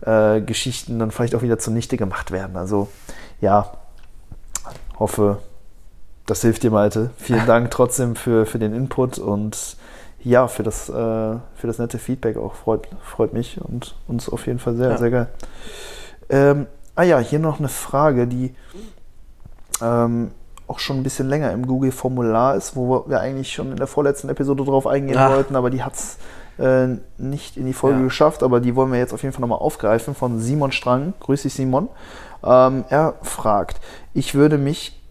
äh, 0.00 0.40
Geschichten 0.40 0.98
dann 0.98 1.10
vielleicht 1.10 1.34
auch 1.34 1.42
wieder 1.42 1.58
zunichte 1.58 1.96
gemacht 1.96 2.30
werden. 2.30 2.56
Also 2.56 2.88
ja, 3.40 3.72
hoffe, 4.98 5.38
das 6.26 6.42
hilft 6.42 6.62
dir, 6.62 6.70
Malte. 6.70 7.10
Vielen 7.16 7.46
Dank 7.46 7.70
trotzdem 7.70 8.16
für, 8.16 8.46
für 8.46 8.58
den 8.58 8.74
Input 8.74 9.18
und 9.18 9.76
ja, 10.20 10.46
für 10.46 10.62
das, 10.62 10.88
äh, 10.88 10.92
für 10.92 11.66
das 11.66 11.78
nette 11.78 11.98
Feedback 11.98 12.36
auch. 12.36 12.54
Freut, 12.54 12.88
freut 13.02 13.32
mich 13.32 13.60
und 13.60 13.96
uns 14.06 14.28
auf 14.28 14.46
jeden 14.46 14.58
Fall 14.58 14.76
sehr, 14.76 14.90
ja. 14.90 14.98
sehr 14.98 15.10
geil. 15.10 15.28
Ähm, 16.30 16.66
ah 16.94 17.02
ja, 17.02 17.18
hier 17.18 17.38
noch 17.38 17.58
eine 17.58 17.68
Frage, 17.68 18.26
die 18.26 18.54
ähm, 19.80 20.30
auch 20.68 20.78
schon 20.78 20.98
ein 20.98 21.02
bisschen 21.02 21.28
länger 21.28 21.52
im 21.52 21.66
Google-Formular 21.66 22.54
ist, 22.54 22.76
wo 22.76 23.04
wir 23.08 23.20
eigentlich 23.20 23.52
schon 23.52 23.72
in 23.72 23.76
der 23.76 23.88
vorletzten 23.88 24.28
Episode 24.28 24.64
drauf 24.64 24.86
eingehen 24.86 25.18
Ach. 25.18 25.30
wollten, 25.30 25.56
aber 25.56 25.70
die 25.70 25.82
hat 25.82 25.94
es 25.94 26.18
äh, 26.58 26.98
nicht 27.18 27.56
in 27.56 27.66
die 27.66 27.72
Folge 27.72 27.98
ja. 27.98 28.04
geschafft, 28.04 28.42
aber 28.42 28.60
die 28.60 28.76
wollen 28.76 28.92
wir 28.92 28.98
jetzt 28.98 29.12
auf 29.12 29.22
jeden 29.22 29.32
Fall 29.32 29.40
nochmal 29.40 29.58
aufgreifen 29.58 30.14
von 30.14 30.38
Simon 30.38 30.70
Strang. 30.70 31.14
Grüß 31.20 31.42
dich, 31.42 31.54
Simon. 31.54 31.88
Ähm, 32.44 32.84
er 32.88 33.14
fragt, 33.22 33.80
ich 34.14 34.34
würde 34.34 34.56
mich 34.56 35.01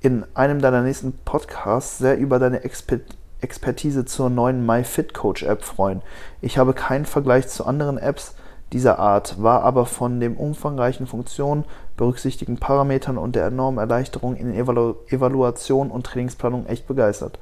in 0.00 0.24
einem 0.34 0.60
deiner 0.60 0.82
nächsten 0.82 1.12
Podcasts 1.24 1.98
sehr 1.98 2.18
über 2.18 2.38
deine 2.38 2.64
Exper 2.64 2.98
Expertise 3.40 4.04
zur 4.04 4.30
neuen 4.30 4.66
MyFitCoach 4.66 5.44
App 5.44 5.62
freuen. 5.62 6.02
Ich 6.40 6.58
habe 6.58 6.72
keinen 6.72 7.06
Vergleich 7.06 7.46
zu 7.46 7.64
anderen 7.66 7.96
Apps 7.96 8.34
dieser 8.72 8.98
Art, 8.98 9.40
war 9.40 9.62
aber 9.62 9.86
von 9.86 10.18
den 10.18 10.36
umfangreichen 10.36 11.06
Funktionen, 11.06 11.64
berücksichtigten 11.96 12.58
Parametern 12.58 13.16
und 13.16 13.36
der 13.36 13.46
enormen 13.46 13.78
Erleichterung 13.78 14.34
in 14.34 14.52
Evalu 14.52 14.96
Evaluation 15.08 15.90
und 15.90 16.04
Trainingsplanung 16.04 16.66
echt 16.66 16.88
begeistert. 16.88 17.38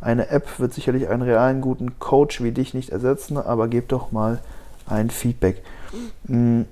Eine 0.00 0.28
App 0.28 0.60
wird 0.60 0.74
sicherlich 0.74 1.08
einen 1.08 1.22
realen 1.22 1.60
guten 1.60 1.98
Coach 1.98 2.42
wie 2.42 2.52
dich 2.52 2.74
nicht 2.74 2.90
ersetzen, 2.90 3.36
aber 3.36 3.66
gib 3.68 3.88
doch 3.88 4.12
mal 4.12 4.38
ein 4.86 5.10
Feedback. 5.10 5.62
Hm, 6.26 6.66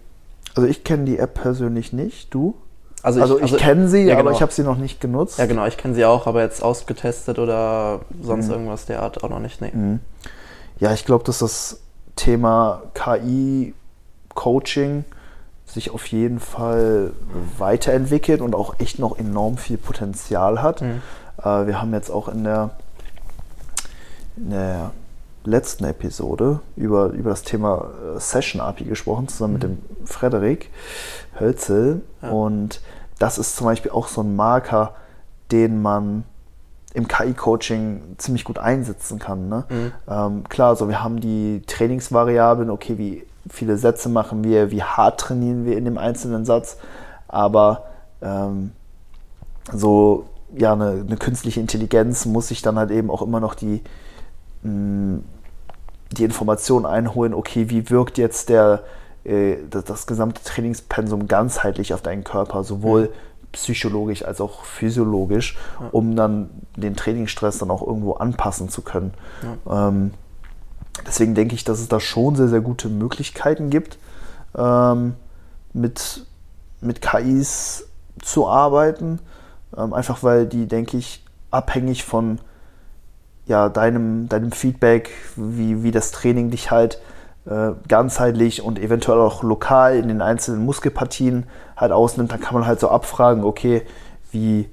also 0.54 0.68
ich 0.68 0.84
kenne 0.84 1.04
die 1.04 1.18
App 1.18 1.34
persönlich 1.34 1.92
nicht, 1.92 2.32
du? 2.32 2.54
Also, 3.06 3.20
also 3.20 3.36
ich, 3.36 3.42
also 3.44 3.56
ich 3.56 3.62
kenne 3.62 3.88
sie, 3.88 4.02
ja, 4.02 4.14
aber 4.14 4.24
genau. 4.24 4.34
ich 4.34 4.42
habe 4.42 4.50
sie 4.50 4.64
noch 4.64 4.78
nicht 4.78 5.00
genutzt. 5.00 5.38
Ja, 5.38 5.46
genau, 5.46 5.64
ich 5.64 5.76
kenne 5.76 5.94
sie 5.94 6.04
auch, 6.04 6.26
aber 6.26 6.42
jetzt 6.42 6.60
ausgetestet 6.60 7.38
oder 7.38 8.00
sonst 8.20 8.46
mhm. 8.46 8.54
irgendwas 8.54 8.86
der 8.86 9.00
Art 9.00 9.22
auch 9.22 9.28
noch 9.28 9.38
nicht. 9.38 9.60
Nee. 9.60 9.70
Mhm. 9.72 10.00
Ja, 10.80 10.92
ich 10.92 11.04
glaube, 11.04 11.22
dass 11.22 11.38
das 11.38 11.78
Thema 12.16 12.82
KI-Coaching 12.94 13.84
sich 15.66 15.90
auf 15.92 16.04
jeden 16.08 16.40
Fall 16.40 17.12
weiterentwickelt 17.58 18.40
und 18.40 18.56
auch 18.56 18.80
echt 18.80 18.98
noch 18.98 19.16
enorm 19.16 19.56
viel 19.56 19.78
Potenzial 19.78 20.60
hat. 20.60 20.82
Mhm. 20.82 21.00
Äh, 21.38 21.68
wir 21.68 21.80
haben 21.80 21.94
jetzt 21.94 22.10
auch 22.10 22.26
in 22.26 22.42
der, 22.42 22.70
in 24.36 24.50
der 24.50 24.90
letzten 25.44 25.84
Episode 25.84 26.58
über, 26.74 27.10
über 27.10 27.30
das 27.30 27.44
Thema 27.44 27.88
äh, 28.16 28.18
Session 28.18 28.60
API 28.60 28.82
gesprochen, 28.82 29.28
zusammen 29.28 29.52
mit 29.52 29.62
mhm. 29.62 29.78
dem 29.78 30.06
Frederik 30.06 30.70
Hölzel. 31.38 32.02
Ja. 32.20 32.30
Und 32.30 32.80
das 33.18 33.38
ist 33.38 33.56
zum 33.56 33.66
Beispiel 33.66 33.90
auch 33.90 34.08
so 34.08 34.22
ein 34.22 34.36
Marker, 34.36 34.94
den 35.50 35.80
man 35.80 36.24
im 36.94 37.08
KI-Coaching 37.08 38.16
ziemlich 38.16 38.44
gut 38.44 38.58
einsetzen 38.58 39.18
kann. 39.18 39.48
Ne? 39.48 39.64
Mhm. 39.68 39.92
Ähm, 40.08 40.44
klar, 40.48 40.70
also 40.70 40.88
wir 40.88 41.02
haben 41.02 41.20
die 41.20 41.62
Trainingsvariablen, 41.66 42.70
okay, 42.70 42.96
wie 42.96 43.26
viele 43.50 43.76
Sätze 43.76 44.08
machen 44.08 44.42
wir, 44.44 44.70
wie 44.70 44.82
hart 44.82 45.20
trainieren 45.20 45.66
wir 45.66 45.76
in 45.76 45.84
dem 45.84 45.98
einzelnen 45.98 46.44
Satz, 46.44 46.78
aber 47.28 47.84
ähm, 48.22 48.72
so 49.72 50.26
ja, 50.56 50.72
eine, 50.72 51.04
eine, 51.06 51.16
künstliche 51.16 51.60
Intelligenz 51.60 52.24
muss 52.24 52.48
sich 52.48 52.62
dann 52.62 52.78
halt 52.78 52.90
eben 52.90 53.10
auch 53.10 53.22
immer 53.22 53.40
noch 53.40 53.54
die, 53.54 53.82
mh, 54.62 55.20
die 56.12 56.24
Information 56.24 56.86
einholen, 56.86 57.34
okay, 57.34 57.68
wie 57.68 57.90
wirkt 57.90 58.16
jetzt 58.16 58.48
der, 58.48 58.84
äh, 59.26 59.58
das, 59.68 59.84
das, 59.84 60.06
gesamte 60.06 60.42
Trainingspensum 60.42 61.28
ganzheitlich 61.28 61.92
auf 61.94 62.02
deinen 62.02 62.24
Körper, 62.24 62.64
sowohl 62.64 63.02
mhm. 63.02 63.08
psychologisch 63.52 64.24
als 64.24 64.40
auch 64.40 64.64
physiologisch, 64.64 65.56
ja. 65.80 65.88
um 65.92 66.16
dann 66.16 66.50
den 66.76 66.96
Trainingsstress 66.96 67.58
dann 67.58 67.70
auch 67.70 67.86
irgendwo 67.86 68.14
anpassen 68.14 68.68
zu 68.68 68.82
können. 68.82 69.14
Ja. 69.66 69.88
Ähm, 69.88 70.12
deswegen 71.06 71.34
denke 71.34 71.54
ich, 71.54 71.64
dass 71.64 71.80
es 71.80 71.88
da 71.88 72.00
schon 72.00 72.36
sehr, 72.36 72.48
sehr 72.48 72.60
gute 72.60 72.88
Möglichkeiten 72.88 73.70
gibt, 73.70 73.98
ähm, 74.56 75.14
mit, 75.72 76.24
mit 76.80 77.02
KIs 77.02 77.88
zu 78.22 78.48
arbeiten. 78.48 79.18
Ähm, 79.76 79.92
einfach 79.92 80.22
weil 80.22 80.46
die, 80.46 80.66
denke 80.66 80.96
ich, 80.96 81.24
abhängig 81.50 82.04
von 82.04 82.38
ja, 83.46 83.68
deinem, 83.68 84.28
deinem 84.28 84.52
Feedback, 84.52 85.10
wie, 85.36 85.82
wie 85.82 85.92
das 85.92 86.10
Training 86.10 86.50
dich 86.50 86.70
halt 86.70 87.00
ganzheitlich 87.88 88.62
und 88.62 88.78
eventuell 88.78 89.18
auch 89.18 89.42
lokal 89.42 89.96
in 89.96 90.08
den 90.08 90.20
einzelnen 90.20 90.64
Muskelpartien 90.64 91.46
halt 91.76 91.92
ausnimmt, 91.92 92.32
dann 92.32 92.40
kann 92.40 92.54
man 92.54 92.66
halt 92.66 92.80
so 92.80 92.88
abfragen, 92.88 93.44
okay, 93.44 93.82
wie, 94.32 94.68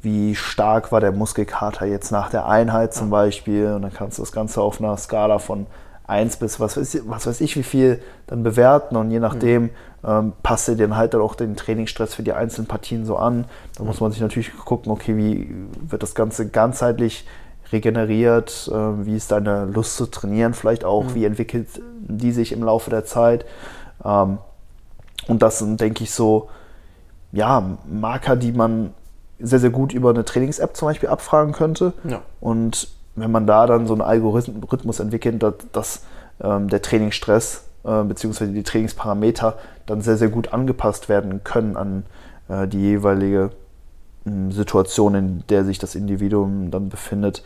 wie 0.00 0.34
stark 0.34 0.90
war 0.90 1.00
der 1.00 1.12
Muskelkater 1.12 1.86
jetzt 1.86 2.10
nach 2.12 2.30
der 2.30 2.46
Einheit 2.46 2.94
zum 2.94 3.10
Beispiel 3.10 3.72
und 3.72 3.82
dann 3.82 3.92
kannst 3.92 4.18
du 4.18 4.22
das 4.22 4.32
Ganze 4.32 4.62
auf 4.62 4.80
einer 4.80 4.96
Skala 4.96 5.38
von 5.38 5.66
1 6.06 6.36
bis 6.36 6.60
was 6.60 6.76
weiß, 6.76 6.94
ich, 6.94 7.02
was 7.06 7.26
weiß 7.26 7.40
ich 7.40 7.56
wie 7.56 7.62
viel 7.62 8.02
dann 8.26 8.42
bewerten 8.42 8.96
und 8.96 9.10
je 9.10 9.20
nachdem 9.20 9.62
mhm. 9.64 9.70
ähm, 10.06 10.32
passt 10.42 10.68
dir 10.68 10.76
dann 10.76 10.96
halt 10.96 11.14
auch 11.14 11.34
den 11.34 11.56
Trainingsstress 11.56 12.14
für 12.14 12.22
die 12.22 12.32
einzelnen 12.32 12.68
Partien 12.68 13.06
so 13.06 13.16
an. 13.16 13.46
Da 13.76 13.82
mhm. 13.82 13.88
muss 13.88 14.00
man 14.00 14.12
sich 14.12 14.20
natürlich 14.20 14.54
gucken, 14.56 14.92
okay, 14.92 15.16
wie 15.16 15.54
wird 15.88 16.02
das 16.02 16.14
Ganze 16.14 16.48
ganzheitlich 16.48 17.26
regeneriert, 17.74 18.70
äh, 18.72 19.06
wie 19.06 19.16
ist 19.16 19.30
deine 19.32 19.66
Lust 19.66 19.96
zu 19.96 20.06
trainieren 20.06 20.54
vielleicht 20.54 20.84
auch, 20.84 21.04
mhm. 21.04 21.14
wie 21.14 21.24
entwickelt 21.24 21.68
die 22.00 22.32
sich 22.32 22.52
im 22.52 22.62
Laufe 22.62 22.90
der 22.90 23.04
Zeit. 23.04 23.44
Ähm, 24.04 24.38
und 25.26 25.42
das 25.42 25.58
sind, 25.58 25.80
denke 25.80 26.04
ich, 26.04 26.12
so 26.12 26.48
ja, 27.32 27.76
Marker, 27.90 28.36
die 28.36 28.52
man 28.52 28.94
sehr, 29.40 29.58
sehr 29.58 29.70
gut 29.70 29.92
über 29.92 30.10
eine 30.10 30.24
Trainings-App 30.24 30.76
zum 30.76 30.86
Beispiel 30.86 31.08
abfragen 31.08 31.52
könnte. 31.52 31.92
Ja. 32.04 32.22
Und 32.40 32.88
wenn 33.16 33.30
man 33.30 33.46
da 33.46 33.66
dann 33.66 33.86
so 33.86 33.94
einen 33.94 34.02
Algorithmus 34.02 35.00
entwickelt, 35.00 35.42
dass, 35.42 35.54
dass 35.72 36.02
ähm, 36.40 36.68
der 36.68 36.80
Trainingsstress 36.80 37.64
äh, 37.84 38.02
bzw. 38.02 38.46
die 38.46 38.62
Trainingsparameter 38.62 39.58
dann 39.86 40.00
sehr, 40.00 40.16
sehr 40.16 40.28
gut 40.28 40.52
angepasst 40.52 41.08
werden 41.08 41.42
können 41.42 41.76
an 41.76 42.04
äh, 42.48 42.68
die 42.68 42.80
jeweilige 42.80 43.50
Situation, 44.24 45.14
in 45.14 45.44
der 45.48 45.64
sich 45.64 45.78
das 45.78 45.94
Individuum 45.94 46.70
dann 46.70 46.88
befindet. 46.88 47.44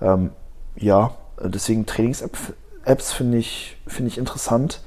Ähm, 0.00 0.30
ja, 0.74 1.12
deswegen 1.40 1.86
Trainings-Apps 1.86 3.12
finde 3.12 3.38
ich, 3.38 3.76
find 3.86 4.08
ich 4.08 4.18
interessant. 4.18 4.80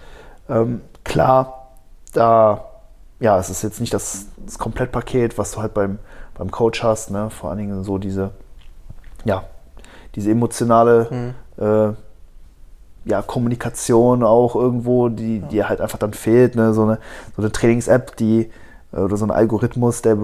Ähm, 0.49 0.82
klar, 1.04 1.69
da, 2.13 2.65
ja, 3.19 3.39
es 3.39 3.49
ist 3.49 3.62
jetzt 3.62 3.80
nicht 3.80 3.93
das, 3.93 4.28
das 4.45 4.60
Komplettpaket, 4.60 5.38
was 5.38 5.52
du 5.52 5.62
halt 5.62 5.73
beim, 5.73 5.99
beim 6.38 6.52
Coach 6.52 6.84
hast, 6.84 7.12
ne? 7.12 7.30
vor 7.30 7.49
allen 7.49 7.60
Dingen 7.60 7.84
so 7.84 7.97
diese, 7.97 8.32
ja, 9.23 9.43
diese 10.15 10.32
emotionale 10.32 11.08
mhm. 11.10 11.63
äh, 11.63 11.93
ja, 13.06 13.21
Kommunikation 13.21 14.23
auch 14.23 14.56
irgendwo, 14.56 15.10
die, 15.10 15.39
die 15.39 15.63
halt 15.63 15.82
einfach 15.82 15.97
dann 15.97 16.13
fehlt. 16.13 16.56
Ne? 16.56 16.73
So 16.73 16.84
eine, 16.84 16.99
so 17.36 17.41
eine 17.41 17.52
Trainings-App, 17.52 18.17
die 18.17 18.52
äh, 18.91 18.97
oder 18.97 19.17
so 19.17 19.25
ein 19.25 19.32
Algorithmus, 19.32 20.02
der 20.02 20.17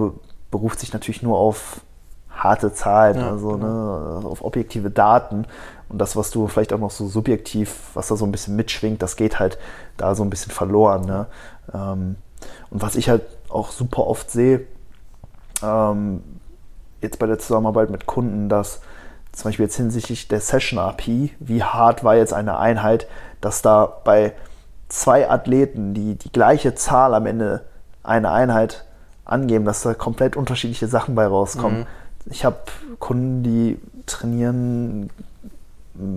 beruft 0.56 0.80
sich 0.80 0.94
natürlich 0.94 1.22
nur 1.22 1.36
auf 1.36 1.82
harte 2.30 2.72
Zahlen, 2.72 3.18
ja, 3.18 3.30
also 3.30 3.50
genau. 3.58 4.20
ne, 4.20 4.26
auf 4.26 4.42
objektive 4.42 4.90
Daten. 4.90 5.46
Und 5.90 5.98
das, 5.98 6.16
was 6.16 6.30
du 6.30 6.48
vielleicht 6.48 6.72
auch 6.72 6.78
noch 6.78 6.90
so 6.90 7.06
subjektiv, 7.08 7.90
was 7.92 8.08
da 8.08 8.16
so 8.16 8.24
ein 8.24 8.32
bisschen 8.32 8.56
mitschwingt, 8.56 9.02
das 9.02 9.16
geht 9.16 9.38
halt 9.38 9.58
da 9.98 10.14
so 10.14 10.22
ein 10.22 10.30
bisschen 10.30 10.52
verloren. 10.52 11.04
Ne? 11.04 11.26
Ähm, 11.74 12.16
und 12.70 12.80
was 12.82 12.96
ich 12.96 13.10
halt 13.10 13.22
auch 13.50 13.70
super 13.70 14.06
oft 14.06 14.30
sehe, 14.30 14.66
ähm, 15.62 16.22
jetzt 17.02 17.18
bei 17.18 17.26
der 17.26 17.38
Zusammenarbeit 17.38 17.90
mit 17.90 18.06
Kunden, 18.06 18.48
dass 18.48 18.80
zum 19.32 19.50
Beispiel 19.50 19.66
jetzt 19.66 19.76
hinsichtlich 19.76 20.26
der 20.28 20.40
Session 20.40 20.78
API, 20.78 21.34
wie 21.38 21.62
hart 21.62 22.02
war 22.02 22.16
jetzt 22.16 22.32
eine 22.32 22.58
Einheit, 22.58 23.08
dass 23.42 23.60
da 23.60 23.84
bei 24.04 24.32
zwei 24.88 25.28
Athleten, 25.28 25.92
die 25.92 26.14
die 26.14 26.32
gleiche 26.32 26.74
Zahl 26.74 27.12
am 27.12 27.26
Ende 27.26 27.66
einer 28.02 28.32
Einheit 28.32 28.85
angeben, 29.26 29.64
dass 29.64 29.82
da 29.82 29.92
komplett 29.92 30.36
unterschiedliche 30.36 30.86
Sachen 30.86 31.14
bei 31.14 31.26
rauskommen. 31.26 31.80
Mhm. 31.80 31.86
Ich 32.30 32.44
habe 32.44 32.56
Kunden, 32.98 33.42
die 33.42 33.78
trainieren 34.06 35.10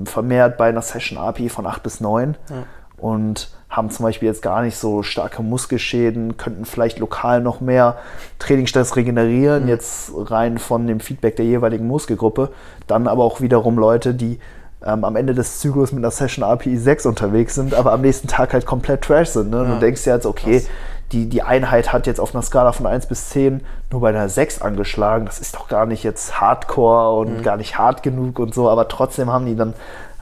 vermehrt 0.06 0.58
bei 0.58 0.70
einer 0.70 0.82
Session 0.82 1.18
API 1.18 1.50
von 1.50 1.66
8 1.66 1.84
bis 1.84 2.02
9 2.02 2.36
ja. 2.50 2.56
und 2.98 3.50
haben 3.70 3.92
zum 3.92 4.04
Beispiel 4.04 4.28
jetzt 4.28 4.42
gar 4.42 4.64
nicht 4.64 4.78
so 4.78 5.04
starke 5.04 5.44
Muskelschäden, 5.44 6.38
könnten 6.38 6.66
vielleicht 6.66 7.00
lokal 7.00 7.40
noch 7.42 7.62
mehr 7.62 7.98
Trainingsstress 8.40 8.96
regenerieren, 8.96 9.64
mhm. 9.64 9.70
jetzt 9.70 10.12
rein 10.16 10.58
von 10.58 10.88
dem 10.88 11.00
Feedback 11.00 11.36
der 11.36 11.46
jeweiligen 11.46 11.88
Muskelgruppe. 11.88 12.52
Dann 12.88 13.08
aber 13.08 13.24
auch 13.24 13.42
wiederum 13.42 13.78
Leute, 13.78 14.16
die 14.16 14.40
ähm, 14.84 15.04
am 15.04 15.16
Ende 15.16 15.34
des 15.34 15.60
Zyklus 15.60 15.92
mit 15.92 16.04
einer 16.04 16.12
Session 16.12 16.44
API 16.44 16.78
6 16.78 17.06
unterwegs 17.06 17.56
sind, 17.56 17.74
aber 17.74 17.92
am 17.92 18.02
nächsten 18.02 18.28
Tag 18.28 18.54
halt 18.54 18.66
komplett 18.66 19.02
trash 19.04 19.30
sind. 19.30 19.52
Ne? 19.52 19.64
Ja. 19.64 19.74
Du 19.74 19.80
denkst 19.80 20.04
dir 20.04 20.14
jetzt, 20.14 20.26
okay, 20.26 20.64
die, 21.12 21.28
die 21.28 21.42
Einheit 21.42 21.92
hat 21.92 22.08
jetzt 22.08 22.20
auf 22.20 22.36
einer 22.36 22.44
Skala 22.44 22.72
von 22.72 22.86
1 22.86 23.08
bis 23.08 23.30
10 23.30 23.62
nur 23.92 24.02
bei 24.02 24.10
einer 24.10 24.30
6 24.30 24.62
angeschlagen. 24.62 25.26
Das 25.26 25.40
ist 25.40 25.56
doch 25.56 25.68
gar 25.68 25.86
nicht 25.86 26.04
jetzt 26.04 26.40
Hardcore 26.40 27.20
und 27.20 27.40
mhm. 27.40 27.44
gar 27.44 27.58
nicht 27.58 27.78
hart 27.78 28.04
genug 28.04 28.40
und 28.40 28.54
so, 28.54 28.70
aber 28.70 28.88
trotzdem 28.88 29.32
haben 29.32 29.46
die 29.46 29.56
dann 29.56 29.74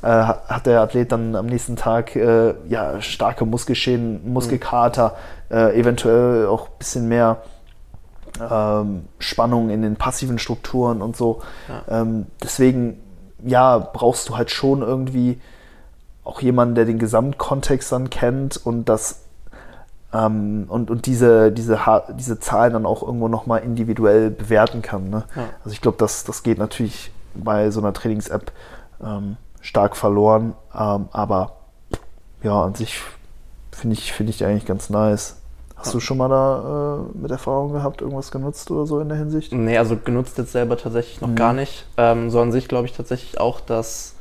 äh, 0.01 0.07
hat 0.07 0.65
der 0.65 0.81
Athlet 0.81 1.11
dann 1.11 1.35
am 1.35 1.47
nächsten 1.47 1.75
Tag 1.75 2.15
äh, 2.15 2.53
ja, 2.69 3.01
starke 3.01 3.45
Muskelschäden, 3.45 4.31
Muskelkater, 4.31 5.15
äh, 5.49 5.79
eventuell 5.79 6.47
auch 6.47 6.67
ein 6.67 6.77
bisschen 6.77 7.07
mehr 7.07 7.37
ähm, 8.39 9.05
Spannung 9.19 9.69
in 9.69 9.81
den 9.81 9.95
passiven 9.95 10.39
Strukturen 10.39 11.01
und 11.01 11.17
so. 11.17 11.41
Ja. 11.67 12.01
Ähm, 12.01 12.27
deswegen, 12.43 13.01
ja, 13.43 13.77
brauchst 13.79 14.29
du 14.29 14.37
halt 14.37 14.51
schon 14.51 14.81
irgendwie 14.81 15.41
auch 16.23 16.41
jemanden, 16.41 16.75
der 16.75 16.85
den 16.85 16.99
Gesamtkontext 16.99 17.91
dann 17.91 18.09
kennt 18.09 18.57
und 18.57 18.85
das 18.89 19.21
ähm, 20.13 20.65
und, 20.69 20.89
und 20.89 21.05
diese, 21.05 21.51
diese, 21.51 21.79
diese 22.17 22.39
Zahlen 22.39 22.73
dann 22.73 22.85
auch 22.85 23.03
irgendwo 23.03 23.27
nochmal 23.27 23.61
individuell 23.61 24.29
bewerten 24.29 24.81
kann. 24.81 25.09
Ne? 25.09 25.23
Ja. 25.35 25.43
Also 25.63 25.71
ich 25.71 25.81
glaube, 25.81 25.97
das, 25.97 26.23
das 26.23 26.43
geht 26.43 26.57
natürlich 26.57 27.11
bei 27.33 27.71
so 27.71 27.79
einer 27.79 27.93
Trainings-App 27.93 28.51
ähm, 29.03 29.37
stark 29.61 29.95
verloren. 29.95 30.53
Ähm, 30.73 31.09
aber 31.11 31.57
ja, 32.41 32.63
an 32.63 32.75
sich 32.75 33.01
finde 33.71 33.95
ich, 33.95 34.13
find 34.13 34.29
ich 34.29 34.43
eigentlich 34.45 34.65
ganz 34.65 34.89
nice. 34.89 35.37
Hast 35.75 35.93
du 35.93 35.99
schon 35.99 36.17
mal 36.17 36.29
da 36.29 37.05
äh, 37.13 37.17
mit 37.17 37.29
Erfahrung 37.29 37.71
gehabt, 37.71 38.01
irgendwas 38.01 38.31
genutzt 38.31 38.71
oder 38.71 38.87
so 38.87 38.99
in 38.99 39.09
der 39.09 39.17
Hinsicht? 39.17 39.53
Nee, 39.53 39.77
also 39.77 39.95
genutzt 39.95 40.37
jetzt 40.39 40.51
selber 40.51 40.75
tatsächlich 40.75 41.21
noch 41.21 41.29
mhm. 41.29 41.35
gar 41.35 41.53
nicht. 41.53 41.85
Ähm, 41.97 42.31
so 42.31 42.41
an 42.41 42.51
sich 42.51 42.67
glaube 42.67 42.87
ich 42.87 42.93
tatsächlich 42.93 43.39
auch, 43.39 43.59
dass 43.59 44.15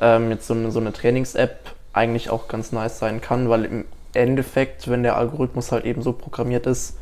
ähm, 0.00 0.30
jetzt 0.30 0.46
so 0.46 0.54
eine, 0.54 0.70
so 0.70 0.80
eine 0.80 0.92
Trainings-App 0.92 1.74
eigentlich 1.92 2.30
auch 2.30 2.48
ganz 2.48 2.72
nice 2.72 2.98
sein 2.98 3.20
kann, 3.20 3.50
weil 3.50 3.64
im 3.66 3.84
Endeffekt, 4.14 4.88
wenn 4.88 5.02
der 5.02 5.16
Algorithmus 5.16 5.72
halt 5.72 5.84
eben 5.84 6.02
so 6.02 6.12
programmiert 6.12 6.66
ist, 6.66 6.96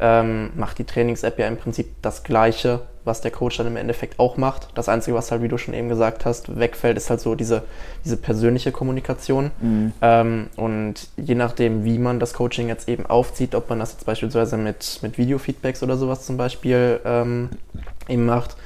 ähm, 0.00 0.50
macht 0.56 0.78
die 0.78 0.84
Trainings-App 0.84 1.38
ja 1.38 1.46
im 1.46 1.56
Prinzip 1.56 1.94
das 2.02 2.24
Gleiche, 2.24 2.80
was 3.04 3.20
der 3.20 3.30
Coach 3.30 3.58
dann 3.58 3.68
im 3.68 3.76
Endeffekt 3.76 4.18
auch 4.18 4.36
macht. 4.36 4.68
Das 4.74 4.88
Einzige, 4.88 5.16
was 5.16 5.30
halt, 5.30 5.42
wie 5.42 5.48
du 5.48 5.58
schon 5.58 5.74
eben 5.74 5.88
gesagt 5.88 6.24
hast, 6.24 6.58
wegfällt, 6.58 6.96
ist 6.96 7.08
halt 7.08 7.20
so 7.20 7.36
diese, 7.36 7.62
diese 8.04 8.16
persönliche 8.16 8.72
Kommunikation. 8.72 9.52
Mhm. 9.60 9.92
Ähm, 10.02 10.48
und 10.56 11.08
je 11.16 11.36
nachdem, 11.36 11.84
wie 11.84 11.98
man 11.98 12.18
das 12.18 12.34
Coaching 12.34 12.68
jetzt 12.68 12.88
eben 12.88 13.06
aufzieht, 13.06 13.54
ob 13.54 13.70
man 13.70 13.78
das 13.78 13.92
jetzt 13.92 14.04
beispielsweise 14.04 14.56
mit, 14.56 14.98
mit 15.02 15.18
Video-Feedbacks 15.18 15.82
oder 15.82 15.96
sowas 15.96 16.26
zum 16.26 16.36
Beispiel 16.36 17.00
ähm, 17.04 17.50
eben 18.08 18.26
macht, 18.26 18.56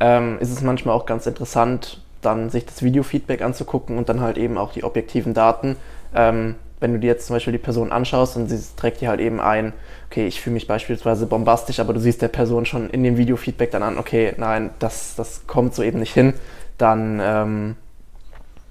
ähm, 0.00 0.38
ist 0.40 0.50
es 0.50 0.62
manchmal 0.62 0.94
auch 0.94 1.06
ganz 1.06 1.26
interessant, 1.26 2.00
dann 2.22 2.48
sich 2.48 2.64
das 2.64 2.82
Video-Feedback 2.82 3.42
anzugucken 3.42 3.98
und 3.98 4.08
dann 4.08 4.20
halt 4.20 4.38
eben 4.38 4.56
auch 4.56 4.72
die 4.72 4.84
objektiven 4.84 5.34
Daten 5.34 5.76
ähm, 6.14 6.54
wenn 6.82 6.92
du 6.92 6.98
dir 6.98 7.06
jetzt 7.06 7.26
zum 7.26 7.36
Beispiel 7.36 7.52
die 7.52 7.58
Person 7.58 7.92
anschaust 7.92 8.36
und 8.36 8.48
sie 8.48 8.60
trägt 8.76 9.00
dir 9.00 9.08
halt 9.08 9.20
eben 9.20 9.40
ein, 9.40 9.72
okay, 10.10 10.26
ich 10.26 10.40
fühle 10.40 10.54
mich 10.54 10.66
beispielsweise 10.66 11.26
bombastisch, 11.26 11.80
aber 11.80 11.94
du 11.94 12.00
siehst 12.00 12.20
der 12.20 12.28
Person 12.28 12.66
schon 12.66 12.90
in 12.90 13.02
dem 13.02 13.16
Videofeedback 13.16 13.70
dann 13.70 13.82
an, 13.82 13.98
okay, 13.98 14.34
nein, 14.36 14.70
das, 14.78 15.14
das 15.16 15.46
kommt 15.46 15.74
so 15.74 15.82
eben 15.82 16.00
nicht 16.00 16.12
hin, 16.12 16.34
dann 16.76 17.20
ähm, 17.22 17.76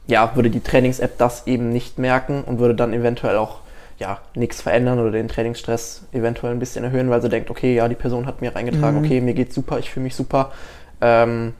ja, 0.08 0.36
würde 0.36 0.50
die 0.50 0.60
Trainings-App 0.60 1.17
das 1.17 1.47
eben 1.47 1.69
nicht 1.69 1.97
merken 1.97 2.43
und 2.43 2.60
würde 2.60 2.76
dann 2.76 2.93
eventuell 2.93 3.38
auch 3.38 3.62
ja, 3.97 4.19
nichts 4.36 4.62
verändern 4.62 5.00
oder 5.00 5.12
den 5.12 5.28
Trainingsstress 5.28 6.08
eventuell 6.12 6.54
ein 6.54 6.60
bisschen 6.60 6.84
erhöhen, 6.84 7.10
weil 7.10 7.21
sie 7.21 7.30
denkt, 7.30 7.50
okay, 7.50 7.76
ja, 7.76 7.88
die 7.88 7.95
Person 7.95 8.26
hat 8.26 8.41
mir 8.41 8.56
reingetragen, 8.56 9.00
mhm. 9.00 9.06
okay, 9.06 9.21
mir 9.21 9.34
geht's 9.34 9.56
super, 9.56 9.80
ich 9.80 9.89
fühle 9.91 10.04
mich 10.06 10.15
super. 10.15 10.52
Ähm, 11.02 11.54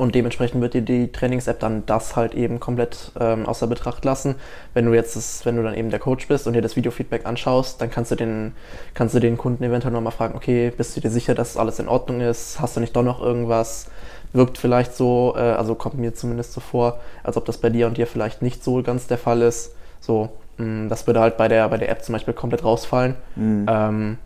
und 0.00 0.14
dementsprechend 0.14 0.62
wird 0.62 0.72
dir 0.72 0.80
die 0.80 1.12
Trainings-App 1.12 1.60
dann 1.60 1.84
das 1.84 2.16
halt 2.16 2.34
eben 2.34 2.58
komplett 2.58 3.12
ähm, 3.20 3.44
außer 3.44 3.66
Betracht 3.66 4.02
lassen. 4.02 4.36
Wenn 4.72 4.86
du 4.86 4.94
jetzt, 4.94 5.14
das, 5.14 5.44
wenn 5.44 5.56
du 5.56 5.62
dann 5.62 5.74
eben 5.74 5.90
der 5.90 5.98
Coach 5.98 6.26
bist 6.26 6.46
und 6.46 6.54
dir 6.54 6.62
das 6.62 6.74
Videofeedback 6.74 7.26
anschaust, 7.26 7.82
dann 7.82 7.90
kannst 7.90 8.10
du 8.10 8.14
den, 8.14 8.54
kannst 8.94 9.14
du 9.14 9.20
den 9.20 9.36
Kunden 9.36 9.62
eventuell 9.62 9.92
nochmal 9.92 10.12
fragen, 10.12 10.34
okay, 10.34 10.72
bist 10.74 10.96
du 10.96 11.02
dir 11.02 11.10
sicher, 11.10 11.34
dass 11.34 11.58
alles 11.58 11.78
in 11.80 11.86
Ordnung 11.86 12.22
ist? 12.22 12.60
Hast 12.60 12.76
du 12.76 12.80
nicht 12.80 12.96
doch 12.96 13.02
noch 13.02 13.20
irgendwas? 13.20 13.90
Wirkt 14.32 14.56
vielleicht 14.56 14.94
so, 14.94 15.34
äh, 15.36 15.40
also 15.40 15.74
kommt 15.74 15.98
mir 15.98 16.14
zumindest 16.14 16.54
so 16.54 16.62
vor, 16.62 16.98
als 17.22 17.36
ob 17.36 17.44
das 17.44 17.58
bei 17.58 17.68
dir 17.68 17.86
und 17.86 17.98
dir 17.98 18.06
vielleicht 18.06 18.40
nicht 18.40 18.64
so 18.64 18.82
ganz 18.82 19.06
der 19.06 19.18
Fall 19.18 19.42
ist. 19.42 19.74
So, 20.00 20.30
mh, 20.56 20.64
mm, 20.64 20.88
das 20.88 21.06
würde 21.06 21.20
halt 21.20 21.36
bei 21.36 21.48
der, 21.48 21.68
bei 21.68 21.76
der 21.76 21.90
App 21.90 22.02
zum 22.02 22.14
Beispiel 22.14 22.32
komplett 22.32 22.64
rausfallen. 22.64 23.16
Mhm. 23.36 23.66
Ähm, 23.68 24.18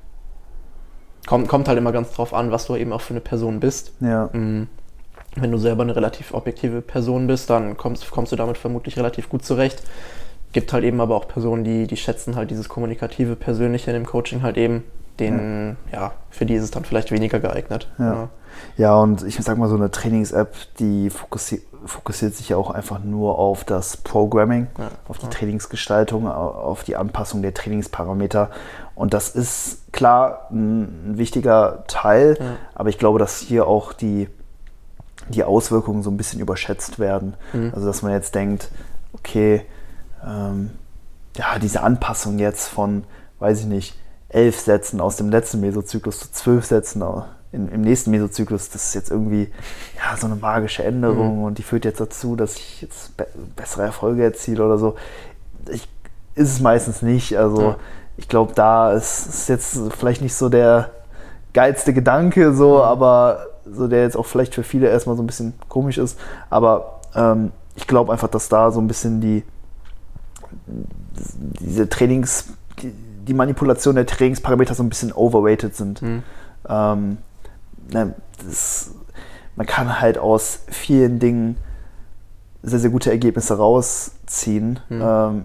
kommt, 1.26 1.48
kommt 1.48 1.66
halt 1.66 1.78
immer 1.78 1.90
ganz 1.90 2.12
drauf 2.12 2.32
an, 2.32 2.52
was 2.52 2.66
du 2.66 2.76
eben 2.76 2.92
auch 2.92 3.00
für 3.00 3.14
eine 3.14 3.20
Person 3.20 3.58
bist. 3.58 3.92
Ja. 3.98 4.30
Mhm 4.32 4.68
wenn 5.36 5.50
du 5.50 5.58
selber 5.58 5.82
eine 5.82 5.96
relativ 5.96 6.32
objektive 6.32 6.80
Person 6.80 7.26
bist, 7.26 7.50
dann 7.50 7.76
kommst, 7.76 8.10
kommst 8.10 8.32
du 8.32 8.36
damit 8.36 8.58
vermutlich 8.58 8.96
relativ 8.96 9.28
gut 9.28 9.44
zurecht. 9.44 9.82
Gibt 10.52 10.72
halt 10.72 10.84
eben 10.84 11.00
aber 11.00 11.16
auch 11.16 11.26
Personen, 11.26 11.64
die, 11.64 11.86
die 11.86 11.96
schätzen 11.96 12.36
halt 12.36 12.50
dieses 12.50 12.68
kommunikative 12.68 13.34
Persönliche 13.34 13.90
in 13.90 13.94
dem 13.94 14.06
Coaching 14.06 14.42
halt 14.42 14.56
eben. 14.56 14.84
Den, 15.18 15.76
ja. 15.92 16.00
ja 16.00 16.12
für 16.30 16.46
die 16.46 16.54
ist 16.54 16.64
es 16.64 16.70
dann 16.70 16.84
vielleicht 16.84 17.10
weniger 17.10 17.40
geeignet. 17.40 17.88
Ja, 17.98 18.04
ja. 18.04 18.28
ja 18.76 18.96
und 18.96 19.22
ich 19.24 19.36
sag 19.36 19.58
mal, 19.58 19.68
so 19.68 19.76
eine 19.76 19.90
Trainings-App, 19.90 20.54
die 20.78 21.10
fokussi 21.10 21.62
fokussiert 21.86 22.34
sich 22.34 22.48
ja 22.48 22.56
auch 22.56 22.70
einfach 22.70 23.04
nur 23.04 23.38
auf 23.38 23.64
das 23.64 23.98
Programming, 23.98 24.68
ja. 24.78 24.88
auf 25.06 25.18
die 25.18 25.26
Trainingsgestaltung, 25.28 26.26
auf 26.26 26.82
die 26.82 26.96
Anpassung 26.96 27.42
der 27.42 27.52
Trainingsparameter. 27.52 28.50
Und 28.94 29.12
das 29.12 29.28
ist 29.28 29.92
klar 29.92 30.48
ein, 30.50 31.18
wichtiger 31.18 31.84
Teil, 31.86 32.38
aber 32.74 32.88
ich 32.88 32.98
glaube, 32.98 33.18
dass 33.18 33.38
hier 33.38 33.66
auch 33.66 33.92
die 33.92 34.28
die 35.28 35.44
Auswirkungen 35.44 36.02
so 36.02 36.10
ein 36.10 36.16
bisschen 36.16 36.40
überschätzt 36.40 36.98
werden. 36.98 37.34
Mhm. 37.52 37.72
Also 37.74 37.86
dass 37.86 38.02
man 38.02 38.12
jetzt 38.12 38.34
denkt, 38.34 38.70
okay, 39.12 39.64
ähm, 40.26 40.70
ja, 41.36 41.58
diese 41.58 41.82
Anpassung 41.82 42.38
jetzt 42.38 42.68
von, 42.68 43.04
weiß 43.38 43.60
ich 43.60 43.66
nicht, 43.66 43.98
elf 44.28 44.60
Sätzen 44.60 45.00
aus 45.00 45.16
dem 45.16 45.30
letzten 45.30 45.60
Mesozyklus 45.60 46.20
zu 46.20 46.32
zwölf 46.32 46.64
Sätzen 46.64 47.02
in, 47.54 47.68
im 47.68 47.80
nächsten 47.82 48.10
Mesozyklus, 48.10 48.68
das 48.68 48.88
ist 48.88 48.94
jetzt 48.94 49.10
irgendwie 49.10 49.50
ja, 49.96 50.16
so 50.16 50.26
eine 50.26 50.34
magische 50.34 50.82
Änderung 50.82 51.38
mhm. 51.38 51.44
und 51.44 51.58
die 51.58 51.62
führt 51.62 51.84
jetzt 51.84 52.00
dazu, 52.00 52.36
dass 52.36 52.56
ich 52.56 52.82
jetzt 52.82 53.16
be 53.16 53.26
bessere 53.56 53.84
Erfolge 53.84 54.24
erziele 54.24 54.64
oder 54.64 54.76
so. 54.76 54.96
Ich, 55.70 55.88
ist 56.34 56.50
es 56.50 56.60
meistens 56.60 57.00
nicht. 57.00 57.38
Also 57.38 57.62
ja. 57.62 57.76
ich 58.16 58.28
glaube, 58.28 58.52
da 58.54 58.92
ist, 58.92 59.26
ist 59.26 59.48
jetzt 59.48 59.78
vielleicht 59.96 60.20
nicht 60.20 60.34
so 60.34 60.48
der 60.48 60.90
geilste 61.52 61.94
Gedanke, 61.94 62.54
so, 62.54 62.74
mhm. 62.74 62.82
aber 62.82 63.46
so 63.70 63.88
der 63.88 64.02
jetzt 64.02 64.16
auch 64.16 64.26
vielleicht 64.26 64.54
für 64.54 64.62
viele 64.62 64.88
erstmal 64.88 65.16
so 65.16 65.22
ein 65.22 65.26
bisschen 65.26 65.54
komisch 65.68 65.98
ist. 65.98 66.18
Aber 66.50 67.00
ähm, 67.14 67.52
ich 67.76 67.86
glaube 67.86 68.12
einfach, 68.12 68.28
dass 68.28 68.48
da 68.48 68.70
so 68.70 68.80
ein 68.80 68.86
bisschen 68.86 69.20
die 69.20 69.42
diese 71.60 71.88
Trainings, 71.88 72.48
die, 72.80 72.92
die 73.26 73.34
Manipulation 73.34 73.94
der 73.94 74.06
Trainingsparameter 74.06 74.74
so 74.74 74.82
ein 74.82 74.88
bisschen 74.88 75.12
overweighted 75.12 75.74
sind. 75.74 76.02
Mhm. 76.02 76.22
Ähm, 76.68 77.18
ne, 77.92 78.14
das, 78.44 78.92
man 79.56 79.66
kann 79.66 80.00
halt 80.00 80.18
aus 80.18 80.60
vielen 80.68 81.18
Dingen 81.18 81.56
sehr, 82.62 82.78
sehr 82.78 82.90
gute 82.90 83.10
Ergebnisse 83.10 83.56
rausziehen. 83.56 84.80
Mhm. 84.88 85.02
Ähm, 85.02 85.44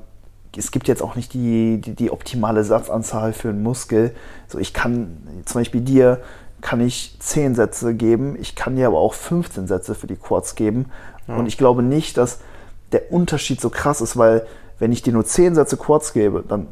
es 0.57 0.71
gibt 0.71 0.87
jetzt 0.87 1.03
auch 1.03 1.15
nicht 1.15 1.33
die, 1.33 1.79
die, 1.79 1.95
die, 1.95 2.11
optimale 2.11 2.63
Satzanzahl 2.63 3.33
für 3.33 3.49
einen 3.49 3.61
Muskel. 3.61 4.15
So, 4.47 4.57
ich 4.57 4.73
kann 4.73 5.17
zum 5.45 5.61
Beispiel 5.61 5.81
dir 5.81 6.21
kann 6.61 6.81
ich 6.81 7.17
10 7.19 7.55
Sätze 7.55 7.93
geben, 7.93 8.35
ich 8.39 8.55
kann 8.55 8.75
dir 8.75 8.87
aber 8.87 8.99
auch 8.99 9.13
15 9.13 9.67
Sätze 9.67 9.95
für 9.95 10.07
die 10.07 10.15
Quads 10.15 10.55
geben. 10.55 10.87
Ja. 11.27 11.35
Und 11.35 11.47
ich 11.47 11.57
glaube 11.57 11.83
nicht, 11.83 12.17
dass 12.17 12.39
der 12.91 13.11
Unterschied 13.11 13.61
so 13.61 13.69
krass 13.69 14.01
ist, 14.01 14.17
weil 14.17 14.45
wenn 14.79 14.91
ich 14.91 15.01
dir 15.01 15.13
nur 15.13 15.25
10 15.25 15.55
Sätze 15.55 15.77
Quads 15.77 16.13
gebe, 16.13 16.43
dann 16.47 16.67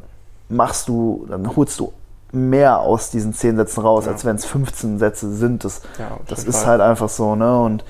machst 0.48 0.88
du, 0.88 1.26
dann 1.28 1.56
holst 1.56 1.78
du 1.80 1.92
mehr 2.32 2.80
aus 2.80 3.10
diesen 3.10 3.32
10 3.32 3.56
Sätzen 3.56 3.80
raus, 3.80 4.06
ja. 4.06 4.12
als 4.12 4.24
wenn 4.24 4.36
es 4.36 4.44
15 4.44 4.98
Sätze 4.98 5.32
sind. 5.32 5.64
Das, 5.64 5.82
ja, 5.98 6.18
das 6.26 6.44
ist 6.44 6.66
halt 6.66 6.80
einfach 6.80 7.08
so, 7.08 7.36
ne? 7.36 7.58
Und 7.60 7.84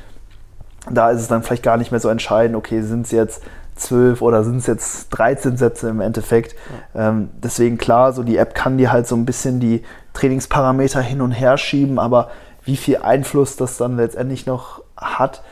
da 0.91 1.11
ist 1.11 1.21
es 1.21 1.29
dann 1.29 1.43
vielleicht 1.43 1.63
gar 1.63 1.77
nicht 1.77 1.91
mehr 1.91 2.01
so 2.01 2.09
entscheidend, 2.09 2.57
okay, 2.57 2.83
sind 2.83 3.07
es 3.07 3.11
jetzt 3.11 3.43
12 3.77 4.23
oder 4.23 4.45
sind 4.45 4.59
es 4.59 4.67
jetzt 4.67 5.09
13 5.11 5.57
Sätze 5.57 5.89
im 5.89 6.01
Endeffekt. 6.01 6.55
Ja. 6.95 7.09
Ähm, 7.09 7.31
deswegen 7.43 7.79
klar, 7.79 8.13
so 8.13 8.23
die 8.23 8.37
App 8.37 8.55
kann 8.55 8.79
dir 8.79 8.93
halt 8.93 9.07
so 9.07 9.17
ein 9.17 9.25
bisschen 9.25 9.61
die 9.61 9.83
Trainingsparameter 10.19 11.01
hin 11.01 11.21
und 11.21 11.31
her 11.31 11.57
schieben, 11.59 11.99
aber 12.01 12.31
wie 12.65 12.77
viel 12.77 12.97
Einfluss 12.99 13.57
das 13.57 13.77
dann 13.77 13.97
letztendlich 13.97 14.47
noch 14.47 14.83
hat, 14.97 15.43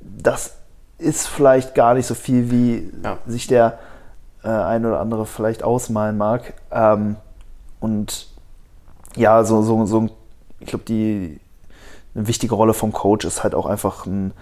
das 0.00 0.56
ist 0.96 1.26
vielleicht 1.26 1.74
gar 1.74 1.92
nicht 1.92 2.06
so 2.06 2.14
viel, 2.14 2.50
wie 2.50 2.90
ja. 3.02 3.18
sich 3.26 3.46
der 3.46 3.78
äh, 4.42 4.48
ein 4.48 4.86
oder 4.86 5.00
andere 5.00 5.26
vielleicht 5.26 5.62
ausmalen 5.62 6.16
mag. 6.16 6.54
Ähm, 6.70 7.16
und 7.80 8.28
ja, 9.14 9.44
so, 9.44 9.60
so, 9.60 9.84
so 9.84 10.08
ich 10.60 10.68
glaube, 10.68 10.84
die 10.86 11.38
eine 12.14 12.26
wichtige 12.26 12.54
Rolle 12.54 12.72
vom 12.72 12.92
Coach 12.92 13.26
ist 13.26 13.42
halt 13.42 13.54
auch 13.54 13.66
einfach 13.66 14.06
ein, 14.06 14.32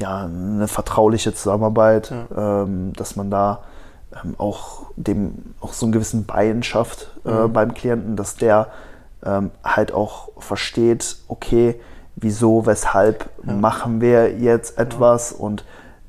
ja, 0.00 0.24
eine 0.24 0.68
vertrauliche 0.68 1.34
Zusammenarbeit, 1.34 2.10
ja. 2.10 2.62
ähm, 2.62 2.94
dass 2.94 3.14
man 3.14 3.30
da 3.30 3.60
ähm, 4.24 4.36
auch 4.38 4.86
dem 4.96 5.54
auch 5.60 5.74
so 5.74 5.84
einen 5.84 5.92
gewissen 5.92 6.24
Bein 6.24 6.62
schafft 6.62 7.10
äh, 7.26 7.30
mhm. 7.30 7.52
beim 7.52 7.74
Klienten, 7.74 8.16
dass 8.16 8.36
der 8.36 8.68
ähm, 9.24 9.50
halt 9.64 9.92
auch 9.92 10.30
versteht, 10.38 11.16
okay, 11.28 11.80
wieso, 12.16 12.66
weshalb 12.66 13.30
ja. 13.46 13.52
machen 13.52 14.00
wir 14.00 14.38
jetzt 14.38 14.78
etwas 14.78 15.30
ja. 15.30 15.36
und 15.38 15.64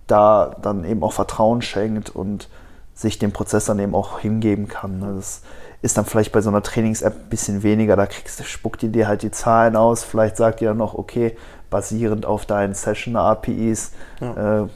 da 0.07 0.55
dann 0.61 0.85
eben 0.85 1.03
auch 1.03 1.13
Vertrauen 1.13 1.61
schenkt 1.61 2.09
und 2.09 2.49
sich 2.93 3.19
dem 3.19 3.31
Prozess 3.31 3.65
dann 3.65 3.79
eben 3.79 3.95
auch 3.95 4.19
hingeben 4.19 4.67
kann. 4.67 4.99
Ne? 4.99 5.13
Das 5.15 5.41
ist 5.81 5.97
dann 5.97 6.05
vielleicht 6.05 6.31
bei 6.31 6.41
so 6.41 6.49
einer 6.49 6.61
Trainings-App 6.61 7.13
ein 7.13 7.29
bisschen 7.29 7.63
weniger. 7.63 7.95
Da 7.95 8.05
kriegst, 8.05 8.43
spuckt 8.45 8.81
die 8.81 8.89
dir 8.89 9.07
halt 9.07 9.21
die 9.21 9.31
Zahlen 9.31 9.75
aus. 9.75 10.03
Vielleicht 10.03 10.35
sagt 10.35 10.61
ihr 10.61 10.69
dann 10.69 10.77
noch, 10.77 10.95
okay, 10.95 11.37
basierend 11.69 12.25
auf 12.25 12.45
deinen 12.45 12.73
Session-APIs 12.73 13.91
ja. 14.19 14.63
äh, 14.63 14.67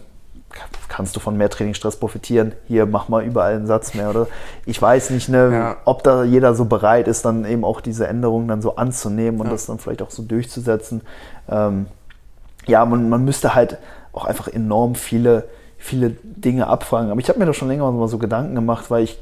kannst 0.88 1.16
du 1.16 1.20
von 1.20 1.38
mehr 1.38 1.49
Trainingsstress 1.49 1.97
profitieren. 1.97 2.54
Hier, 2.68 2.86
mach 2.86 3.10
mal 3.10 3.24
überall 3.24 3.56
einen 3.56 3.68
Satz 3.68 3.93
mehr. 3.93 4.10
Oder 4.10 4.28
ich 4.66 4.82
weiß 4.82 5.10
nicht, 5.10 5.30
ne, 5.30 5.51
ja. 5.51 5.76
ob 5.86 6.04
da 6.04 6.24
jeder 6.24 6.54
so 6.56 6.66
bereit 6.66 7.08
ist, 7.08 7.26
dann 7.26 7.45
eben 7.45 7.64
auch 7.64 7.82
diese 7.82 8.08
Änderungen 8.08 8.47
dann 8.47 8.62
so 8.62 8.76
anzunehmen 8.76 9.39
und 9.39 9.47
ja. 9.47 9.54
das 9.54 9.66
dann 9.66 9.80
vielleicht 9.80 10.01
auch 10.01 10.12
so 10.12 10.24
durchzusetzen. 10.24 11.01
Ähm, 11.49 11.88
ja, 12.68 12.86
man, 12.86 13.10
man 13.10 13.26
müsste 13.26 13.56
halt 13.56 13.78
auch 14.14 14.26
einfach 14.26 14.47
enorm 14.47 14.95
viele 14.95 15.45
viele 15.84 16.12
Dinge 16.24 16.68
abfragen. 16.68 17.12
Aber 17.12 17.20
ich 17.20 17.28
habe 17.28 17.39
mir 17.39 17.45
da 17.45 17.54
schon 17.54 17.68
länger 17.68 17.91
mal 17.91 18.08
so 18.08 18.18
Gedanken 18.18 18.56
gemacht, 18.56 18.89
weil 18.89 19.04
ich, 19.04 19.20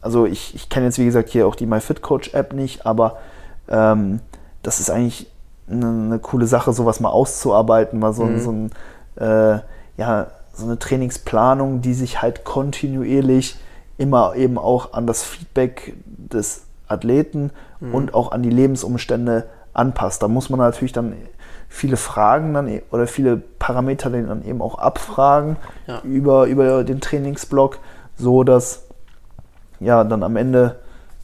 also 0.00 0.24
ich, 0.24 0.54
ich 0.54 0.70
kenne 0.70 0.86
jetzt 0.86 0.98
wie 0.98 1.04
gesagt 1.04 1.28
hier 1.28 1.46
auch 1.46 1.54
die 1.54 1.66
MyFitCoach-App 1.66 2.54
nicht, 2.54 2.86
aber 2.86 3.18
ähm, 3.68 4.20
das 4.62 4.80
ist 4.80 4.90
eigentlich 4.90 5.30
eine, 5.70 5.86
eine, 5.86 6.18
coole 6.18 6.46
Sache, 6.46 6.72
sowas 6.72 7.00
mal 7.00 7.10
auszuarbeiten, 7.10 7.98
mal 7.98 8.14
so, 8.14 8.24
mhm. 8.24 8.40
so, 8.40 8.50
ein, 8.52 8.70
äh, 9.16 9.60
ja, 10.00 10.28
so 10.54 10.64
eine 10.64 10.78
Trainingsplanung, 10.78 11.82
die 11.82 11.92
sich 11.92 12.22
halt 12.22 12.44
kontinuierlich 12.44 13.56
immer 13.98 14.34
eben 14.34 14.56
auch 14.56 14.94
an 14.94 15.06
das 15.06 15.22
Feedback 15.22 15.92
des 16.06 16.62
Athleten 16.88 17.50
mhm. 17.80 17.94
und 17.94 18.14
auch 18.14 18.32
an 18.32 18.42
die 18.42 18.50
Lebensumstände 18.50 19.46
anpasst. 19.74 20.22
Da 20.22 20.28
muss 20.28 20.48
man 20.48 20.58
natürlich 20.58 20.94
dann 20.94 21.12
viele 21.68 21.98
Fragen 21.98 22.54
dann 22.54 22.66
e- 22.66 22.82
oder 22.90 23.06
viele 23.06 23.36
Parameter 23.36 24.08
dann 24.08 24.42
eben 24.42 24.62
auch 24.62 24.78
abfragen 24.78 25.56
ja. 25.86 26.00
über, 26.02 26.46
über 26.46 26.82
den 26.82 27.02
Trainingsblock, 27.02 27.78
so 28.16 28.42
dass 28.42 28.84
ja 29.80 30.02
dann 30.02 30.22
am 30.22 30.36
Ende 30.36 30.76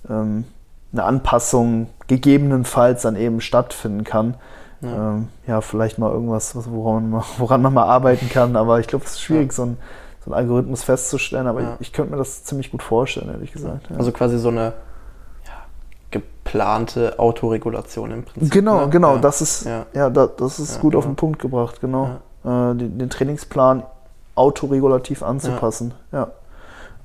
ähm, 0.08 0.44
eine 0.92 1.04
Anpassung 1.04 1.88
gegebenenfalls 2.08 3.02
dann 3.02 3.16
eben 3.16 3.40
stattfinden 3.40 4.04
kann. 4.04 4.34
Ja, 4.80 5.14
ähm, 5.14 5.28
ja 5.46 5.60
vielleicht 5.60 5.98
mal 5.98 6.10
irgendwas, 6.10 6.54
woran 6.70 7.10
man, 7.10 7.22
woran 7.38 7.62
man 7.62 7.74
mal 7.74 7.84
arbeiten 7.84 8.28
kann, 8.28 8.56
aber 8.56 8.80
ich 8.80 8.86
glaube, 8.86 9.04
es 9.04 9.12
ist 9.12 9.22
schwierig, 9.22 9.48
ja. 9.48 9.52
so, 9.52 9.62
ein, 9.64 9.78
so 10.24 10.30
einen 10.30 10.34
Algorithmus 10.34 10.82
festzustellen, 10.82 11.46
aber 11.46 11.60
ich, 11.60 11.68
ich, 11.80 11.92
könnte 11.92 12.12
mir 12.12 12.18
das 12.18 12.44
ziemlich 12.44 12.70
gut 12.70 12.82
vorstellen, 12.82 13.28
ehrlich 13.28 13.52
gesagt. 13.52 13.88
Also 13.96 14.12
quasi 14.12 14.38
so 14.38 14.48
eine 14.48 14.74
geplante 16.46 17.18
Autoregulation 17.18 18.10
im 18.12 18.24
Prinzip. 18.24 18.52
Genau, 18.52 18.82
ne? 18.82 18.90
genau, 18.90 19.14
ja. 19.16 19.20
das 19.20 19.40
ist, 19.40 19.66
ja. 19.66 19.86
ja 19.92 20.10
das, 20.10 20.58
ist 20.58 20.76
ja, 20.76 20.80
gut 20.80 20.92
genau. 20.92 20.98
auf 20.98 21.04
den 21.04 21.16
Punkt 21.16 21.40
gebracht, 21.40 21.80
genau. 21.80 22.20
Äh, 22.44 22.74
den, 22.74 22.98
den, 22.98 23.10
Trainingsplan 23.10 23.82
autoregulativ 24.34 25.22
anzupassen, 25.22 25.94
ja. 26.12 26.28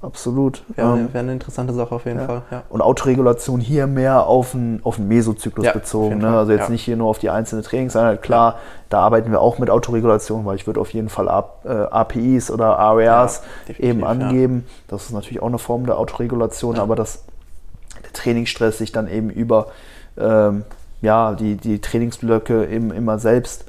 Absolut. 0.01 0.63
Wäre, 0.75 0.97
ähm, 0.97 1.13
wäre 1.13 1.19
eine 1.19 1.33
interessante 1.33 1.73
Sache 1.73 1.93
auf 1.93 2.05
jeden 2.05 2.25
Fall. 2.25 2.41
Ja. 2.49 2.63
Und 2.69 2.81
Autoregulation 2.81 3.59
hier 3.59 3.85
mehr 3.85 4.25
auf 4.25 4.51
den, 4.51 4.79
auf 4.83 4.95
den 4.95 5.07
Mesozyklus 5.07 5.65
ja, 5.65 5.73
bezogen. 5.73 6.17
Ne? 6.17 6.37
Also 6.37 6.51
jetzt 6.53 6.65
ja. 6.65 6.69
nicht 6.69 6.83
hier 6.83 6.97
nur 6.97 7.07
auf 7.07 7.19
die 7.19 7.29
einzelne 7.29 7.61
Trainingseinheit. 7.61 8.23
Klar, 8.23 8.57
da 8.89 9.01
arbeiten 9.01 9.31
wir 9.31 9.41
auch 9.41 9.59
mit 9.59 9.69
Autoregulation, 9.69 10.45
weil 10.45 10.55
ich 10.55 10.65
würde 10.65 10.79
auf 10.79 10.91
jeden 10.91 11.09
Fall 11.09 11.29
AP, 11.29 11.65
äh, 11.65 11.69
APIs 11.69 12.49
oder 12.49 12.79
ARs 12.79 13.43
eben 13.77 14.03
angeben. 14.03 14.65
Das 14.87 15.03
ist 15.03 15.11
natürlich 15.11 15.41
auch 15.41 15.47
eine 15.47 15.59
Form 15.59 15.85
der 15.85 15.99
Autoregulation, 15.99 16.79
aber 16.79 16.95
das 16.95 17.23
der 18.03 18.13
Trainingsstress 18.13 18.79
sich 18.79 18.91
dann 18.91 19.07
eben 19.07 19.29
über 19.29 19.67
ähm, 20.17 20.63
ja, 21.01 21.33
die, 21.33 21.55
die 21.55 21.79
Trainingsblöcke 21.79 22.67
eben 22.67 22.91
immer 22.91 23.19
selbst 23.19 23.65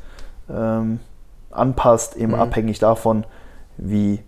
ähm, 0.51 1.01
anpasst, 1.51 2.17
eben 2.17 2.33
mhm. 2.33 2.41
abhängig 2.41 2.79
davon, 2.79 3.25
wie 3.77 4.21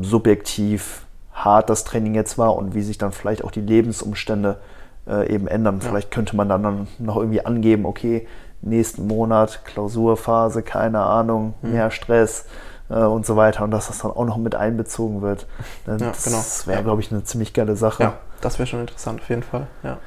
subjektiv 0.00 1.06
hart 1.44 1.70
das 1.70 1.84
Training 1.84 2.14
jetzt 2.14 2.38
war 2.38 2.56
und 2.56 2.74
wie 2.74 2.82
sich 2.82 2.98
dann 2.98 3.12
vielleicht 3.12 3.44
auch 3.44 3.50
die 3.50 3.60
Lebensumstände 3.60 4.58
äh, 5.06 5.32
eben 5.32 5.46
ändern. 5.46 5.80
Ja. 5.82 5.88
Vielleicht 5.88 6.10
könnte 6.10 6.36
man 6.36 6.48
dann 6.48 6.88
noch 6.98 7.16
irgendwie 7.16 7.44
angeben, 7.44 7.86
okay, 7.86 8.26
nächsten 8.62 9.06
Monat 9.06 9.64
Klausurphase, 9.64 10.62
keine 10.62 11.00
Ahnung, 11.00 11.54
mhm. 11.62 11.72
mehr 11.72 11.90
Stress 11.90 12.46
äh, 12.88 12.94
und 12.94 13.24
so 13.26 13.36
weiter 13.36 13.64
und 13.64 13.70
dass 13.70 13.86
das 13.88 13.98
dann 13.98 14.10
auch 14.10 14.24
noch 14.24 14.36
mit 14.36 14.54
einbezogen 14.54 15.22
wird. 15.22 15.46
Ja, 15.86 15.96
das 15.96 16.24
genau. 16.24 16.42
wäre, 16.66 16.84
glaube 16.84 17.00
ich, 17.00 17.10
eine 17.10 17.24
ziemlich 17.24 17.52
geile 17.52 17.76
Sache. 17.76 18.02
Ja, 18.02 18.12
das 18.40 18.58
wäre 18.58 18.66
schon 18.66 18.80
interessant, 18.80 19.20
auf 19.20 19.28
jeden 19.28 19.42
Fall. 19.42 19.66
Ja, 19.82 19.98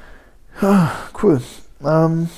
ja 0.62 0.90
cool. 1.22 1.40
Ähm, 1.82 2.28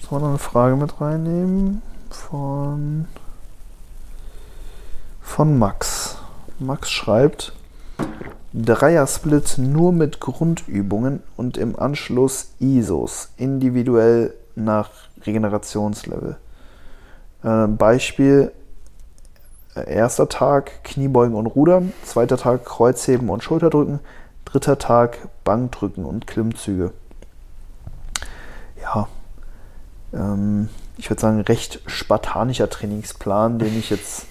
sollen 0.00 0.10
wir 0.10 0.18
noch 0.20 0.28
eine 0.28 0.38
Frage 0.38 0.76
mit 0.76 1.00
reinnehmen? 1.00 1.82
Von, 2.10 3.06
von 5.20 5.58
Max. 5.58 6.03
Max 6.58 6.90
schreibt, 6.90 7.52
Dreier-Split 8.52 9.58
nur 9.58 9.92
mit 9.92 10.20
Grundübungen 10.20 11.22
und 11.36 11.56
im 11.56 11.78
Anschluss 11.78 12.52
ISOs, 12.60 13.30
individuell 13.36 14.34
nach 14.54 14.90
Regenerationslevel. 15.26 16.36
Äh, 17.42 17.66
Beispiel 17.66 18.52
erster 19.74 20.28
Tag 20.28 20.84
Kniebeugen 20.84 21.34
und 21.34 21.46
Rudern, 21.46 21.92
zweiter 22.04 22.36
Tag 22.36 22.64
Kreuzheben 22.64 23.28
und 23.28 23.42
Schulterdrücken, 23.42 24.00
dritter 24.44 24.78
Tag 24.78 25.18
Bankdrücken 25.42 26.04
und 26.04 26.26
Klimmzüge. 26.26 26.92
Ja, 28.80 29.08
ähm, 30.12 30.68
ich 30.96 31.10
würde 31.10 31.20
sagen, 31.20 31.40
recht 31.40 31.80
spartanischer 31.86 32.70
Trainingsplan, 32.70 33.58
den 33.58 33.76
ich 33.78 33.90
jetzt 33.90 34.26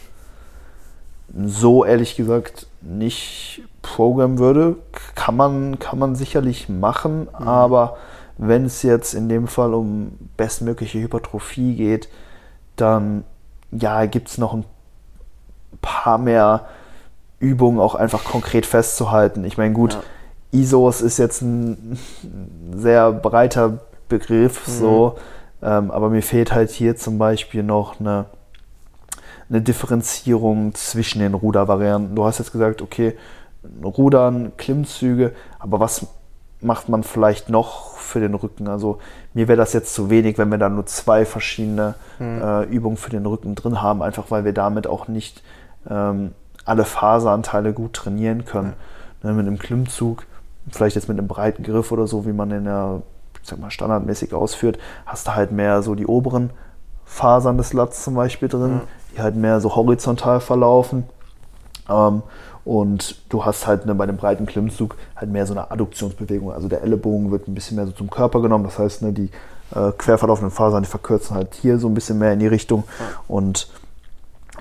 so 1.36 1.84
ehrlich 1.84 2.16
gesagt 2.16 2.68
nicht 2.82 3.62
programmen 3.82 4.40
würde. 4.40 4.78
Kann 5.16 5.36
man, 5.36 5.80
kann 5.80 6.00
man 6.00 6.16
sicherlich 6.16 6.70
machen, 6.70 7.22
mhm. 7.22 7.48
aber 7.48 7.98
wenn 8.38 8.66
es 8.66 8.82
jetzt 8.82 9.14
in 9.14 9.30
dem 9.30 9.48
Fall 9.48 9.74
um 9.74 10.18
bestmögliche 10.38 11.00
Hypertrophie 11.00 11.76
geht, 11.76 12.10
dann 12.76 13.24
ja, 13.72 14.06
gibt 14.06 14.30
es 14.30 14.38
noch 14.38 14.54
ein 14.54 14.66
paar 15.82 16.18
mehr 16.18 16.68
Übungen 17.40 17.80
auch 17.80 17.96
einfach 17.96 18.24
konkret 18.24 18.66
festzuhalten. 18.66 19.44
Ich 19.46 19.58
meine, 19.58 19.74
gut, 19.74 19.94
ja. 19.94 20.60
ISOs 20.60 21.02
ist 21.02 21.18
jetzt 21.18 21.42
ein 21.42 21.98
sehr 22.76 23.12
breiter 23.12 23.80
Begriff, 24.08 24.68
mhm. 24.68 24.72
so, 24.72 25.16
ähm, 25.62 25.92
aber 25.92 26.10
mir 26.10 26.22
fehlt 26.22 26.54
halt 26.54 26.72
hier 26.72 26.96
zum 26.96 27.18
Beispiel 27.18 27.64
noch 27.64 28.00
eine, 28.00 28.26
eine 29.54 29.62
Differenzierung 29.62 30.74
zwischen 30.74 31.20
den 31.20 31.36
Rudervarianten. 31.36 32.16
Du 32.16 32.26
hast 32.26 32.40
jetzt 32.40 32.52
gesagt, 32.52 32.82
okay, 32.82 33.16
Rudern, 33.84 34.54
Klimmzüge, 34.58 35.34
aber 35.60 35.80
was 35.80 36.08
macht 36.60 36.90
man 36.90 37.04
vielleicht 37.04 37.50
noch 37.50 37.98
für 37.98 38.20
den 38.20 38.34
Rücken? 38.34 38.68
Also 38.68 38.98
mir 39.34 39.48
wäre 39.48 39.58
das 39.58 39.74
jetzt 39.74 39.94
zu 39.94 40.10
wenig, 40.10 40.38
wenn 40.38 40.50
wir 40.50 40.58
da 40.58 40.70
nur 40.70 40.86
zwei 40.86 41.26
verschiedene 41.26 41.96
mhm. 42.20 42.42
äh, 42.42 42.64
Übungen 42.64 42.98
für 42.98 43.10
den 43.10 43.26
Rücken 43.26 43.56
drin 43.56 43.82
haben, 43.82 44.02
einfach 44.02 44.32
weil 44.32 44.44
wir 44.44 44.54
damit 44.54 44.88
auch 44.88 45.08
nicht 45.08 45.44
ähm, 45.90 46.32
alle 46.66 46.84
Faseranteile 46.84 47.74
gut 47.74 47.94
trainieren 47.94 48.46
können. 48.46 48.74
Mhm. 49.22 49.30
Ne, 49.30 49.34
mit 49.34 49.48
einem 49.48 49.60
Klimmzug, 49.60 50.26
vielleicht 50.70 50.96
jetzt 50.96 51.08
mit 51.08 51.18
einem 51.18 51.28
breiten 51.28 51.64
Griff 51.64 51.92
oder 51.92 52.08
so, 52.08 52.26
wie 52.26 52.34
man 52.34 52.50
den 52.50 52.66
ja 52.66 53.02
ich 53.42 53.50
sag 53.50 53.60
mal, 53.60 53.72
standardmäßig 53.72 54.34
ausführt, 54.34 54.80
hast 55.06 55.28
du 55.28 55.36
halt 55.36 55.52
mehr 55.52 55.84
so 55.84 55.96
die 55.96 56.08
oberen 56.08 56.52
Fasern 57.06 57.58
des 57.58 57.74
Lats 57.74 58.04
zum 58.04 58.16
Beispiel 58.16 58.48
drin, 58.48 58.76
mhm. 58.76 58.82
Die 59.14 59.22
halt 59.22 59.36
mehr 59.36 59.60
so 59.60 59.76
horizontal 59.76 60.40
verlaufen. 60.40 61.04
Ähm, 61.90 62.24
und 62.66 63.16
du 63.30 63.44
hast 63.44 63.68
halt 63.68 63.86
ne, 63.86 63.94
bei 63.94 64.06
dem 64.06 64.18
breiten 64.18 64.46
Klimmzug 64.46 64.96
halt 65.16 65.30
mehr 65.30 65.46
so 65.46 65.54
eine 65.54 65.70
Adduktionsbewegung. 65.70 66.54
Also 66.54 66.70
der 66.70 66.82
Ellenbogen 66.82 67.32
wird 67.32 67.48
ein 67.48 67.56
bisschen 67.56 67.76
mehr 67.76 67.86
so 67.86 67.92
zum 67.92 68.10
Körper 68.10 68.42
genommen. 68.42 68.64
Das 68.64 68.80
heißt, 68.80 69.02
ne, 69.02 69.12
die 69.12 69.30
äh, 69.76 69.92
quer 69.98 70.18
verlaufenden 70.18 70.52
Fasern, 70.52 70.84
die 70.84 70.90
verkürzen 70.90 71.36
halt 71.36 71.56
hier 71.56 71.78
so 71.78 71.88
ein 71.88 71.94
bisschen 71.94 72.20
mehr 72.20 72.34
in 72.34 72.40
die 72.40 72.48
Richtung. 72.48 72.86
Und 73.28 73.68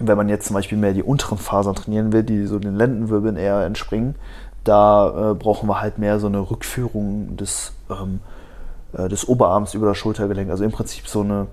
wenn 0.00 0.16
man 0.16 0.28
jetzt 0.28 0.46
zum 0.46 0.54
Beispiel 0.54 0.78
mehr 0.78 0.94
die 0.94 1.02
unteren 1.02 1.38
Fasern 1.38 1.74
trainieren 1.74 2.12
will, 2.12 2.24
die 2.24 2.46
so 2.46 2.58
den 2.58 2.76
Lendenwirbeln 2.76 3.36
eher 3.36 3.64
entspringen, 3.64 4.16
da 4.64 5.30
äh, 5.30 5.34
brauchen 5.34 5.68
wir 5.68 5.80
halt 5.80 5.98
mehr 5.98 6.18
so 6.18 6.26
eine 6.26 6.50
Rückführung 6.50 7.36
des, 7.36 7.72
ähm, 7.90 8.20
äh, 8.94 9.08
des 9.08 9.28
Oberarms 9.28 9.74
über 9.74 9.86
das 9.86 9.98
Schultergelenk. 9.98 10.50
Also 10.50 10.64
im 10.64 10.72
Prinzip 10.72 11.06
so 11.06 11.20
eine 11.20 11.46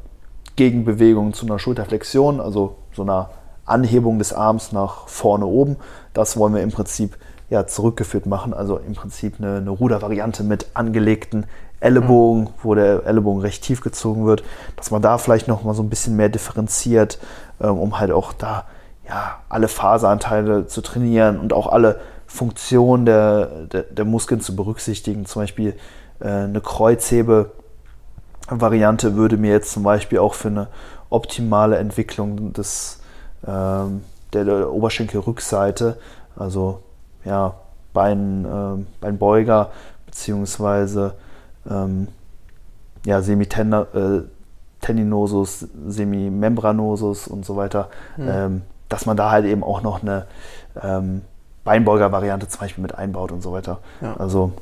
Gegenbewegung 0.60 1.34
zu 1.34 1.46
einer 1.46 1.58
Schulterflexion, 1.58 2.42
also 2.42 2.76
so 2.92 3.04
einer 3.04 3.30
Anhebung 3.64 4.20
des 4.20 4.34
Arms 4.34 4.74
nach 4.74 5.08
vorne 5.08 5.46
oben. 5.46 5.78
Das 6.14 6.36
wollen 6.36 6.54
wir 6.54 6.62
im 6.62 6.72
Prinzip 6.72 7.18
ja, 7.50 7.66
zurückgeführt 7.66 8.26
machen. 8.26 8.54
Also 8.54 8.76
im 8.76 8.94
Prinzip 8.94 9.36
eine, 9.40 9.56
eine 9.56 9.70
Rudervariante 9.70 10.44
mit 10.44 10.72
angelegten 10.74 11.46
Ellenbogen, 11.80 12.44
mhm. 12.44 12.50
wo 12.62 12.76
der 12.76 13.06
Ellenbogen 13.06 13.42
recht 13.42 13.64
tief 13.64 13.80
gezogen 13.80 14.26
wird, 14.26 14.44
dass 14.76 14.92
man 14.92 15.02
da 15.02 15.18
vielleicht 15.18 15.48
noch 15.48 15.64
mal 15.64 15.74
so 15.74 15.82
ein 15.82 15.90
bisschen 15.90 16.18
mehr 16.18 16.28
differenziert, 16.28 17.20
ähm, 17.62 17.78
um 17.78 17.98
halt 17.98 18.12
auch 18.12 18.34
da 18.34 18.66
ja, 19.08 19.38
alle 19.48 19.70
Faseranteile 19.70 20.68
zu 20.68 20.82
trainieren 20.82 21.40
und 21.40 21.54
auch 21.54 21.68
alle 21.68 22.02
Funktionen 22.28 23.06
der, 23.06 23.46
der, 23.72 23.84
der 23.84 24.04
Muskeln 24.04 24.42
zu 24.42 24.58
berücksichtigen. 24.58 25.26
Zum 25.26 25.42
Beispiel 25.42 25.76
äh, 26.20 26.28
eine 26.28 26.60
Kreuzhebe-Variante 28.50 29.16
würde 29.16 29.38
mir 29.38 29.52
jetzt 29.52 29.72
zum 29.72 29.84
Beispiel 29.84 30.18
auch 30.20 30.34
für 30.34 30.50
eine 30.50 30.68
optimale 31.10 31.78
Entwicklung 31.78 32.52
des 32.54 33.00
ähm, 33.48 34.04
der, 34.34 34.44
der 34.46 34.72
Oberschenkelrückseite, 34.72 35.98
also 36.36 36.82
ja, 37.26 37.56
Bein, 37.94 38.46
äh, 38.46 38.78
Beinbeuger 39.02 39.72
beziehungsweise 40.06 41.16
ähm, 41.70 42.08
ja, 43.06 43.22
Semitendinosus, 43.22 45.64
äh, 45.64 45.68
Semimembranosus 45.88 47.28
und 47.28 47.46
so 47.46 47.56
weiter, 47.56 47.90
mhm. 48.18 48.30
ähm, 48.30 48.62
dass 48.90 49.08
man 49.08 49.18
da 49.18 49.32
halt 49.32 49.46
eben 49.46 49.64
auch 49.64 49.82
noch 49.82 50.04
eine 50.04 50.28
ähm, 50.82 51.22
Beinbeuger-Variante 51.64 52.48
zum 52.48 52.60
Beispiel 52.60 52.84
mit 52.84 52.94
einbaut 52.96 53.32
und 53.32 53.42
so 53.42 53.52
weiter. 53.52 53.80
Ja. 54.02 54.16
Also 54.18 54.54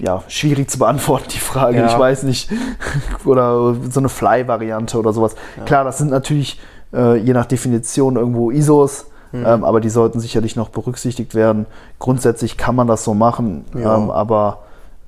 ja, 0.00 0.22
schwierig 0.28 0.70
zu 0.70 0.78
beantworten, 0.78 1.28
die 1.32 1.38
Frage. 1.38 1.78
Ja. 1.78 1.86
Ich 1.86 1.98
weiß 1.98 2.22
nicht. 2.22 2.50
oder 3.24 3.74
so 3.90 4.00
eine 4.00 4.08
Fly-Variante 4.08 4.98
oder 4.98 5.12
sowas. 5.12 5.34
Ja. 5.56 5.64
Klar, 5.64 5.84
das 5.84 5.98
sind 5.98 6.10
natürlich 6.10 6.60
äh, 6.92 7.16
je 7.16 7.32
nach 7.32 7.46
Definition 7.46 8.16
irgendwo 8.16 8.50
ISOs, 8.50 9.06
mhm. 9.32 9.44
ähm, 9.46 9.64
aber 9.64 9.80
die 9.80 9.90
sollten 9.90 10.20
sicherlich 10.20 10.56
noch 10.56 10.68
berücksichtigt 10.68 11.34
werden. 11.34 11.66
Grundsätzlich 11.98 12.56
kann 12.56 12.74
man 12.74 12.86
das 12.86 13.04
so 13.04 13.14
machen, 13.14 13.64
ja. 13.74 13.96
ähm, 13.96 14.10
aber 14.10 14.60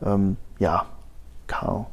ähm, 0.05 0.36
ja, 0.59 0.86
kann. 1.47 1.86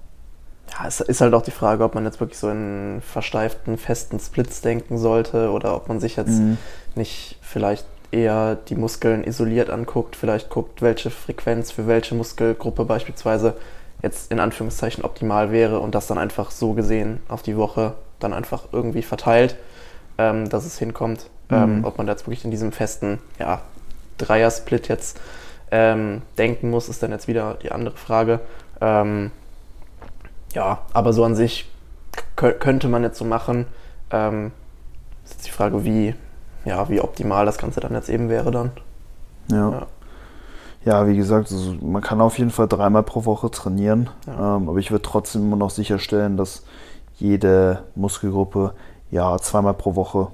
Ja, 0.71 0.87
es 0.87 0.99
ist 0.99 1.21
halt 1.21 1.33
auch 1.33 1.41
die 1.41 1.51
Frage, 1.51 1.83
ob 1.83 1.95
man 1.95 2.03
jetzt 2.03 2.19
wirklich 2.19 2.37
so 2.37 2.49
in 2.49 3.01
versteiften, 3.01 3.77
festen 3.77 4.19
Splits 4.19 4.61
denken 4.61 4.97
sollte 4.97 5.51
oder 5.51 5.75
ob 5.75 5.87
man 5.87 5.99
sich 5.99 6.17
jetzt 6.17 6.39
mhm. 6.39 6.57
nicht 6.95 7.37
vielleicht 7.41 7.85
eher 8.11 8.55
die 8.55 8.75
Muskeln 8.75 9.23
isoliert 9.23 9.69
anguckt, 9.69 10.15
vielleicht 10.15 10.49
guckt, 10.49 10.81
welche 10.81 11.09
Frequenz 11.09 11.71
für 11.71 11.87
welche 11.87 12.15
Muskelgruppe 12.15 12.85
beispielsweise 12.85 13.55
jetzt 14.01 14.31
in 14.31 14.39
Anführungszeichen 14.39 15.03
optimal 15.03 15.51
wäre 15.51 15.79
und 15.79 15.95
das 15.95 16.07
dann 16.07 16.17
einfach 16.17 16.51
so 16.51 16.73
gesehen 16.73 17.19
auf 17.27 17.41
die 17.41 17.57
Woche 17.57 17.93
dann 18.19 18.33
einfach 18.33 18.65
irgendwie 18.71 19.01
verteilt 19.01 19.57
ähm, 20.17 20.49
dass 20.49 20.65
es 20.65 20.77
hinkommt. 20.77 21.29
Ähm, 21.49 21.77
mhm. 21.77 21.85
ob 21.85 21.97
man 21.97 22.07
da 22.07 22.11
jetzt 22.11 22.27
wirklich 22.27 22.43
in 22.43 22.51
diesem 22.51 22.73
festen 22.73 23.19
ja, 23.39 23.61
Dreier-Split 24.17 24.89
jetzt 24.89 25.17
ähm, 25.71 26.21
denken 26.37 26.69
muss, 26.69 26.89
ist 26.89 27.01
dann 27.01 27.11
jetzt 27.11 27.29
wieder 27.29 27.53
die 27.53 27.71
andere 27.71 27.95
Frage. 27.95 28.41
Ähm, 28.81 29.31
ja, 30.53 30.81
aber 30.91 31.13
so 31.13 31.23
an 31.23 31.35
sich 31.35 31.71
könnte 32.35 32.89
man 32.89 33.03
jetzt 33.03 33.17
so 33.17 33.23
machen. 33.23 33.65
Ähm, 34.11 34.51
ist 35.23 35.35
jetzt 35.35 35.47
die 35.47 35.51
Frage, 35.51 35.85
wie, 35.85 36.15
ja, 36.65 36.89
wie 36.89 37.01
optimal 37.01 37.45
das 37.45 37.57
Ganze 37.57 37.79
dann 37.79 37.93
jetzt 37.93 38.09
eben 38.09 38.29
wäre 38.29 38.51
dann. 38.51 38.71
Ja. 39.49 39.71
ja. 39.71 39.87
Ja, 40.85 41.05
wie 41.05 41.17
gesagt, 41.17 41.51
also 41.51 41.75
man 41.81 42.01
kann 42.01 42.21
auf 42.21 42.37
jeden 42.37 42.51
Fall 42.51 42.69
dreimal 42.69 43.03
pro 43.03 43.25
Woche 43.25 43.51
trainieren, 43.51 44.09
ja. 44.25 44.55
ähm, 44.55 44.69
aber 44.69 44.77
ich 44.77 44.89
würde 44.89 45.01
trotzdem 45.01 45.41
immer 45.41 45.57
noch 45.57 45.69
sicherstellen, 45.69 46.37
dass 46.37 46.63
jede 47.17 47.83
Muskelgruppe 47.95 48.73
ja, 49.11 49.37
zweimal 49.37 49.73
pro 49.73 49.95
Woche 49.95 50.27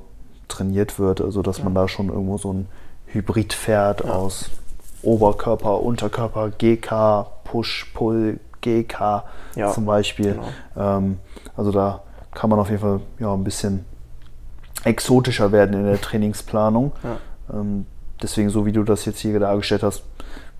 trainiert 0.47 0.99
wird. 0.99 1.21
Also 1.21 1.41
dass 1.41 1.59
ja. 1.59 1.63
man 1.63 1.73
da 1.73 1.87
schon 1.87 2.09
irgendwo 2.09 2.37
so 2.37 2.53
ein 2.53 2.67
Hybrid 3.07 3.53
fährt 3.53 4.05
aus 4.05 4.51
Oberkörper, 5.01 5.81
Unterkörper, 5.81 6.51
GK, 6.51 7.25
Push, 7.43 7.91
Pull, 7.93 8.39
GK 8.61 9.23
zum 9.73 9.85
Beispiel. 9.85 10.39
Genau. 10.75 10.97
Ähm, 10.97 11.19
also 11.57 11.71
da 11.71 12.01
kann 12.31 12.49
man 12.49 12.59
auf 12.59 12.69
jeden 12.69 12.81
Fall 12.81 12.99
ja, 13.19 13.33
ein 13.33 13.43
bisschen 13.43 13.85
exotischer 14.83 15.51
werden 15.51 15.73
in 15.79 15.85
der 15.85 16.01
Trainingsplanung. 16.01 16.91
Ähm, 17.51 17.85
deswegen, 18.21 18.49
so 18.49 18.65
wie 18.65 18.71
du 18.71 18.83
das 18.83 19.05
jetzt 19.05 19.19
hier 19.19 19.39
dargestellt 19.39 19.83
hast, 19.83 20.03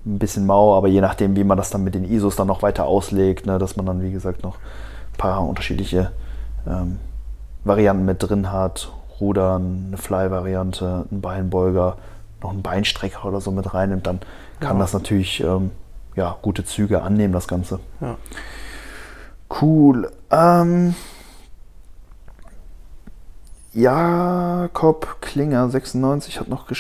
ein 0.06 0.20
bisschen 0.20 0.46
mau, 0.46 0.76
aber 0.76 0.88
je 0.88 1.02
nachdem, 1.02 1.36
wie 1.36 1.44
man 1.44 1.58
das 1.58 1.70
dann 1.70 1.84
mit 1.84 1.96
den 1.96 2.04
ISOs 2.04 2.36
dann 2.36 2.48
noch 2.48 2.62
weiter 2.62 2.86
auslegt, 2.86 3.46
ne, 3.46 3.58
dass 3.58 3.78
man 3.78 3.86
dann, 3.86 4.02
wie 4.02 4.12
gesagt, 4.12 4.44
noch 4.44 4.56
ein 4.58 5.18
paar 5.18 5.48
unterschiedliche 5.48 6.12
ähm, 6.68 7.00
Varianten 7.64 8.06
mit 8.06 8.22
drin 8.22 8.52
hat. 8.52 8.92
Rudern, 9.20 9.86
eine 9.88 9.98
Fly-Variante, 9.98 11.06
ein 11.10 11.22
Beinbeuger, 11.22 11.98
noch 12.42 12.52
einen 12.52 12.62
Beinstrecker 12.62 13.26
oder 13.26 13.40
so 13.40 13.52
mit 13.52 13.74
reinnimmt, 13.74 14.06
dann 14.06 14.20
kann 14.60 14.78
ja. 14.78 14.82
das 14.82 14.94
natürlich 14.94 15.42
ähm, 15.42 15.72
ja, 16.16 16.36
gute 16.42 16.66
Züge 16.66 17.02
annehmen, 17.02 17.34
das 17.34 17.48
Ganze. 17.48 17.80
Ja. 18.02 18.18
Cool. 19.62 20.12
Ähm, 20.32 20.96
Jakob 23.74 25.18
Klinger, 25.22 25.68
96, 25.68 26.40
hat 26.40 26.48
noch 26.48 26.68
ge 26.68 26.78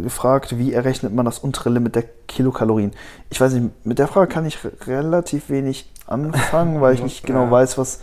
gefragt, 0.00 0.58
wie 0.58 0.72
errechnet 0.72 1.12
man 1.12 1.24
das 1.24 1.40
untere 1.40 1.70
Limit 1.70 1.96
der 1.96 2.04
Kilokalorien? 2.28 2.92
Ich 3.30 3.40
weiß 3.40 3.52
nicht, 3.54 3.84
mit 3.84 3.98
der 3.98 4.06
Frage 4.06 4.32
kann 4.32 4.46
ich 4.46 4.58
relativ 4.86 5.50
wenig 5.50 5.90
anfangen, 6.06 6.80
weil 6.80 6.94
ich 6.94 7.02
nicht 7.04 7.26
genau 7.26 7.50
weiß, 7.50 7.78
was 7.78 8.00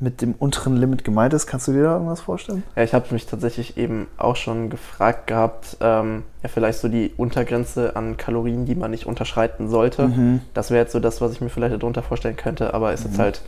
mit 0.00 0.20
dem 0.20 0.34
unteren 0.34 0.76
Limit 0.76 1.04
gemeint 1.04 1.32
ist. 1.32 1.46
Kannst 1.46 1.68
du 1.68 1.72
dir 1.72 1.84
da 1.84 1.92
irgendwas 1.94 2.20
vorstellen? 2.20 2.64
Ja, 2.76 2.82
ich 2.82 2.92
habe 2.92 3.06
mich 3.12 3.24
tatsächlich 3.24 3.78
eben 3.78 4.08
auch 4.18 4.36
schon 4.36 4.68
gefragt 4.68 5.28
gehabt, 5.28 5.76
ähm, 5.80 6.24
ja, 6.42 6.48
vielleicht 6.48 6.80
so 6.80 6.88
die 6.88 7.12
Untergrenze 7.16 7.96
an 7.96 8.16
Kalorien, 8.16 8.66
die 8.66 8.74
man 8.74 8.90
nicht 8.90 9.06
unterschreiten 9.06 9.68
sollte. 9.70 10.08
Mhm. 10.08 10.40
Das 10.54 10.70
wäre 10.70 10.82
jetzt 10.82 10.92
so 10.92 11.00
das, 11.00 11.20
was 11.20 11.32
ich 11.32 11.40
mir 11.40 11.48
vielleicht 11.48 11.80
darunter 11.80 12.02
vorstellen 12.02 12.36
könnte, 12.36 12.74
aber 12.74 12.92
ist 12.92 13.04
mhm. 13.04 13.10
jetzt 13.10 13.18
halt 13.18 13.42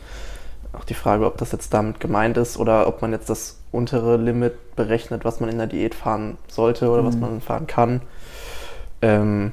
auch 0.73 0.85
die 0.85 0.93
Frage, 0.93 1.25
ob 1.25 1.37
das 1.37 1.51
jetzt 1.51 1.73
damit 1.73 1.99
gemeint 1.99 2.37
ist 2.37 2.57
oder 2.57 2.87
ob 2.87 3.01
man 3.01 3.11
jetzt 3.11 3.29
das 3.29 3.57
untere 3.75 4.17
Limit 4.17 4.75
berechnet, 4.75 5.25
was 5.25 5.39
man 5.39 5.49
in 5.49 5.57
der 5.57 5.67
Diät 5.67 5.95
fahren 5.95 6.37
sollte 6.47 6.89
oder 6.89 7.01
mhm. 7.01 7.07
was 7.07 7.17
man 7.17 7.41
fahren 7.41 7.67
kann. 7.67 8.01
Ähm, 9.01 9.51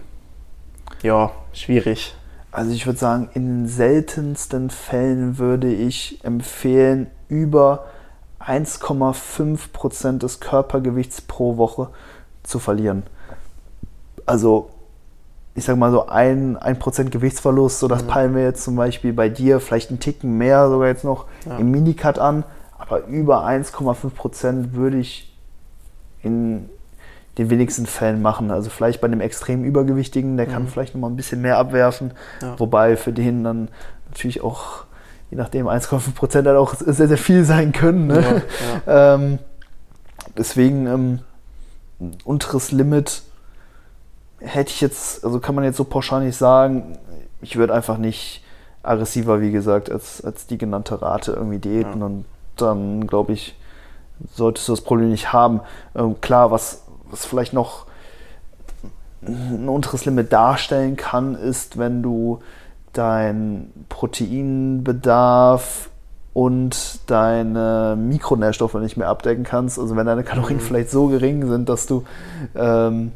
ja, 1.02 1.32
schwierig. 1.52 2.14
Also 2.50 2.72
ich 2.72 2.86
würde 2.86 2.98
sagen, 2.98 3.30
in 3.34 3.46
den 3.46 3.68
seltensten 3.68 4.70
Fällen 4.70 5.38
würde 5.38 5.72
ich 5.72 6.22
empfehlen, 6.22 7.08
über 7.28 7.86
1,5 8.40 9.72
Prozent 9.72 10.22
des 10.22 10.40
Körpergewichts 10.40 11.22
pro 11.22 11.56
Woche 11.56 11.88
zu 12.42 12.58
verlieren. 12.58 13.04
Also 14.26 14.70
ich 15.54 15.64
sag 15.64 15.76
mal 15.76 15.90
so 15.90 16.06
ein, 16.06 16.56
ein 16.56 16.78
Prozent 16.78 17.10
Gewichtsverlust, 17.10 17.78
so 17.78 17.88
das 17.88 18.04
mhm. 18.04 18.08
peilen 18.08 18.34
wir 18.34 18.42
jetzt 18.42 18.64
zum 18.64 18.76
Beispiel 18.76 19.12
bei 19.12 19.28
dir 19.28 19.60
vielleicht 19.60 19.90
einen 19.90 20.00
Ticken 20.00 20.38
mehr 20.38 20.68
sogar 20.68 20.88
jetzt 20.88 21.04
noch 21.04 21.26
ja. 21.46 21.56
im 21.56 21.70
Minicut 21.70 22.18
an, 22.18 22.44
aber 22.82 23.06
über 23.06 23.46
1,5 23.46 24.10
Prozent 24.10 24.74
würde 24.74 24.98
ich 24.98 25.32
in 26.22 26.68
den 27.38 27.48
wenigsten 27.48 27.86
Fällen 27.86 28.20
machen. 28.20 28.50
Also 28.50 28.70
vielleicht 28.70 29.00
bei 29.00 29.06
einem 29.06 29.20
extrem 29.20 29.64
Übergewichtigen, 29.64 30.36
der 30.36 30.46
kann 30.46 30.64
mhm. 30.64 30.68
vielleicht 30.68 30.94
noch 30.94 31.00
mal 31.00 31.08
ein 31.08 31.16
bisschen 31.16 31.40
mehr 31.40 31.58
abwerfen, 31.58 32.12
ja. 32.42 32.58
wobei 32.58 32.96
für 32.96 33.12
den 33.12 33.44
dann 33.44 33.68
natürlich 34.10 34.42
auch 34.42 34.84
je 35.30 35.38
nachdem 35.38 35.66
1,5 35.66 36.14
Prozent 36.14 36.46
dann 36.46 36.56
auch 36.56 36.74
sehr, 36.74 37.08
sehr 37.08 37.16
viel 37.16 37.44
sein 37.44 37.72
können. 37.72 38.08
Ne? 38.08 38.42
Ja, 38.86 39.14
ähm, 39.14 39.38
deswegen 40.36 40.86
ähm, 40.86 41.18
ein 42.00 42.18
unteres 42.24 42.72
Limit 42.72 43.22
hätte 44.40 44.70
ich 44.70 44.80
jetzt, 44.80 45.24
also 45.24 45.38
kann 45.38 45.54
man 45.54 45.64
jetzt 45.64 45.76
so 45.76 45.84
pauschal 45.84 46.24
nicht 46.24 46.36
sagen. 46.36 46.98
Ich 47.40 47.56
würde 47.56 47.72
einfach 47.72 47.96
nicht 47.96 48.44
aggressiver, 48.82 49.40
wie 49.40 49.52
gesagt, 49.52 49.90
als, 49.90 50.22
als 50.22 50.48
die 50.48 50.58
genannte 50.58 51.00
Rate 51.00 51.32
irgendwie 51.32 51.60
diäten 51.60 52.00
ja. 52.00 52.06
und 52.06 52.24
dann 52.56 53.06
glaube 53.06 53.32
ich, 53.32 53.56
solltest 54.34 54.68
du 54.68 54.72
das 54.72 54.80
Problem 54.80 55.10
nicht 55.10 55.32
haben. 55.32 55.60
Ähm, 55.94 56.20
klar, 56.20 56.50
was, 56.50 56.84
was 57.10 57.24
vielleicht 57.24 57.52
noch 57.52 57.86
ein 59.26 59.68
unteres 59.68 60.04
Limit 60.04 60.32
darstellen 60.32 60.96
kann, 60.96 61.34
ist, 61.34 61.78
wenn 61.78 62.02
du 62.02 62.40
dein 62.92 63.72
Proteinbedarf 63.88 65.90
und 66.34 67.10
deine 67.10 67.96
Mikronährstoffe 67.98 68.74
nicht 68.74 68.96
mehr 68.96 69.08
abdecken 69.08 69.44
kannst. 69.44 69.78
Also 69.78 69.96
wenn 69.96 70.06
deine 70.06 70.24
Kalorien 70.24 70.58
mhm. 70.58 70.62
vielleicht 70.62 70.90
so 70.90 71.08
gering 71.08 71.48
sind, 71.48 71.68
dass 71.68 71.86
du 71.86 72.04
ähm, 72.54 73.12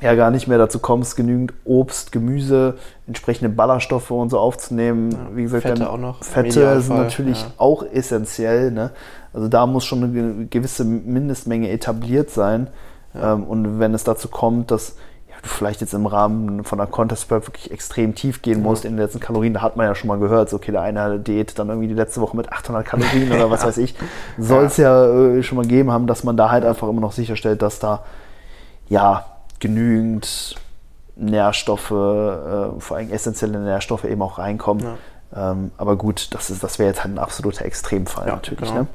ja 0.00 0.14
gar 0.14 0.30
nicht 0.30 0.48
mehr 0.48 0.58
dazu 0.58 0.78
kommst, 0.78 1.16
genügend 1.16 1.52
Obst, 1.64 2.12
Gemüse, 2.12 2.78
entsprechende 3.06 3.50
Ballaststoffe 3.50 4.10
und 4.10 4.30
so 4.30 4.38
aufzunehmen. 4.38 5.10
Ja, 5.12 5.18
Wie 5.34 5.42
gesagt, 5.42 5.62
Fette, 5.62 5.90
auch 5.90 5.98
noch 5.98 6.24
Fette 6.24 6.80
sind 6.80 6.96
natürlich 6.96 7.42
ja. 7.42 7.48
auch 7.58 7.84
essentiell. 7.84 8.70
Ne? 8.70 8.90
Also 9.32 9.48
da 9.48 9.66
muss 9.66 9.84
schon 9.84 10.02
eine 10.02 10.46
gewisse 10.46 10.84
Mindestmenge 10.84 11.68
etabliert 11.70 12.30
sein. 12.30 12.68
Ja. 13.14 13.34
Ähm, 13.34 13.44
und 13.44 13.78
wenn 13.78 13.92
es 13.94 14.04
dazu 14.04 14.28
kommt, 14.28 14.70
dass 14.70 14.96
du 15.42 15.48
vielleicht 15.48 15.80
jetzt 15.80 15.94
im 15.94 16.06
Rahmen 16.06 16.64
von 16.64 16.80
einer 16.80 16.90
Contest 16.90 17.28
Prep 17.28 17.46
wirklich 17.46 17.70
extrem 17.70 18.14
tief 18.14 18.42
gehen 18.42 18.62
musst 18.62 18.84
in 18.84 18.92
den 18.92 18.98
letzten 18.98 19.20
Kalorien, 19.20 19.54
da 19.54 19.62
hat 19.62 19.76
man 19.76 19.86
ja 19.86 19.94
schon 19.94 20.08
mal 20.08 20.18
gehört, 20.18 20.50
so, 20.50 20.56
okay, 20.56 20.72
der 20.72 20.82
eine 20.82 21.18
Diät 21.18 21.58
dann 21.58 21.68
irgendwie 21.68 21.88
die 21.88 21.94
letzte 21.94 22.20
Woche 22.20 22.36
mit 22.36 22.52
800 22.52 22.84
Kalorien 22.84 23.32
oder 23.32 23.50
was 23.50 23.64
weiß 23.66 23.78
ich, 23.78 23.94
soll 24.38 24.64
es 24.64 24.76
ja, 24.76 25.06
äh, 25.06 25.42
schon 25.42 25.56
mal 25.56 25.66
geben 25.66 25.90
haben, 25.90 26.06
dass 26.06 26.24
man 26.24 26.36
da 26.36 26.50
halt 26.50 26.64
einfach 26.64 26.88
immer 26.88 27.00
noch 27.00 27.12
sicherstellt, 27.12 27.62
dass 27.62 27.78
da 27.78 28.04
ja 28.88 29.24
genügend 29.60 30.56
Nährstoffe, 31.16 31.90
äh, 31.90 32.80
vor 32.80 32.96
allem 32.96 33.12
essentielle 33.12 33.58
Nährstoffe 33.58 34.04
eben 34.04 34.22
auch 34.22 34.38
reinkommen. 34.38 34.84
Ja. 34.84 35.52
Ähm, 35.52 35.70
aber 35.76 35.96
gut, 35.96 36.34
das, 36.34 36.48
das 36.58 36.78
wäre 36.78 36.88
jetzt 36.88 37.04
halt 37.04 37.14
ein 37.14 37.18
absoluter 37.18 37.64
Extremfall 37.64 38.26
ja, 38.26 38.34
natürlich. 38.34 38.68
Genau. 38.68 38.82
Ne? 38.82 38.86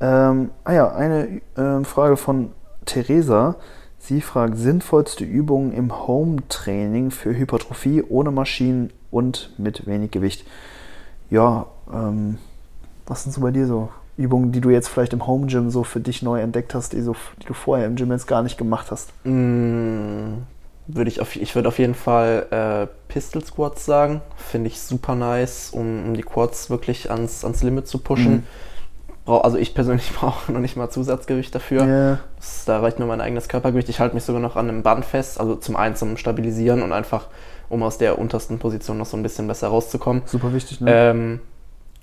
Ähm, 0.00 0.50
ah 0.64 0.72
ja, 0.72 0.92
eine 0.92 1.40
äh, 1.56 1.84
Frage 1.84 2.16
von 2.16 2.52
Theresa. 2.84 3.56
Sie 3.98 4.20
fragt, 4.20 4.58
sinnvollste 4.58 5.24
Übungen 5.24 5.72
im 5.72 6.06
Home-Training 6.06 7.10
für 7.10 7.34
Hypertrophie 7.34 8.04
ohne 8.08 8.30
Maschinen 8.30 8.92
und 9.10 9.50
mit 9.58 9.86
wenig 9.86 10.10
Gewicht. 10.10 10.46
Ja, 11.30 11.66
ähm, 11.92 12.38
was 13.06 13.22
sind 13.22 13.32
so 13.32 13.40
bei 13.40 13.50
dir 13.50 13.66
so 13.66 13.88
Übungen, 14.16 14.52
die 14.52 14.60
du 14.60 14.70
jetzt 14.70 14.88
vielleicht 14.88 15.12
im 15.12 15.26
Home 15.26 15.46
Gym 15.46 15.70
so 15.70 15.84
für 15.84 16.00
dich 16.00 16.22
neu 16.22 16.40
entdeckt 16.40 16.74
hast, 16.74 16.92
die, 16.92 17.02
so, 17.02 17.14
die 17.42 17.46
du 17.46 17.54
vorher 17.54 17.86
im 17.86 17.96
Gym 17.96 18.10
jetzt 18.12 18.26
gar 18.26 18.42
nicht 18.42 18.56
gemacht 18.56 18.90
hast? 18.90 19.12
Mm, 19.24 20.38
würde 20.86 21.10
ich, 21.10 21.20
auf, 21.20 21.36
ich 21.36 21.54
würde 21.54 21.68
auf 21.68 21.78
jeden 21.78 21.94
Fall 21.94 22.46
äh, 22.50 23.12
Pistol 23.12 23.44
Squats 23.44 23.84
sagen. 23.84 24.22
Finde 24.36 24.68
ich 24.68 24.80
super 24.80 25.14
nice, 25.14 25.70
um, 25.70 26.06
um, 26.06 26.14
die 26.14 26.22
Quads 26.22 26.70
wirklich 26.70 27.10
ans, 27.10 27.44
ans 27.44 27.62
Limit 27.62 27.88
zu 27.88 27.98
pushen. 27.98 28.44
Mhm. 29.26 29.32
also 29.32 29.58
ich 29.58 29.74
persönlich 29.74 30.10
brauche 30.14 30.50
noch 30.50 30.60
nicht 30.60 30.76
mal 30.76 30.88
Zusatzgewicht 30.88 31.54
dafür. 31.54 31.84
Yeah. 31.84 32.18
Das, 32.36 32.64
da 32.64 32.80
reicht 32.80 32.98
nur 32.98 33.08
mein 33.08 33.20
eigenes 33.20 33.48
Körpergewicht. 33.48 33.90
Ich 33.90 34.00
halte 34.00 34.14
mich 34.14 34.24
sogar 34.24 34.40
noch 34.40 34.56
an 34.56 34.70
einem 34.70 34.82
Band 34.82 35.04
fest, 35.04 35.38
also 35.38 35.56
zum 35.56 35.76
einen 35.76 35.94
zum 35.94 36.16
Stabilisieren 36.16 36.82
und 36.82 36.92
einfach, 36.92 37.26
um 37.68 37.82
aus 37.82 37.98
der 37.98 38.18
untersten 38.18 38.58
Position 38.58 38.96
noch 38.96 39.06
so 39.06 39.18
ein 39.18 39.22
bisschen 39.22 39.46
besser 39.46 39.68
rauszukommen. 39.68 40.22
Super 40.24 40.54
wichtig, 40.54 40.80
ne? 40.80 40.90
Ähm, 40.90 41.40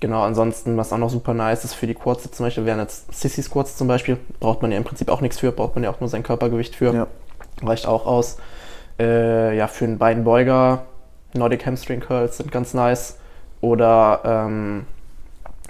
Genau, 0.00 0.22
ansonsten, 0.22 0.76
was 0.76 0.92
auch 0.92 0.98
noch 0.98 1.10
super 1.10 1.34
nice 1.34 1.64
ist 1.64 1.74
für 1.74 1.86
die 1.86 1.94
Quads 1.94 2.30
zum 2.30 2.46
Beispiel, 2.46 2.66
wären 2.66 2.78
jetzt 2.78 3.12
Sissy 3.14 3.42
Squats 3.42 3.76
zum 3.76 3.88
Beispiel, 3.88 4.18
braucht 4.40 4.60
man 4.60 4.70
ja 4.70 4.76
im 4.76 4.84
Prinzip 4.84 5.08
auch 5.08 5.20
nichts 5.20 5.38
für, 5.38 5.52
braucht 5.52 5.74
man 5.76 5.84
ja 5.84 5.90
auch 5.90 6.00
nur 6.00 6.08
sein 6.08 6.22
Körpergewicht 6.22 6.74
für. 6.74 6.92
Ja. 6.92 7.06
Reicht 7.62 7.86
auch 7.86 8.06
aus. 8.06 8.36
Äh, 8.98 9.56
ja, 9.56 9.66
für 9.66 9.84
einen 9.84 9.98
Beinbeuger, 9.98 10.84
Nordic 11.32 11.64
Hamstring 11.66 12.00
Curls 12.00 12.36
sind 12.36 12.52
ganz 12.52 12.74
nice. 12.74 13.18
Oder, 13.60 14.20
ähm, 14.24 14.84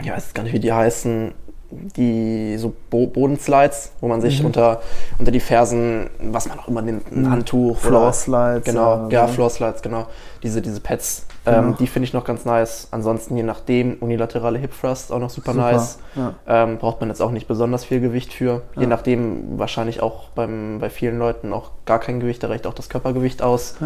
ja, 0.02 0.14
weiß 0.14 0.34
gar 0.34 0.42
nicht, 0.42 0.52
wie 0.52 0.58
die 0.58 0.72
heißen, 0.72 1.32
die 1.70 2.56
so 2.58 2.74
Bo 2.90 3.06
Bodenslides, 3.06 3.92
wo 4.00 4.08
man 4.08 4.20
sich 4.20 4.40
mhm. 4.40 4.46
unter, 4.46 4.80
unter 5.18 5.30
die 5.30 5.40
Fersen, 5.40 6.10
was 6.20 6.48
man 6.48 6.58
auch 6.58 6.68
immer 6.68 6.82
nimmt, 6.82 7.10
ein 7.12 7.22
mhm. 7.22 7.30
Handtuch. 7.30 7.78
Floor 7.78 8.12
Slides. 8.12 8.64
Genau, 8.64 9.08
ja, 9.08 9.22
ja 9.22 9.28
Floor 9.28 9.50
Slides, 9.50 9.82
genau. 9.82 10.06
Diese, 10.42 10.60
diese 10.60 10.80
Pads, 10.80 11.26
ähm, 11.46 11.64
genau. 11.64 11.76
die 11.76 11.86
finde 11.86 12.04
ich 12.06 12.12
noch 12.12 12.24
ganz 12.24 12.44
nice. 12.44 12.88
Ansonsten 12.90 13.36
je 13.36 13.42
nachdem, 13.42 13.94
unilaterale 14.00 14.58
Hip 14.58 14.72
Thrust 14.78 15.12
auch 15.12 15.18
noch 15.18 15.30
super, 15.30 15.52
super. 15.52 15.72
nice. 15.72 15.98
Ja. 16.14 16.34
Ähm, 16.46 16.78
braucht 16.78 17.00
man 17.00 17.10
jetzt 17.10 17.20
auch 17.20 17.30
nicht 17.30 17.46
besonders 17.46 17.84
viel 17.84 18.00
Gewicht 18.00 18.32
für. 18.32 18.62
Ja. 18.74 18.82
Je 18.82 18.86
nachdem, 18.86 19.58
wahrscheinlich 19.58 20.00
auch 20.00 20.30
beim, 20.30 20.78
bei 20.80 20.88
vielen 20.88 21.18
Leuten 21.18 21.52
auch 21.52 21.72
gar 21.84 22.00
kein 22.00 22.20
Gewicht, 22.20 22.42
da 22.42 22.48
reicht 22.48 22.66
auch 22.66 22.74
das 22.74 22.88
Körpergewicht 22.88 23.42
aus. 23.42 23.76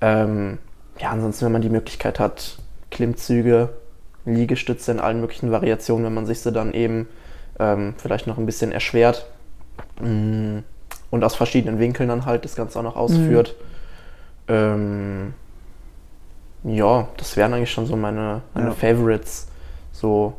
Ähm, 0.00 0.58
ja, 0.98 1.10
ansonsten, 1.10 1.44
wenn 1.44 1.52
man 1.52 1.62
die 1.62 1.68
Möglichkeit 1.68 2.18
hat, 2.18 2.58
Klimmzüge, 2.90 3.70
Liegestütze 4.24 4.90
in 4.92 5.00
allen 5.00 5.20
möglichen 5.20 5.50
Variationen, 5.50 6.06
wenn 6.06 6.14
man 6.14 6.26
sich 6.26 6.40
sie 6.40 6.52
dann 6.52 6.72
eben 6.72 7.08
ähm, 7.58 7.94
vielleicht 7.98 8.26
noch 8.26 8.38
ein 8.38 8.46
bisschen 8.46 8.72
erschwert 8.72 9.26
mm, 10.00 10.58
und 11.10 11.24
aus 11.24 11.34
verschiedenen 11.34 11.78
Winkeln 11.78 12.08
dann 12.08 12.24
halt 12.24 12.44
das 12.44 12.54
Ganze 12.54 12.78
auch 12.78 12.82
noch 12.82 12.96
ausführt. 12.96 13.54
Mhm. 14.48 15.34
Ja, 16.64 17.08
das 17.16 17.36
wären 17.36 17.54
eigentlich 17.54 17.70
schon 17.70 17.86
so 17.86 17.96
meine, 17.96 18.42
meine 18.54 18.68
ja. 18.68 18.74
Favorites. 18.74 19.48
So, 19.92 20.34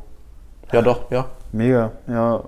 ja 0.71 0.81
doch, 0.81 1.09
ja. 1.11 1.25
Mega, 1.51 1.91
ja. 2.07 2.43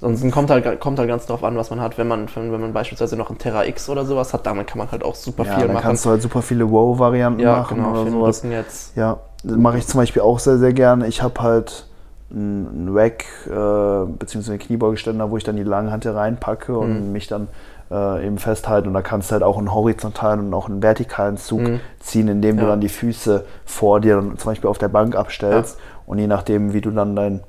Sonst 0.00 0.28
kommt 0.32 0.50
halt, 0.50 0.80
kommt 0.80 0.98
halt 0.98 1.08
ganz 1.08 1.26
drauf 1.26 1.44
an, 1.44 1.56
was 1.56 1.70
man 1.70 1.80
hat. 1.80 1.96
Wenn 1.96 2.08
man, 2.08 2.26
wenn 2.34 2.50
man 2.60 2.72
beispielsweise 2.72 3.16
noch 3.16 3.30
ein 3.30 3.38
Terra 3.38 3.64
X 3.66 3.88
oder 3.88 4.04
sowas 4.04 4.34
hat, 4.34 4.44
damit 4.46 4.66
kann 4.66 4.78
man 4.78 4.90
halt 4.90 5.04
auch 5.04 5.14
super 5.14 5.44
ja, 5.44 5.54
viel 5.54 5.66
dann 5.66 5.74
machen. 5.74 5.84
kannst 5.84 6.04
du 6.04 6.10
halt 6.10 6.22
super 6.22 6.42
viele 6.42 6.68
Wow-Varianten 6.68 7.38
ja, 7.38 7.58
machen 7.58 7.76
genau, 7.76 7.92
oder 7.92 8.10
sowas. 8.10 8.42
Jetzt. 8.42 8.96
Ja, 8.96 9.18
mache 9.44 9.78
ich 9.78 9.86
zum 9.86 10.00
Beispiel 10.00 10.22
auch 10.22 10.40
sehr, 10.40 10.58
sehr 10.58 10.72
gerne. 10.72 11.06
Ich 11.06 11.22
habe 11.22 11.40
halt 11.40 11.86
einen 12.32 12.88
Rack 12.92 13.26
äh, 13.46 13.50
bzw. 13.50 14.50
einen 14.50 14.58
Kniebeugeständer, 14.58 15.30
wo 15.30 15.36
ich 15.36 15.44
dann 15.44 15.54
die 15.54 15.62
Langhante 15.62 16.14
reinpacke 16.14 16.76
und 16.76 17.06
mhm. 17.06 17.12
mich 17.12 17.28
dann 17.28 17.46
äh, 17.92 18.26
eben 18.26 18.38
festhalten. 18.38 18.88
Und 18.88 18.94
da 18.94 19.02
kannst 19.02 19.30
du 19.30 19.34
halt 19.34 19.42
auch 19.42 19.58
einen 19.58 19.72
horizontalen 19.72 20.40
und 20.40 20.54
auch 20.54 20.68
einen 20.68 20.82
vertikalen 20.82 21.36
Zug 21.36 21.60
mhm. 21.60 21.80
ziehen, 22.00 22.28
indem 22.28 22.56
ja. 22.56 22.62
du 22.62 22.68
dann 22.68 22.80
die 22.80 22.88
Füße 22.88 23.44
vor 23.64 24.00
dir 24.00 24.16
dann 24.16 24.38
zum 24.38 24.50
Beispiel 24.50 24.70
auf 24.70 24.78
der 24.78 24.88
Bank 24.88 25.14
abstellst. 25.14 25.76
Ja. 25.76 25.84
Und 26.06 26.18
je 26.18 26.26
nachdem, 26.26 26.72
wie 26.72 26.80
du 26.80 26.90
dann 26.90 27.14
deinen 27.14 27.40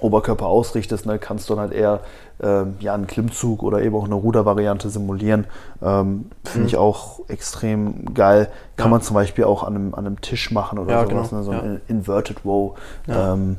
Oberkörper 0.00 0.46
ausrichtest, 0.46 1.06
ne, 1.06 1.18
kannst 1.18 1.50
du 1.50 1.54
dann 1.54 1.62
halt 1.62 1.72
eher 1.72 2.00
ähm, 2.40 2.76
ja, 2.80 2.94
einen 2.94 3.06
Klimmzug 3.06 3.62
oder 3.62 3.82
eben 3.82 3.96
auch 3.96 4.04
eine 4.04 4.14
Rudervariante 4.14 4.90
simulieren. 4.90 5.46
Ähm, 5.82 6.30
Finde 6.44 6.60
mhm. 6.60 6.66
ich 6.66 6.76
auch 6.76 7.20
extrem 7.28 8.14
geil. 8.14 8.48
Kann 8.76 8.86
ja. 8.86 8.90
man 8.90 9.02
zum 9.02 9.14
Beispiel 9.14 9.44
auch 9.44 9.64
an 9.64 9.74
einem, 9.74 9.94
an 9.94 10.06
einem 10.06 10.20
Tisch 10.20 10.50
machen 10.50 10.78
oder 10.78 10.92
ja, 10.92 11.06
sowas, 11.06 11.30
genau. 11.30 11.40
ne? 11.40 11.44
so 11.44 11.50
ein 11.50 11.80
Inverted 11.88 12.44
Row. 12.44 12.78
Ja. 13.06 13.34
Ähm, 13.34 13.56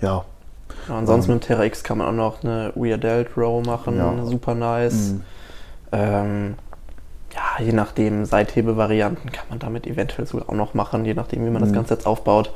ja. 0.00 0.24
ansonsten 0.88 1.32
ähm, 1.32 1.36
mit 1.36 1.44
dem 1.44 1.46
Terra 1.48 1.64
X 1.64 1.82
kann 1.82 1.98
man 1.98 2.06
auch 2.06 2.12
noch 2.12 2.44
eine 2.44 2.72
Weird 2.76 3.02
Delt 3.02 3.36
Row 3.36 3.64
machen, 3.64 4.26
super 4.26 4.54
nice. 4.54 5.12
Mhm. 5.12 5.22
Ähm, 5.94 6.54
ja, 7.34 7.64
je 7.64 7.72
nachdem, 7.72 8.24
Seithebevarianten 8.24 9.30
kann 9.32 9.46
man 9.48 9.58
damit 9.58 9.86
eventuell 9.86 10.26
sogar 10.26 10.48
auch 10.48 10.54
noch 10.54 10.74
machen, 10.74 11.04
je 11.04 11.14
nachdem, 11.14 11.44
wie 11.44 11.50
man 11.50 11.62
mhm. 11.62 11.66
das 11.66 11.72
Ganze 11.72 11.94
jetzt 11.94 12.06
aufbaut. 12.06 12.52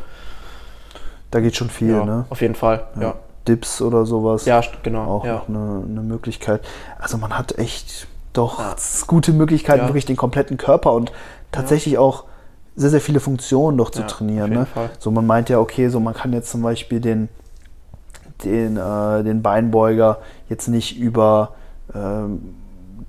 Da 1.31 1.41
geht 1.41 1.57
schon 1.57 1.71
viel, 1.71 1.91
ja, 1.93 2.05
ne? 2.05 2.25
Auf 2.31 2.41
jeden 2.41 2.55
Fall, 2.55 2.87
ja. 2.97 3.03
ja. 3.03 3.15
Dips 3.47 3.83
oder 3.83 4.07
sowas. 4.07 4.45
Ja, 4.45 4.63
genau. 4.83 5.05
Auch 5.05 5.25
ja. 5.25 5.35
noch 5.35 5.49
eine, 5.49 5.85
eine, 5.89 6.03
Möglichkeit. 6.03 6.63
Also 6.99 7.19
man 7.19 7.37
hat 7.37 7.59
echt 7.59 8.07
doch 8.33 8.61
gute 9.07 9.33
Möglichkeiten, 9.33 9.87
wirklich 9.87 10.07
den 10.07 10.17
kompletten 10.17 10.57
Körper 10.59 10.93
und 10.93 11.13
tatsächlich 11.51 11.99
auch 11.99 12.25
sehr, 12.77 12.91
sehr 12.91 13.01
viele 13.01 13.21
Funktionen 13.21 13.77
noch 13.77 13.91
zu 13.91 14.07
trainieren. 14.07 14.51
Ne? 14.51 14.67
So 14.99 15.11
man 15.11 15.27
meint 15.27 15.49
ja, 15.49 15.59
okay, 15.59 15.89
so 15.89 15.99
man 15.99 16.15
kann 16.15 16.33
jetzt 16.33 16.51
zum 16.51 16.63
Beispiel 16.63 17.01
den, 17.01 17.29
den, 18.45 18.77
äh, 18.77 19.25
den 19.25 19.43
Beinbeuger 19.43 20.19
jetzt 20.49 20.69
nicht 20.69 20.99
über 20.99 21.55
ähm, 21.95 22.55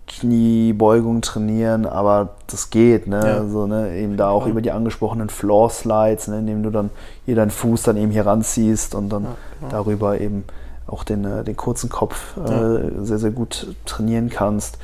Kniebeugung 0.10 1.22
trainieren, 1.22 1.86
aber 1.86 2.30
das 2.47 2.72
geht, 2.72 3.07
ne? 3.07 3.22
Ja. 3.24 3.38
Also, 3.38 3.68
ne? 3.68 3.95
Eben 3.95 4.18
da 4.18 4.30
auch 4.30 4.45
ja. 4.45 4.51
über 4.51 4.62
die 4.62 4.72
angesprochenen 4.72 5.30
Floor 5.30 5.70
Slides, 5.70 6.28
ne? 6.28 6.39
indem 6.39 6.64
du 6.64 6.72
dann 6.72 6.89
hier 7.26 7.36
deinen 7.36 7.51
Fuß 7.51 7.84
dann 7.84 7.95
eben 7.95 8.12
hier 8.12 8.26
ranziehst 8.26 8.95
und 8.95 9.10
dann 9.10 9.24
ja, 9.24 9.70
darüber 9.70 10.20
eben 10.20 10.43
auch 10.88 11.03
den, 11.03 11.24
äh, 11.24 11.43
den 11.43 11.55
kurzen 11.55 11.89
Kopf 11.89 12.36
äh, 12.38 13.05
sehr, 13.05 13.20
sehr 13.20 13.32
gut 13.32 13.76
trainieren 13.86 14.30
kannst. 14.30 14.80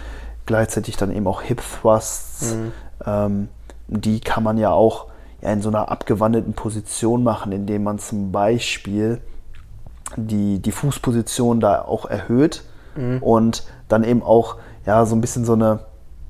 gleichzeitig 0.45 0.95
dann 0.95 1.11
eben 1.11 1.26
auch 1.26 1.41
Hip 1.41 1.61
Thrusts. 1.82 2.55
Mhm. 2.55 2.71
Ähm, 3.05 3.47
die 3.88 4.19
kann 4.19 4.43
man 4.43 4.57
ja 4.57 4.71
auch 4.71 5.07
in 5.41 5.61
so 5.61 5.69
einer 5.69 5.89
abgewandelten 5.89 6.53
Position 6.53 7.23
machen, 7.23 7.51
indem 7.51 7.84
man 7.84 7.99
zum 7.99 8.32
Beispiel 8.32 9.21
die, 10.15 10.59
die 10.59 10.71
Fußposition 10.71 11.59
da 11.59 11.82
auch 11.82 12.05
erhöht 12.05 12.63
mhm. 12.95 13.21
und 13.21 13.63
dann 13.88 14.03
eben 14.03 14.21
auch 14.23 14.57
ja, 14.86 15.06
so 15.06 15.16
ein 15.16 15.22
bisschen 15.22 15.46
so 15.46 15.54
eine 15.54 15.80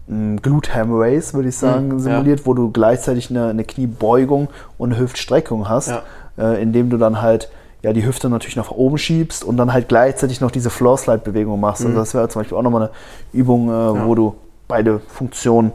Glute 0.08 0.74
Ham 0.76 0.89
Race, 0.91 1.34
würde 1.34 1.49
ich 1.49 1.58
sagen, 1.58 1.88
mhm, 1.88 1.99
simuliert, 1.99 2.41
ja. 2.41 2.45
wo 2.45 2.53
du 2.53 2.70
gleichzeitig 2.70 3.32
eine, 3.32 3.47
eine, 3.47 3.64
Kniebeugung 3.64 4.49
und 4.78 4.93
eine 4.93 5.01
Hüftstreckung 5.01 5.68
hast, 5.68 5.89
ja. 5.89 6.03
äh, 6.38 6.62
indem 6.62 6.91
du 6.91 6.97
dann 6.97 7.24
halt 7.24 7.49
ja, 7.82 7.91
die 7.91 8.06
Hüfte 8.06 8.30
natürlich 8.30 8.56
nach 8.56 8.72
oben 8.72 8.97
schiebst 8.97 9.43
und 9.43 9.58
dann 9.58 9.74
halt 9.74 9.88
gleichzeitig 9.88 10.41
noch 10.41 10.51
diese 10.51 10.70
Floor 10.70 10.97
Slide 10.97 11.20
Bewegung 11.20 11.60
machst. 11.60 11.82
Also 11.82 11.89
mhm. 11.89 11.97
Also 11.97 12.01
das 12.01 12.14
wäre 12.14 12.30
zum 12.30 12.41
Beispiel 12.41 12.58
auch 12.58 12.62
nochmal 12.62 12.84
eine 12.84 12.91
Übung, 13.34 13.70
äh, 13.70 13.72
ja. 13.72 14.06
wo 14.06 14.16
du 14.16 14.36
beide 14.68 14.99
Funktionen 14.99 15.72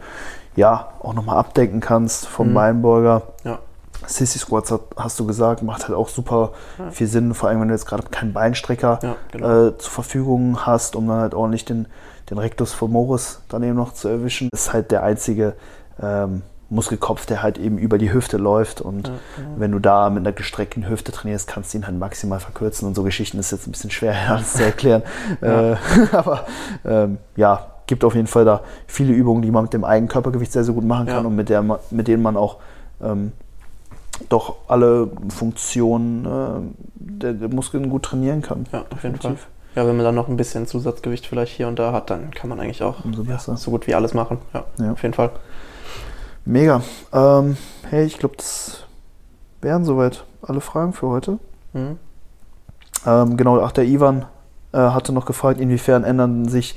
ja 0.57 0.89
auch 1.03 1.15
nochmal 1.15 1.39
abdecken 1.39 1.81
kannst 1.81 2.27
vom 2.27 2.51
mhm. 2.51 2.55
Beinbeuger. 2.55 3.23
Ja. 3.45 3.59
Sissy 4.07 4.39
Squats 4.39 4.71
hat, 4.71 4.81
hast 4.97 5.21
du 5.21 5.27
gesagt, 5.27 5.63
macht 5.63 5.87
halt 5.87 5.97
auch 5.97 6.09
super 6.09 6.53
ja. 6.79 6.91
viel 6.91 7.07
Sinn, 7.07 7.35
vor 7.35 7.49
allem 7.49 7.61
wenn 7.61 7.69
du 7.69 7.75
jetzt 7.75 7.87
gerade 7.87 8.03
keinen 8.11 8.33
Beinstrecker 8.33 8.99
ja, 9.03 9.17
genau. 9.31 9.69
äh, 9.69 9.79
zur 9.79 9.91
Verfügung 9.91 10.67
hast, 10.67 10.97
um 10.97 11.07
dann 11.07 11.19
halt 11.19 11.35
ordentlich 11.35 11.65
den, 11.65 11.87
den 12.31 12.39
Rectus 12.39 12.73
femoris 12.73 13.43
dann 13.49 13.63
eben 13.63 13.77
noch 13.77 13.93
zu 13.93 14.09
erwischen. 14.09 14.49
Das 14.53 14.67
ist 14.67 14.73
halt 14.73 14.91
der 14.91 15.03
einzige 15.03 15.55
ähm, 16.01 16.43
Muskelkopf, 16.71 17.27
der 17.27 17.43
halt 17.43 17.59
eben 17.59 17.79
über 17.79 17.99
die 17.99 18.13
Hüfte 18.13 18.37
läuft 18.37 18.81
und 18.81 19.09
ja, 19.09 19.15
genau. 19.37 19.49
wenn 19.57 19.73
du 19.73 19.81
da 19.81 20.09
mit 20.09 20.21
einer 20.21 20.33
gestreckten 20.33 20.89
Hüfte 20.89 21.11
trainierst, 21.11 21.49
kannst 21.49 21.75
du 21.75 21.79
ihn 21.79 21.87
halt 21.87 21.99
maximal 21.99 22.39
verkürzen 22.39 22.87
und 22.87 22.95
so 22.95 23.03
Geschichten 23.03 23.39
ist 23.39 23.51
jetzt 23.51 23.67
ein 23.67 23.73
bisschen 23.73 23.91
schwer 23.91 24.15
alles 24.29 24.53
zu 24.55 24.65
erklären. 24.65 25.03
äh, 25.41 25.75
aber 26.13 26.47
ähm, 26.85 27.19
ja, 27.37 27.67
gibt 27.89 28.05
auf 28.05 28.15
jeden 28.15 28.29
Fall 28.29 28.45
da 28.45 28.61
viele 28.87 29.13
Übungen, 29.13 29.43
die 29.43 29.51
man 29.51 29.65
mit 29.65 29.73
dem 29.73 29.85
Eigenkörpergewicht 29.85 30.53
sehr, 30.53 30.63
sehr 30.63 30.75
gut 30.75 30.85
machen 30.85 31.07
kann 31.07 31.27
und 31.27 31.35
mit, 31.35 31.49
der, 31.49 31.63
mit 31.91 32.07
denen 32.07 32.23
man 32.23 32.37
auch 32.37 32.59
ähm, 33.03 33.33
doch 34.29 34.57
alle 34.69 35.11
Funktionen 35.29 36.25
äh, 36.25 36.85
der, 36.95 37.33
der, 37.33 37.49
Muskeln 37.49 37.91
gut 37.91 38.05
trainieren 38.05 38.43
kann. 38.43 38.67
Ja, 38.71 38.85
auf 38.91 39.03
jeden 39.03 39.17
Fall. 39.17 39.37
Ja, 39.77 39.87
wenn 39.87 39.97
man 39.97 40.05
dann 40.05 40.15
noch 40.15 40.29
ein 40.29 40.37
bisschen 40.37 40.67
Zusatzgewicht 40.67 41.27
vielleicht 41.27 41.57
hier 41.57 41.69
und 41.69 41.79
da 41.79 41.93
hat, 41.93 42.11
dann 42.11 42.33
kann 42.33 42.51
man 42.51 42.59
eigentlich 42.59 42.83
auch 42.83 43.05
ja, 43.27 43.39
so 43.39 43.71
gut 43.71 43.87
wie 43.87 43.95
alles 43.95 44.15
machen. 44.15 44.39
Ja, 44.53 44.65
ja, 44.79 44.93
auf 44.93 45.03
jeden 45.03 45.15
Fall. 45.15 45.31
Mega. 46.45 46.83
Ähm, 47.13 47.57
hey, 47.89 48.05
ich 48.05 48.19
glaube, 48.19 48.37
das 48.37 48.85
wären 49.61 49.85
soweit 49.85 50.25
alle 50.43 50.61
Fragen 50.61 50.93
für 50.93 51.09
heute. 51.09 51.39
Mhm. 51.73 51.99
Ähm, 53.07 53.37
genau, 53.37 53.61
ach, 53.61 53.73
der 53.73 53.85
Ivan 53.85 54.27
äh, 54.73 54.79
hatte 54.79 55.13
noch 55.13 55.27
gefragt, 55.27 55.61
inwiefern 55.61 56.05
ändern 56.05 56.49
sich, 56.49 56.77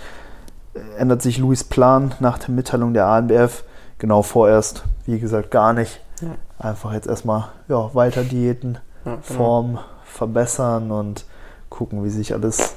äh, 0.73 0.79
ändert 0.97 1.21
sich 1.21 1.37
Louis 1.39 1.63
Plan 1.63 2.13
nach 2.19 2.37
der 2.37 2.51
Mitteilung 2.51 2.93
der 2.93 3.07
ANBF? 3.07 3.63
Genau, 3.97 4.21
vorerst, 4.21 4.83
wie 5.05 5.19
gesagt, 5.19 5.49
gar 5.49 5.73
nicht. 5.73 5.99
Ja. 6.21 6.35
Einfach 6.59 6.93
jetzt 6.93 7.07
erstmal 7.07 7.49
ja, 7.67 7.93
weiter 7.93 8.23
Diäten, 8.23 8.77
ja, 9.05 9.15
genau. 9.15 9.21
Form 9.21 9.79
verbessern 10.05 10.91
und 10.91 11.25
gucken, 11.69 12.03
wie 12.03 12.09
sich 12.09 12.33
alles 12.33 12.75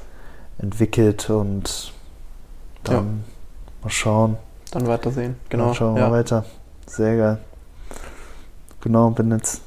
entwickelt 0.58 1.30
und 1.30 1.92
dann 2.84 2.94
ja. 2.94 3.02
mal 3.82 3.90
schauen. 3.90 4.36
Dann 4.70 4.86
weitersehen, 4.86 5.36
genau. 5.48 5.66
Dann 5.66 5.74
schauen 5.74 5.94
wir 5.94 6.02
ja. 6.02 6.08
mal 6.08 6.18
weiter. 6.18 6.44
Sehr 6.86 7.16
geil. 7.16 7.38
Genau, 8.80 9.10
bin 9.10 9.30
jetzt 9.30 9.62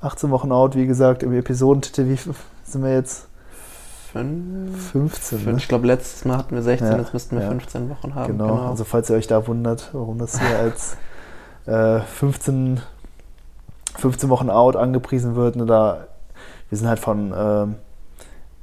18 0.00 0.30
Wochen 0.30 0.52
out, 0.52 0.76
wie 0.76 0.86
gesagt, 0.86 1.22
im 1.22 1.32
Episodentitel. 1.32 2.08
Wie 2.08 2.16
sind 2.16 2.82
wir 2.82 2.92
jetzt? 2.92 3.28
Fünf, 4.12 4.92
15. 4.92 5.44
Ne? 5.44 5.54
Ich 5.56 5.66
glaube, 5.66 5.88
letztes 5.88 6.24
Mal 6.24 6.38
hatten 6.38 6.54
wir 6.54 6.62
16, 6.62 6.86
ja, 6.86 6.98
jetzt 6.98 7.12
müssten 7.12 7.36
wir 7.36 7.42
ja. 7.42 7.48
15 7.48 7.90
Wochen 7.90 8.14
haben. 8.14 8.32
Genau. 8.32 8.46
genau. 8.46 8.70
also 8.70 8.84
falls 8.84 9.10
ihr 9.10 9.16
euch 9.16 9.26
da 9.26 9.46
wundert, 9.48 9.90
warum 9.92 10.18
das 10.18 10.38
hier 10.38 10.56
als 10.56 10.96
äh, 11.66 12.00
15, 12.00 12.80
15 13.96 14.28
Wochen 14.28 14.50
out 14.50 14.76
angepriesen 14.76 15.34
wird, 15.34 15.56
ne, 15.56 15.66
da, 15.66 16.06
wir 16.68 16.78
sind 16.78 16.86
halt 16.86 17.00
von 17.00 17.32
äh, 17.32 17.66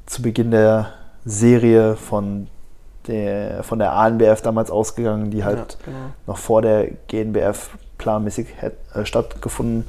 zu 0.06 0.22
Beginn 0.22 0.52
der 0.52 0.94
Serie 1.26 1.96
von 1.96 2.48
der, 3.08 3.64
von 3.64 3.80
der 3.80 3.94
ANBF 3.94 4.42
damals 4.42 4.72
ausgegangen, 4.72 5.32
die 5.32 5.44
halt 5.44 5.78
ja, 5.80 5.86
genau. 5.86 5.98
noch 6.28 6.38
vor 6.38 6.62
der 6.62 6.88
GNBF 7.08 7.72
planmäßig 7.98 8.48
hätte, 8.58 8.78
äh, 9.00 9.06
stattgefunden 9.06 9.86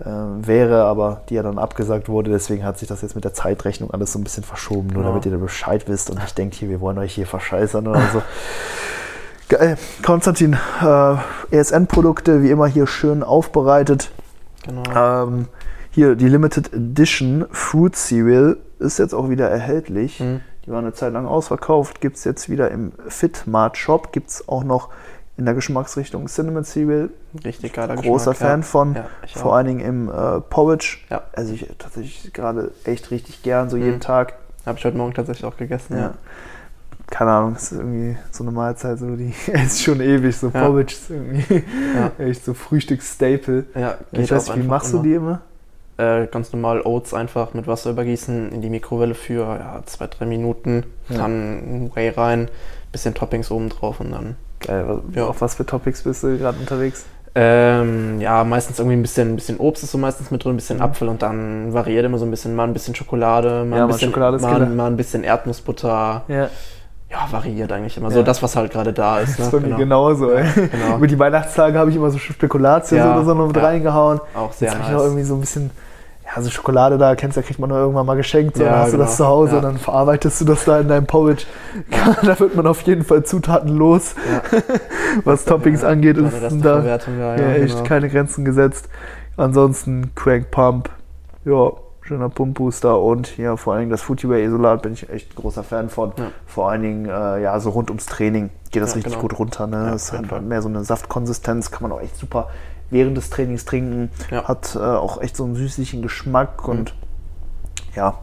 äh, 0.00 0.06
wäre, 0.06 0.84
aber 0.84 1.22
die 1.28 1.34
ja 1.34 1.42
dann 1.42 1.58
abgesagt 1.58 2.08
wurde. 2.08 2.30
Deswegen 2.30 2.64
hat 2.64 2.78
sich 2.78 2.88
das 2.88 3.02
jetzt 3.02 3.14
mit 3.14 3.24
der 3.24 3.34
Zeitrechnung 3.34 3.90
alles 3.90 4.12
so 4.12 4.18
ein 4.18 4.24
bisschen 4.24 4.44
verschoben, 4.44 4.88
nur 4.88 5.02
genau. 5.02 5.08
damit 5.08 5.26
ihr 5.26 5.32
da 5.32 5.38
Bescheid 5.38 5.88
wisst 5.88 6.10
und 6.10 6.20
nicht 6.20 6.36
denkt, 6.38 6.54
hier, 6.54 6.68
wir 6.68 6.80
wollen 6.80 6.98
euch 6.98 7.14
hier 7.14 7.26
verscheißern 7.26 7.86
oder 7.86 8.02
so. 8.12 8.22
Geil. 9.48 9.76
Konstantin, 10.02 10.56
äh, 10.82 11.16
ESN-Produkte 11.50 12.42
wie 12.42 12.50
immer 12.50 12.66
hier 12.66 12.86
schön 12.86 13.22
aufbereitet. 13.22 14.10
Genau. 14.64 14.82
Ähm, 15.24 15.48
hier 15.90 16.14
die 16.14 16.28
Limited 16.28 16.72
Edition 16.72 17.44
Fruit 17.50 17.94
Cereal 17.94 18.56
ist 18.78 18.98
jetzt 18.98 19.14
auch 19.14 19.28
wieder 19.28 19.50
erhältlich. 19.50 20.20
Mhm. 20.20 20.40
Die 20.64 20.70
war 20.70 20.78
eine 20.78 20.92
Zeit 20.92 21.12
lang 21.12 21.26
ausverkauft, 21.26 22.00
gibt 22.00 22.16
es 22.16 22.24
jetzt 22.24 22.48
wieder 22.48 22.70
im 22.70 22.92
Fitmart 23.08 23.76
Shop. 23.76 24.12
Gibt 24.12 24.30
es 24.30 24.48
auch 24.48 24.62
noch 24.62 24.90
in 25.36 25.44
der 25.44 25.54
Geschmacksrichtung 25.54 26.26
Cinnamon 26.26 26.64
Cereal. 26.64 27.10
Richtig 27.44 27.72
geiler 27.72 27.96
Großer 27.96 28.34
Fan 28.34 28.60
ja. 28.60 28.66
von. 28.66 28.94
Ja, 28.94 29.06
vor 29.34 29.52
auch. 29.52 29.56
allen 29.56 29.66
Dingen 29.66 29.80
im 29.80 30.08
äh, 30.08 30.40
Porridge. 30.40 30.98
Ja. 31.10 31.22
Also 31.32 31.54
ich 31.54 31.68
tatsächlich 31.78 32.32
gerade 32.32 32.70
echt 32.84 33.10
richtig 33.10 33.42
gern, 33.42 33.70
so 33.70 33.76
mhm. 33.76 33.84
jeden 33.84 34.00
Tag. 34.00 34.34
Habe 34.66 34.78
ich 34.78 34.84
heute 34.84 34.96
Morgen 34.96 35.14
tatsächlich 35.14 35.44
auch 35.44 35.56
gegessen, 35.56 35.96
ja. 35.96 36.14
Keine 37.10 37.30
Ahnung, 37.32 37.54
das 37.54 37.72
ist 37.72 37.78
irgendwie 37.78 38.16
so 38.30 38.42
eine 38.42 38.52
Mahlzeit, 38.52 38.98
so 38.98 39.16
die 39.16 39.34
ist 39.52 39.82
schon 39.82 40.00
ewig. 40.00 40.34
So 40.36 40.50
Porridge 40.50 40.94
ist 40.94 41.10
irgendwie 41.10 41.64
echt 42.18 42.44
so 42.44 42.54
Frühstücksstaple. 42.54 43.66
Ja, 43.74 43.98
ich 44.12 44.30
weiß 44.30 44.48
nicht, 44.48 44.58
wie 44.58 44.66
machst 44.66 44.92
immer. 44.92 45.02
du 45.02 45.08
die 45.08 45.14
immer? 45.14 45.40
Äh, 45.98 46.26
ganz 46.26 46.52
normal 46.52 46.82
Oats 46.82 47.12
einfach 47.12 47.52
mit 47.52 47.66
Wasser 47.66 47.90
übergießen, 47.90 48.50
in 48.50 48.62
die 48.62 48.70
Mikrowelle 48.70 49.14
für 49.14 49.42
ja, 49.42 49.82
zwei, 49.84 50.06
drei 50.06 50.24
Minuten, 50.24 50.84
ja. 51.10 51.18
dann 51.18 51.90
Whey 51.94 52.08
rein, 52.08 52.48
bisschen 52.92 53.14
Toppings 53.14 53.50
oben 53.50 53.68
drauf 53.68 54.00
und 54.00 54.12
dann. 54.12 54.36
Geil, 54.60 55.00
ja. 55.14 55.26
auf 55.26 55.40
was 55.40 55.56
für 55.56 55.66
Toppings 55.66 56.02
bist 56.02 56.22
du 56.22 56.38
gerade 56.38 56.58
unterwegs? 56.58 57.04
Ähm, 57.34 58.20
ja, 58.20 58.44
meistens 58.44 58.78
irgendwie 58.78 58.96
ein 58.96 59.02
bisschen, 59.02 59.32
ein 59.32 59.36
bisschen 59.36 59.58
Obst 59.58 59.82
ist 59.82 59.90
so 59.90 59.98
meistens 59.98 60.30
mit 60.30 60.44
drin, 60.44 60.52
ein 60.52 60.56
bisschen 60.56 60.78
mhm. 60.78 60.84
Apfel 60.84 61.08
und 61.08 61.22
dann 61.22 61.72
variiert 61.72 62.04
immer 62.04 62.18
so 62.18 62.26
ein 62.26 62.30
bisschen, 62.30 62.54
mal 62.54 62.64
ein 62.64 62.74
bisschen 62.74 62.94
Schokolade, 62.94 63.64
mal, 63.64 63.78
ja, 63.78 63.84
ein, 63.84 63.88
bisschen, 63.88 64.10
mal, 64.12 64.66
mal, 64.66 64.86
ein 64.86 64.96
bisschen 64.96 65.24
Erdnussbutter. 65.24 66.24
Ja. 66.28 66.50
Ja, 67.12 67.30
variiert 67.30 67.70
eigentlich 67.70 67.96
immer. 67.98 68.08
Ja. 68.08 68.16
So 68.16 68.22
das, 68.22 68.42
was 68.42 68.56
halt 68.56 68.72
gerade 68.72 68.92
da 68.92 69.20
ist. 69.20 69.28
Ne? 69.32 69.36
Das 69.38 69.46
ist 69.46 69.52
bei 69.52 69.60
mir 69.60 69.66
genau. 69.66 69.78
genauso. 69.78 70.32
Ey. 70.32 70.46
Genau. 70.54 70.96
Über 70.96 71.06
die 71.06 71.18
Weihnachtstage 71.18 71.78
habe 71.78 71.90
ich 71.90 71.96
immer 71.96 72.10
so 72.10 72.18
Spekulatius 72.18 72.98
ja. 72.98 73.14
oder 73.14 73.24
so 73.24 73.34
noch 73.34 73.46
mit 73.46 73.56
ja. 73.56 73.62
reingehauen. 73.62 74.20
Auch 74.34 74.52
sehr 74.52 74.68
Jetzt 74.68 74.78
nice. 74.78 74.88
ich 74.88 74.94
noch 74.94 75.02
irgendwie 75.02 75.22
so 75.22 75.34
ein 75.34 75.40
bisschen 75.40 75.70
ja, 76.34 76.40
so 76.40 76.50
Schokolade 76.50 76.98
da, 76.98 77.14
kennst 77.14 77.36
du, 77.36 77.42
kriegt 77.42 77.58
man 77.58 77.68
noch 77.70 77.76
irgendwann 77.76 78.06
mal 78.06 78.16
geschenkt, 78.16 78.56
so, 78.56 78.62
ja, 78.62 78.70
dann 78.70 78.78
hast 78.80 78.92
genau. 78.92 79.04
du 79.04 79.08
das 79.08 79.16
genau. 79.16 79.28
zu 79.28 79.32
Hause 79.32 79.50
ja. 79.52 79.56
und 79.58 79.62
dann 79.64 79.78
verarbeitest 79.78 80.40
du 80.40 80.44
das 80.46 80.64
da 80.64 80.80
in 80.80 80.88
deinem 80.88 81.06
Porridge. 81.06 81.44
Ja. 81.90 82.16
da 82.26 82.38
wird 82.40 82.56
man 82.56 82.66
auf 82.66 82.80
jeden 82.82 83.04
Fall 83.04 83.24
Zutaten 83.24 83.76
los, 83.76 84.14
was 85.24 85.44
Toppings 85.44 85.84
angeht. 85.84 86.16
Ist 86.16 86.64
da 86.64 86.82
ja, 86.82 86.94
echt 86.94 87.74
genau. 87.74 87.82
keine 87.82 88.08
Grenzen 88.08 88.44
gesetzt. 88.44 88.88
Ansonsten 89.36 90.14
Crank 90.14 90.50
Pump, 90.50 90.90
ja, 91.44 91.72
schöner 92.02 92.28
Pumpbooster 92.28 93.00
und 93.00 93.36
ja, 93.38 93.56
vor 93.56 93.72
allen 93.72 93.82
Dingen 93.82 93.90
das 93.90 94.02
Footwear 94.02 94.38
Isolat 94.38 94.82
bin 94.82 94.92
ich 94.92 95.08
echt 95.08 95.34
großer 95.36 95.62
Fan 95.62 95.88
von. 95.88 96.12
Vor 96.46 96.70
allen 96.70 96.82
Dingen, 96.82 97.06
äh, 97.06 97.42
ja, 97.42 97.58
so 97.60 97.70
rund 97.70 97.90
ums 97.90 98.06
Training 98.06 98.50
geht 98.70 98.82
das 98.82 98.96
richtig 98.96 99.12
genau. 99.12 99.22
gut 99.22 99.38
runter. 99.38 99.66
Ne? 99.66 99.90
das 99.92 100.12
hat 100.12 100.42
mehr 100.42 100.62
so 100.62 100.68
eine 100.68 100.84
Saftkonsistenz, 100.84 101.70
kann 101.70 101.82
man 101.82 101.92
auch 101.92 102.00
echt 102.00 102.16
super 102.16 102.48
während 102.90 103.16
des 103.16 103.30
Trainings 103.30 103.64
trinken. 103.64 104.10
Ja. 104.30 104.44
Hat 104.44 104.76
äh, 104.76 104.78
auch 104.78 105.20
echt 105.20 105.36
so 105.36 105.44
einen 105.44 105.54
süßlichen 105.54 106.02
Geschmack 106.02 106.66
und 106.68 106.94
mhm. 106.94 107.96
ja, 107.96 108.18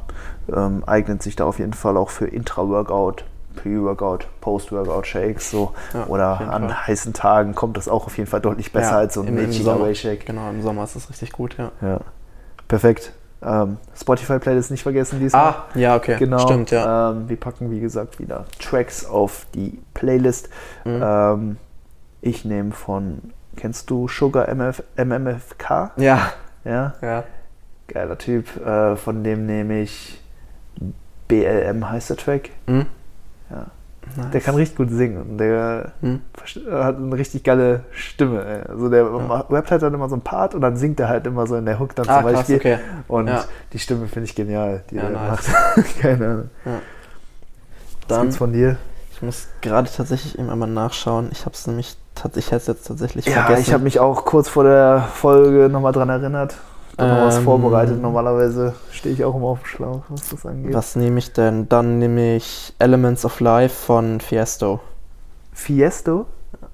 ähm, 0.54 0.84
eignet 0.86 1.24
sich 1.24 1.36
da 1.36 1.46
auf 1.46 1.60
jeden 1.60 1.74
Fall 1.74 1.98
auch 1.98 2.10
für 2.10 2.28
Intra-Workout, 2.28 3.26
Pre-Workout, 3.56 4.28
Post-Workout-Shakes 4.42 5.52
so. 5.52 5.74
Ja, 5.94 6.06
oder 6.08 6.40
an 6.52 6.68
Fall. 6.68 6.88
heißen 6.88 7.14
Tagen 7.14 7.56
kommt 7.56 7.78
das 7.78 7.88
auch 7.88 8.06
auf 8.06 8.18
jeden 8.18 8.30
Fall 8.30 8.42
deutlich 8.42 8.72
besser 8.72 8.92
ja, 8.92 8.98
als 8.98 9.16
so 9.16 9.22
ein 9.22 9.34
milchiger 9.34 9.96
Shake. 9.96 10.26
Genau, 10.26 10.50
im 10.50 10.62
Sommer 10.62 10.84
ist 10.84 10.96
das 10.96 11.10
richtig 11.10 11.32
gut, 11.32 11.58
ja. 11.58 11.72
ja. 11.82 12.02
Perfekt. 12.68 13.14
Ähm, 13.42 13.78
Spotify-Playlist 13.96 14.72
nicht 14.72 14.84
vergessen 14.84 15.20
diesmal. 15.20 15.44
Ah, 15.44 15.66
ja, 15.76 15.96
okay. 15.96 16.18
Genau. 16.20 16.40
Stimmt, 16.40 16.72
ja. 16.72 17.12
Ähm, 17.12 17.30
wir 17.30 17.38
packen, 17.38 17.72
wie 17.72 17.80
gesagt, 17.80 18.20
wieder 18.20 18.46
Tracks 18.60 19.06
auf 19.06 19.46
die 19.56 19.80
Playlist. 19.94 20.50
Mhm. 20.84 21.02
Ähm, 21.04 21.58
ich 22.22 22.44
nehme 22.44 22.72
von 22.72 23.32
Kennst 23.56 23.90
du 23.90 24.08
Sugar 24.08 24.48
MF, 24.48 24.84
MMFK? 24.96 25.92
Ja. 25.98 26.32
Ja? 26.64 26.94
Ja. 27.02 27.24
Geiler 27.88 28.18
Typ. 28.18 28.56
Äh, 28.66 28.96
von 28.96 29.24
dem 29.24 29.46
nehme 29.46 29.82
ich 29.82 30.22
BLM 31.28 31.90
heißt 31.90 32.12
der 32.12 32.18
Track. 32.18 32.52
Mhm. 32.68 32.86
Ja. 33.50 33.66
Nice. 34.16 34.32
Der 34.32 34.42
kann 34.42 34.56
richtig 34.56 34.78
gut 34.78 34.90
singen. 34.92 35.38
Der 35.38 35.94
mhm. 36.02 36.22
hat 36.72 36.98
eine 36.98 37.16
richtig 37.16 37.44
geile 37.44 37.82
Stimme. 37.92 38.64
Also 38.68 38.90
der 38.90 39.04
ja. 39.04 39.46
rappt 39.50 39.72
halt 39.72 39.82
dann 39.82 39.94
immer 39.94 40.10
so 40.10 40.16
ein 40.16 40.22
Part 40.22 40.56
und 40.56 40.62
dann 40.62 40.78
singt 40.78 41.00
er 41.00 41.10
halt 41.10 41.28
immer 41.28 41.48
so 41.48 41.56
in 41.56 41.66
der 41.66 41.80
Hook 41.80 41.96
dann 41.96 42.10
ah, 42.10 42.16
zum 42.16 42.32
Beispiel. 42.32 42.60
Krass, 42.60 42.80
okay. 42.80 42.84
Und 43.08 43.28
ja. 43.28 43.46
die 43.74 43.80
Stimme 43.80 44.08
finde 44.08 44.28
ich 44.28 44.36
genial, 44.36 44.84
die 44.90 44.96
ja, 44.96 45.04
er 45.04 45.10
nice. 45.10 45.48
macht. 45.48 46.00
Keine 46.02 46.26
Ahnung. 46.26 46.50
Ja. 46.66 46.72
Was 46.72 48.08
dann, 48.08 48.22
gibt's 48.22 48.38
von 48.38 48.54
dir? 48.54 48.78
Ich 49.12 49.22
muss 49.22 49.48
gerade 49.62 49.90
tatsächlich 49.96 50.40
eben 50.40 50.50
einmal 50.50 50.70
nachschauen. 50.70 51.30
Ich 51.32 51.46
habe 51.46 51.54
es 51.54 51.68
nämlich 51.68 51.98
ich 52.36 52.48
hätte 52.48 52.58
es 52.58 52.68
jetzt 52.68 52.88
tatsächlich 52.88 53.26
ja, 53.26 53.32
vergessen. 53.34 53.54
Ja, 53.54 53.60
ich 53.68 53.74
habe 53.74 53.84
mich 53.84 54.00
auch 54.00 54.26
kurz 54.26 54.50
vor 54.50 54.64
der 54.66 55.08
Folge 55.14 55.70
nochmal 55.70 55.94
dran 55.94 56.10
erinnert. 56.10 56.56
Dann 57.00 57.18
ähm, 57.18 57.26
was 57.26 57.38
vorbereitet. 57.40 58.02
Normalerweise 58.02 58.74
stehe 58.92 59.16
ich 59.16 59.24
auch 59.24 59.36
immer 59.36 59.48
auf 59.48 59.62
dem 59.62 59.68
Schlauch, 59.68 60.02
was 60.10 60.30
das 60.30 60.46
angeht. 60.46 60.74
Was 60.74 60.96
nehme 60.96 61.20
ich 61.20 61.32
denn? 61.32 61.70
Dann 61.70 61.98
nehme 61.98 62.36
ich 62.36 62.74
Elements 62.78 63.26
of 63.26 63.40
Life 63.40 63.76
von 63.76 64.20
Fiesto. 64.20 64.82
Fiesto? 65.54 66.26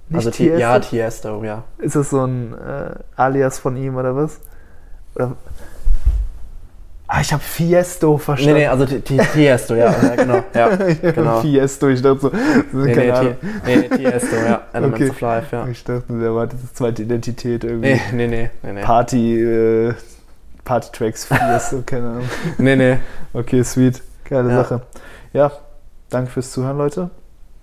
Nicht 0.10 0.18
also 0.18 0.32
Tiesto? 0.32 0.58
ja, 0.58 0.80
Tiesto, 0.80 1.44
ja. 1.44 1.64
Ist 1.78 1.96
das 1.96 2.10
so 2.10 2.26
ein 2.26 2.54
äh, 2.54 2.96
Alias 3.16 3.60
von 3.60 3.78
ihm 3.78 3.96
oder 3.96 4.16
was? 4.16 4.40
Oder 5.16 5.34
Ah, 7.08 7.22
ich 7.22 7.32
habe 7.32 7.44
Fiesto 7.44 8.18
verstanden. 8.18 8.56
Nee, 8.56 8.60
nee, 8.62 8.68
also 8.68 8.86
Tiesto, 8.86 9.76
ja, 9.76 9.92
ja, 9.92 10.16
genau. 10.16 10.44
Ja, 10.56 10.76
genau. 11.12 11.40
Fiesto, 11.40 11.88
ich 11.90 12.02
dachte 12.02 12.20
so. 12.20 12.32
Nee, 12.74 12.96
nee, 12.96 13.12
nee, 13.64 13.78
nee, 13.78 13.90
Tiesto, 13.90 14.36
ja. 14.38 14.64
Elements 14.74 15.02
okay. 15.02 15.10
of 15.12 15.22
Life, 15.22 15.56
ja. 15.56 15.68
Ich 15.68 15.84
dachte, 15.84 16.04
der 16.10 16.34
war 16.34 16.48
das 16.48 16.74
zweite 16.74 17.04
Identität 17.04 17.64
irgendwie. 17.64 17.94
Nee, 17.94 18.02
nee, 18.12 18.28
nee. 18.28 18.50
nee, 18.64 18.74
nee. 18.74 18.82
Party, 18.82 19.40
äh, 19.40 19.94
Party-Tracks 20.66 21.26
Fiesto, 21.26 21.82
keine 21.86 22.10
Ahnung. 22.10 22.30
Nee, 22.58 22.76
nee. 22.76 22.98
Okay, 23.34 23.64
sweet. 23.64 24.02
Geile 24.26 24.50
ja. 24.50 24.64
Sache. 24.64 24.82
Ja, 25.32 25.52
danke 26.10 26.32
fürs 26.32 26.52
Zuhören, 26.52 26.78
Leute. 26.78 27.10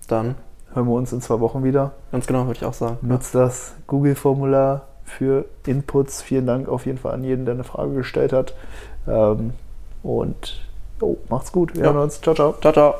Dann 0.09 0.37
hören 0.73 0.87
wir 0.87 0.95
uns 0.95 1.13
in 1.13 1.21
zwei 1.21 1.41
Wochen 1.41 1.65
wieder. 1.65 1.93
Ganz 2.13 2.27
genau, 2.27 2.47
würde 2.47 2.59
ich 2.59 2.65
auch 2.65 2.75
sagen. 2.75 2.99
Nutzt 3.03 3.35
ja. 3.35 3.41
das 3.43 3.75
Google-Formular 3.87 4.87
für 5.05 5.45
Inputs. 5.67 6.23
Vielen 6.23 6.47
Dank 6.47 6.69
auf 6.69 6.87
jeden 6.87 6.99
Fall 6.99 7.13
an 7.13 7.25
jeden, 7.25 7.45
der 7.45 7.55
eine 7.55 7.65
Frage 7.65 7.95
gestellt 7.95 8.33
hat. 8.33 8.55
Ähm, 9.07 9.53
und 10.03 10.63
oh, 11.01 11.17
macht's 11.29 11.53
gut. 11.53 11.75
Wir 11.75 11.85
ja. 11.85 11.93
hören 11.93 12.03
uns. 12.03 12.21
Ciao, 12.21 12.35
ciao. 12.35 12.55
Ciao, 12.61 12.73
ciao. 12.73 12.95